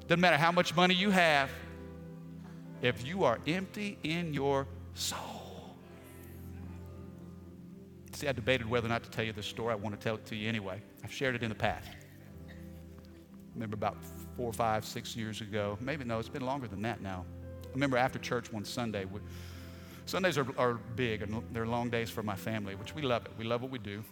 Doesn't 0.08 0.22
matter 0.22 0.38
how 0.38 0.50
much 0.50 0.74
money 0.74 0.94
you 0.94 1.10
have, 1.10 1.50
if 2.80 3.06
you 3.06 3.24
are 3.24 3.38
empty 3.46 3.98
in 4.02 4.32
your 4.32 4.66
soul. 4.94 5.76
See, 8.14 8.26
I 8.26 8.32
debated 8.32 8.68
whether 8.68 8.86
or 8.86 8.88
not 8.88 9.04
to 9.04 9.10
tell 9.10 9.24
you 9.24 9.34
this 9.34 9.44
story. 9.44 9.70
I 9.70 9.74
want 9.74 9.94
to 9.94 10.02
tell 10.02 10.14
it 10.14 10.24
to 10.26 10.34
you 10.34 10.48
anyway. 10.48 10.80
I've 11.04 11.12
shared 11.12 11.34
it 11.34 11.42
in 11.42 11.50
the 11.50 11.54
past. 11.54 11.90
remember 13.52 13.74
about 13.74 13.98
four, 14.34 14.50
five, 14.50 14.86
six 14.86 15.14
years 15.14 15.42
ago. 15.42 15.76
Maybe 15.78 16.04
no, 16.04 16.18
it's 16.18 16.28
been 16.30 16.46
longer 16.46 16.68
than 16.68 16.80
that 16.82 17.02
now. 17.02 17.26
I 17.66 17.72
remember 17.74 17.98
after 17.98 18.18
church 18.18 18.50
one 18.50 18.64
Sunday. 18.64 19.04
We, 19.04 19.20
Sundays 20.06 20.38
are, 20.38 20.46
are 20.56 20.74
big 20.96 21.20
and 21.20 21.42
they're 21.52 21.66
long 21.66 21.90
days 21.90 22.08
for 22.08 22.22
my 22.22 22.34
family, 22.34 22.74
which 22.76 22.94
we 22.94 23.02
love 23.02 23.26
it. 23.26 23.32
We 23.36 23.44
love 23.44 23.60
what 23.60 23.70
we 23.70 23.78
do. 23.78 24.02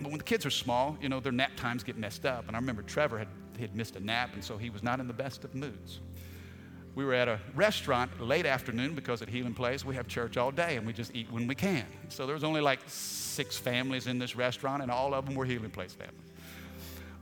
But 0.00 0.10
when 0.10 0.18
the 0.18 0.24
kids 0.24 0.44
are 0.44 0.50
small, 0.50 0.96
you 1.00 1.08
know, 1.08 1.20
their 1.20 1.32
nap 1.32 1.52
times 1.56 1.82
get 1.82 1.96
messed 1.96 2.26
up. 2.26 2.46
And 2.46 2.56
I 2.56 2.58
remember 2.58 2.82
Trevor 2.82 3.18
had, 3.18 3.28
had 3.58 3.74
missed 3.74 3.96
a 3.96 4.00
nap, 4.00 4.30
and 4.34 4.42
so 4.42 4.58
he 4.58 4.70
was 4.70 4.82
not 4.82 5.00
in 5.00 5.06
the 5.06 5.14
best 5.14 5.44
of 5.44 5.54
moods 5.54 6.00
we 6.94 7.04
were 7.04 7.14
at 7.14 7.28
a 7.28 7.40
restaurant 7.54 8.20
late 8.20 8.46
afternoon 8.46 8.94
because 8.94 9.20
at 9.20 9.28
Healing 9.28 9.54
Place 9.54 9.84
we 9.84 9.94
have 9.96 10.06
church 10.06 10.36
all 10.36 10.50
day 10.50 10.76
and 10.76 10.86
we 10.86 10.92
just 10.92 11.14
eat 11.14 11.30
when 11.30 11.46
we 11.46 11.54
can. 11.54 11.84
So 12.08 12.26
there 12.26 12.34
was 12.34 12.44
only 12.44 12.60
like 12.60 12.80
six 12.86 13.56
families 13.56 14.06
in 14.06 14.18
this 14.18 14.36
restaurant 14.36 14.82
and 14.82 14.90
all 14.90 15.14
of 15.14 15.26
them 15.26 15.34
were 15.34 15.44
Healing 15.44 15.70
Place 15.70 15.92
families. 15.92 16.20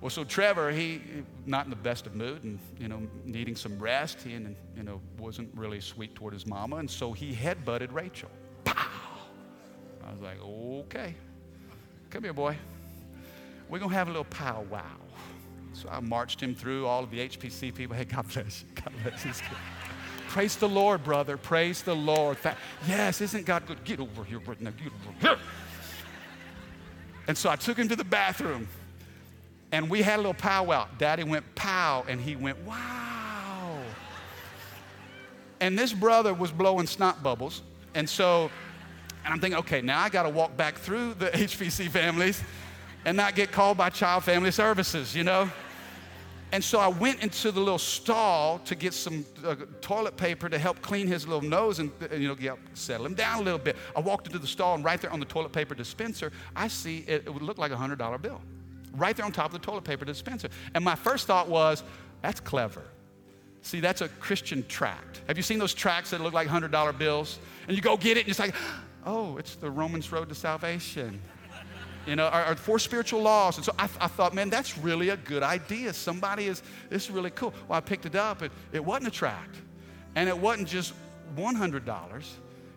Well, 0.00 0.10
so 0.10 0.24
Trevor, 0.24 0.72
he 0.72 1.00
not 1.46 1.64
in 1.64 1.70
the 1.70 1.76
best 1.76 2.06
of 2.06 2.14
mood 2.14 2.42
and 2.42 2.58
you 2.78 2.88
know 2.88 3.02
needing 3.24 3.54
some 3.54 3.78
rest. 3.78 4.20
He 4.20 4.34
and 4.34 4.56
you 4.76 4.82
know 4.82 5.00
wasn't 5.16 5.48
really 5.54 5.80
sweet 5.80 6.16
toward 6.16 6.32
his 6.32 6.44
mama, 6.44 6.76
and 6.76 6.90
so 6.90 7.12
he 7.12 7.32
headbutted 7.32 7.92
Rachel. 7.92 8.28
Pow! 8.64 8.74
I 10.04 10.12
was 10.12 10.20
like, 10.20 10.38
okay, 10.42 11.14
come 12.12 12.24
here, 12.24 12.34
boy. 12.34 12.54
We're 13.70 13.78
gonna 13.78 13.94
have 13.94 14.06
a 14.06 14.10
little 14.10 14.24
powwow. 14.24 14.82
So 15.72 15.88
I 15.90 16.00
marched 16.00 16.42
him 16.42 16.54
through 16.54 16.86
all 16.86 17.02
of 17.02 17.10
the 17.10 17.26
HPC 17.26 17.74
people. 17.74 17.96
Hey, 18.02 18.04
God 18.04 18.30
bless 18.30 18.62
you. 18.62 18.68
God 18.74 18.92
bless 19.02 19.24
you. 19.24 19.32
Praise 20.28 20.56
the 20.56 20.68
Lord, 20.68 21.02
brother. 21.02 21.38
Praise 21.38 21.80
the 21.80 21.96
Lord. 21.96 22.36
Yes, 22.86 23.22
isn't 23.22 23.46
God 23.46 23.66
good? 23.66 23.82
Get 23.84 23.98
over 23.98 24.24
here 24.24 24.40
now. 24.60 24.70
Get 24.70 24.88
over 24.88 25.20
here. 25.20 25.38
And 27.28 27.36
so 27.36 27.48
I 27.48 27.56
took 27.56 27.78
him 27.78 27.88
to 27.88 27.96
the 27.96 28.04
bathroom 28.04 28.68
and 29.72 29.88
we 29.88 30.02
had 30.02 30.16
a 30.16 30.18
little 30.18 30.34
powwow. 30.34 30.88
Daddy 30.98 31.24
went 31.24 31.54
pow 31.54 32.04
and 32.08 32.20
he 32.20 32.36
went 32.36 32.58
wow. 32.66 33.80
And 35.60 35.78
this 35.78 35.94
brother 35.94 36.34
was 36.34 36.50
blowing 36.50 36.86
snot 36.86 37.22
bubbles. 37.22 37.62
And 37.94 38.08
so, 38.08 38.50
and 39.24 39.32
I'm 39.32 39.40
thinking, 39.40 39.58
okay, 39.60 39.80
now 39.80 40.00
I 40.00 40.08
got 40.08 40.24
to 40.24 40.28
walk 40.28 40.56
back 40.56 40.76
through 40.76 41.14
the 41.14 41.26
HPC 41.30 41.90
families 41.90 42.42
and 43.04 43.16
not 43.16 43.34
get 43.34 43.52
called 43.52 43.76
by 43.76 43.90
child 43.90 44.24
family 44.24 44.50
services, 44.50 45.14
you 45.14 45.24
know? 45.24 45.50
And 46.52 46.62
so 46.62 46.78
I 46.78 46.88
went 46.88 47.22
into 47.22 47.50
the 47.50 47.60
little 47.60 47.78
stall 47.78 48.58
to 48.66 48.74
get 48.74 48.92
some 48.92 49.24
uh, 49.44 49.56
toilet 49.80 50.18
paper 50.18 50.50
to 50.50 50.58
help 50.58 50.82
clean 50.82 51.06
his 51.06 51.26
little 51.26 51.48
nose 51.48 51.78
and 51.78 51.90
uh, 52.02 52.14
you 52.14 52.28
know 52.28 52.34
get, 52.34 52.58
settle 52.74 53.06
him 53.06 53.14
down 53.14 53.40
a 53.40 53.42
little 53.42 53.58
bit. 53.58 53.74
I 53.96 54.00
walked 54.00 54.26
into 54.26 54.38
the 54.38 54.46
stall 54.46 54.74
and 54.74 54.84
right 54.84 55.00
there 55.00 55.10
on 55.10 55.18
the 55.18 55.24
toilet 55.24 55.52
paper 55.52 55.74
dispenser, 55.74 56.30
I 56.54 56.68
see 56.68 57.04
it, 57.08 57.22
it 57.24 57.32
would 57.32 57.42
look 57.42 57.56
like 57.56 57.72
a 57.72 57.76
hundred 57.76 57.98
dollar 57.98 58.18
bill, 58.18 58.42
right 58.92 59.16
there 59.16 59.24
on 59.24 59.32
top 59.32 59.46
of 59.46 59.52
the 59.52 59.66
toilet 59.66 59.84
paper 59.84 60.04
dispenser. 60.04 60.50
And 60.74 60.84
my 60.84 60.94
first 60.94 61.26
thought 61.26 61.48
was, 61.48 61.82
that's 62.20 62.38
clever. 62.38 62.82
See, 63.62 63.80
that's 63.80 64.02
a 64.02 64.08
Christian 64.08 64.66
tract. 64.68 65.22
Have 65.28 65.38
you 65.38 65.42
seen 65.42 65.58
those 65.58 65.72
tracts 65.72 66.10
that 66.10 66.20
look 66.20 66.34
like 66.34 66.48
hundred 66.48 66.70
dollar 66.70 66.92
bills? 66.92 67.38
And 67.66 67.76
you 67.76 67.82
go 67.82 67.96
get 67.96 68.18
it, 68.18 68.20
and 68.20 68.28
it's 68.28 68.38
like, 68.38 68.54
oh, 69.04 69.36
it's 69.36 69.56
the 69.56 69.70
Romans 69.70 70.12
Road 70.12 70.28
to 70.28 70.34
Salvation 70.34 71.20
you 72.06 72.16
know, 72.16 72.26
our, 72.26 72.44
our, 72.44 72.56
four 72.56 72.78
spiritual 72.78 73.22
laws. 73.22 73.56
And 73.56 73.64
so 73.64 73.72
I, 73.78 73.84
I, 74.00 74.08
thought, 74.08 74.34
man, 74.34 74.50
that's 74.50 74.76
really 74.78 75.08
a 75.10 75.16
good 75.16 75.42
idea. 75.42 75.92
Somebody 75.92 76.46
is, 76.46 76.62
this 76.90 77.04
is 77.04 77.10
really 77.10 77.30
cool. 77.30 77.54
Well, 77.68 77.78
I 77.78 77.80
picked 77.80 78.06
it 78.06 78.16
up. 78.16 78.42
It, 78.42 78.50
it 78.72 78.84
wasn't 78.84 79.08
a 79.08 79.10
tract. 79.10 79.56
And 80.14 80.28
it 80.28 80.36
wasn't 80.36 80.68
just 80.68 80.92
$100. 81.36 82.24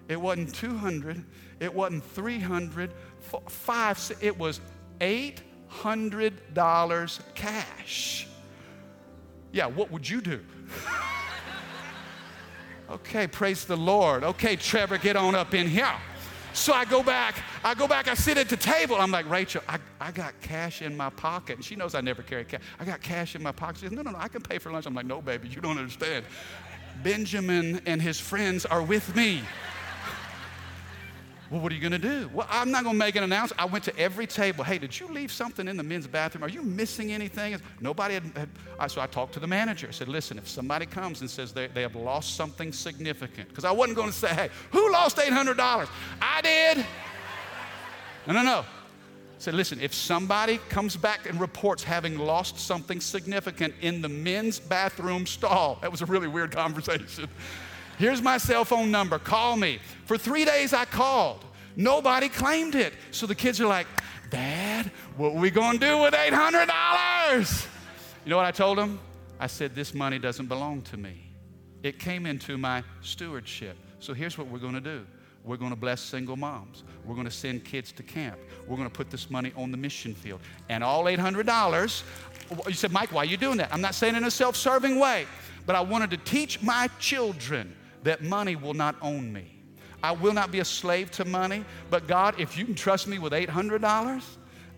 It 0.07 0.21
wasn't 0.21 0.53
200. 0.53 1.25
It 1.59 1.73
wasn't 1.73 2.03
300. 2.03 2.91
Five, 3.47 4.11
it 4.21 4.37
was 4.37 4.61
$800 4.99 7.19
cash. 7.33 8.27
Yeah, 9.51 9.65
what 9.65 9.89
would 9.91 10.07
you 10.07 10.21
do? 10.21 10.45
okay, 12.91 13.25
praise 13.25 13.65
the 13.65 13.75
Lord. 13.75 14.23
Okay, 14.23 14.55
Trevor, 14.55 14.99
get 14.99 15.15
on 15.15 15.33
up 15.33 15.55
in 15.55 15.67
here. 15.67 15.89
So 16.55 16.71
I 16.71 16.85
go 16.85 17.03
back, 17.03 17.35
I 17.65 17.73
go 17.73 17.85
back, 17.85 18.07
I 18.07 18.13
sit 18.13 18.37
at 18.37 18.47
the 18.47 18.55
table. 18.55 18.95
I'm 18.95 19.11
like, 19.11 19.29
Rachel, 19.29 19.61
I, 19.67 19.77
I 19.99 20.11
got 20.11 20.39
cash 20.39 20.81
in 20.81 20.95
my 20.95 21.09
pocket. 21.09 21.57
And 21.57 21.65
she 21.65 21.75
knows 21.75 21.93
I 21.95 22.01
never 22.01 22.23
carry 22.23 22.45
cash. 22.45 22.61
I 22.79 22.85
got 22.85 23.01
cash 23.01 23.35
in 23.35 23.43
my 23.43 23.51
pocket. 23.51 23.79
She 23.79 23.85
says, 23.87 23.91
No, 23.91 24.01
no, 24.01 24.11
no, 24.11 24.17
I 24.17 24.29
can 24.29 24.41
pay 24.41 24.57
for 24.57 24.71
lunch. 24.71 24.85
I'm 24.85 24.95
like, 24.95 25.05
No, 25.05 25.21
baby, 25.21 25.49
you 25.49 25.59
don't 25.59 25.77
understand. 25.77 26.25
Benjamin 27.03 27.81
and 27.85 28.01
his 28.01 28.21
friends 28.21 28.65
are 28.65 28.81
with 28.81 29.13
me. 29.17 29.41
Well, 31.51 31.61
what 31.61 31.71
are 31.71 31.75
you 31.75 31.81
going 31.81 31.91
to 31.91 31.99
do? 31.99 32.29
Well, 32.33 32.47
I'm 32.49 32.71
not 32.71 32.83
going 32.83 32.95
to 32.95 32.99
make 32.99 33.15
an 33.15 33.23
announcement. 33.23 33.61
I 33.61 33.65
went 33.65 33.83
to 33.85 33.97
every 33.99 34.25
table. 34.25 34.63
Hey, 34.63 34.79
did 34.79 34.99
you 34.99 35.07
leave 35.07 35.31
something 35.31 35.67
in 35.67 35.77
the 35.77 35.83
men's 35.83 36.07
bathroom? 36.07 36.43
Are 36.43 36.49
you 36.49 36.63
missing 36.63 37.11
anything? 37.11 37.59
Nobody 37.79 38.15
had. 38.15 38.49
had 38.79 38.91
so 38.91 38.99
I 38.99 39.05
talked 39.05 39.33
to 39.33 39.39
the 39.39 39.47
manager. 39.47 39.87
I 39.87 39.91
said, 39.91 40.07
listen, 40.07 40.39
if 40.39 40.47
somebody 40.47 40.87
comes 40.87 41.21
and 41.21 41.29
says 41.29 41.53
they, 41.53 41.67
they 41.67 41.83
have 41.83 41.95
lost 41.95 42.35
something 42.35 42.73
significant, 42.73 43.49
because 43.49 43.63
I 43.63 43.71
wasn't 43.71 43.97
going 43.97 44.11
to 44.11 44.17
say, 44.17 44.29
hey, 44.29 44.49
who 44.71 44.91
lost 44.91 45.17
$800? 45.17 45.87
I 46.21 46.41
did. 46.41 46.85
No, 48.25 48.33
no, 48.33 48.41
no. 48.41 48.59
I 48.59 49.37
said, 49.37 49.53
listen, 49.53 49.79
if 49.81 49.93
somebody 49.93 50.59
comes 50.69 50.95
back 50.95 51.29
and 51.29 51.39
reports 51.39 51.83
having 51.83 52.17
lost 52.17 52.57
something 52.57 52.99
significant 52.99 53.75
in 53.81 54.01
the 54.01 54.09
men's 54.09 54.59
bathroom 54.59 55.27
stall, 55.27 55.77
that 55.81 55.91
was 55.91 56.01
a 56.01 56.05
really 56.05 56.27
weird 56.27 56.51
conversation. 56.51 57.29
Here's 57.97 58.21
my 58.21 58.37
cell 58.37 58.65
phone 58.65 58.91
number, 58.91 59.19
call 59.19 59.57
me. 59.57 59.79
For 60.05 60.17
three 60.17 60.45
days 60.45 60.73
I 60.73 60.85
called. 60.85 61.43
Nobody 61.75 62.29
claimed 62.29 62.75
it. 62.75 62.93
So 63.11 63.25
the 63.25 63.35
kids 63.35 63.59
are 63.59 63.67
like, 63.67 63.87
Dad, 64.29 64.91
what 65.17 65.33
are 65.33 65.39
we 65.39 65.49
gonna 65.49 65.77
do 65.77 65.99
with 65.99 66.13
$800? 66.13 67.67
You 68.25 68.29
know 68.29 68.37
what 68.37 68.45
I 68.45 68.51
told 68.51 68.77
them? 68.77 68.99
I 69.39 69.47
said, 69.47 69.75
This 69.75 69.93
money 69.93 70.19
doesn't 70.19 70.47
belong 70.47 70.81
to 70.83 70.97
me. 70.97 71.31
It 71.83 71.99
came 71.99 72.25
into 72.25 72.57
my 72.57 72.83
stewardship. 73.01 73.77
So 73.99 74.13
here's 74.13 74.37
what 74.37 74.47
we're 74.47 74.59
gonna 74.59 74.81
do 74.81 75.05
we're 75.45 75.57
going 75.57 75.71
to 75.71 75.75
bless 75.77 76.01
single 76.01 76.35
moms. 76.35 76.83
We're 77.05 77.13
going 77.13 77.27
to 77.27 77.31
send 77.31 77.63
kids 77.63 77.91
to 77.93 78.03
camp. 78.03 78.39
We're 78.67 78.77
going 78.77 78.89
to 78.89 78.93
put 78.93 79.11
this 79.11 79.29
money 79.29 79.53
on 79.55 79.69
the 79.69 79.77
mission 79.77 80.15
field. 80.15 80.41
And 80.69 80.83
all 80.83 81.03
$800, 81.03 82.03
you 82.67 82.73
said, 82.73 82.91
Mike, 82.91 83.13
why 83.13 83.21
are 83.21 83.25
you 83.25 83.37
doing 83.37 83.57
that? 83.57 83.71
I'm 83.71 83.79
not 83.81 83.93
saying 83.93 84.15
in 84.15 84.23
a 84.23 84.31
self 84.31 84.55
serving 84.55 84.99
way, 84.99 85.27
but 85.67 85.75
I 85.75 85.81
wanted 85.81 86.09
to 86.11 86.17
teach 86.17 86.63
my 86.63 86.89
children 86.99 87.75
that 88.05 88.23
money 88.23 88.55
will 88.55 88.73
not 88.73 88.95
own 89.01 89.33
me. 89.33 89.51
I 90.01 90.11
will 90.11 90.33
not 90.33 90.51
be 90.51 90.59
a 90.59 90.65
slave 90.65 91.09
to 91.11 91.25
money, 91.25 91.65
but 91.89 92.07
God, 92.07 92.39
if 92.39 92.57
you 92.57 92.63
can 92.63 92.75
trust 92.75 93.07
me 93.07 93.17
with 93.17 93.33
$800, 93.33 94.23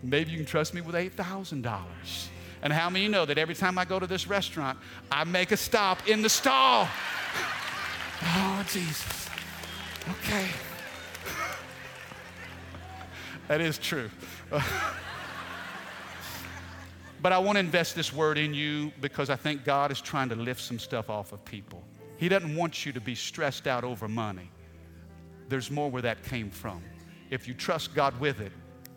maybe 0.02 0.30
you 0.30 0.38
can 0.38 0.46
trust 0.46 0.72
me 0.72 0.80
with 0.80 0.94
$8,000. 0.94 1.82
And 2.62 2.72
how 2.72 2.88
many 2.88 3.06
know 3.06 3.26
that 3.26 3.36
every 3.36 3.54
time 3.54 3.78
I 3.78 3.84
go 3.84 4.00
to 4.00 4.06
this 4.06 4.26
restaurant, 4.26 4.78
I 5.12 5.24
make 5.24 5.52
a 5.52 5.56
stop 5.56 6.08
in 6.08 6.22
the 6.22 6.28
stall? 6.28 6.88
Oh, 8.20 8.66
Jesus. 8.68 9.28
Okay. 10.10 10.48
that 13.46 13.60
is 13.60 13.78
true. 13.78 14.10
but 17.22 17.32
I 17.32 17.38
want 17.38 17.54
to 17.54 17.60
invest 17.60 17.94
this 17.94 18.12
word 18.12 18.38
in 18.38 18.54
you 18.54 18.90
because 19.00 19.30
I 19.30 19.36
think 19.36 19.64
God 19.64 19.92
is 19.92 20.00
trying 20.00 20.30
to 20.30 20.34
lift 20.34 20.60
some 20.60 20.80
stuff 20.80 21.08
off 21.08 21.30
of 21.32 21.44
people. 21.44 21.84
He 22.18 22.28
doesn't 22.28 22.54
want 22.54 22.84
you 22.84 22.92
to 22.92 23.00
be 23.00 23.14
stressed 23.14 23.66
out 23.66 23.84
over 23.84 24.08
money. 24.08 24.50
There's 25.48 25.70
more 25.70 25.90
where 25.90 26.02
that 26.02 26.22
came 26.24 26.50
from. 26.50 26.82
If 27.30 27.48
you 27.48 27.54
trust 27.54 27.94
God 27.94 28.18
with 28.20 28.40
it, 28.40 28.52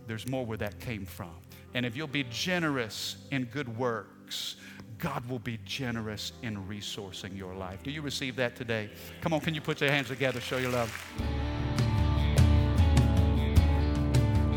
there's 0.07 0.27
more 0.27 0.45
where 0.45 0.57
that 0.57 0.79
came 0.79 1.05
from. 1.05 1.35
And 1.73 1.85
if 1.85 1.95
you'll 1.95 2.07
be 2.07 2.25
generous 2.29 3.17
in 3.29 3.45
good 3.45 3.77
works, 3.77 4.55
God 4.97 5.27
will 5.29 5.39
be 5.39 5.59
generous 5.65 6.33
in 6.41 6.57
resourcing 6.67 7.37
your 7.37 7.53
life. 7.53 7.83
Do 7.83 7.91
you 7.91 8.01
receive 8.01 8.35
that 8.37 8.55
today? 8.55 8.89
Come 9.21 9.33
on, 9.33 9.39
can 9.39 9.53
you 9.53 9.61
put 9.61 9.81
your 9.81 9.91
hands 9.91 10.07
together, 10.07 10.41
show 10.41 10.57
your 10.57 10.71
love? 10.71 10.89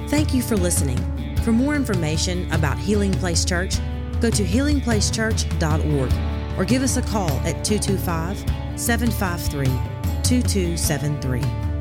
Thank 0.09 0.33
you 0.33 0.43
for 0.43 0.57
listening. 0.57 0.99
For 1.43 1.53
more 1.53 1.75
information 1.75 2.51
about 2.53 2.79
Healing 2.79 3.13
Place 3.13 3.45
Church, 3.45 3.77
go 4.21 4.31
to 4.31 4.43
healingplacechurch.org 4.43 6.44
or 6.57 6.65
give 6.65 6.83
us 6.83 6.97
a 6.97 7.03
call 7.03 7.31
at 7.47 7.65
225 7.65 8.39
753 8.79 9.67
2273. 10.23 11.74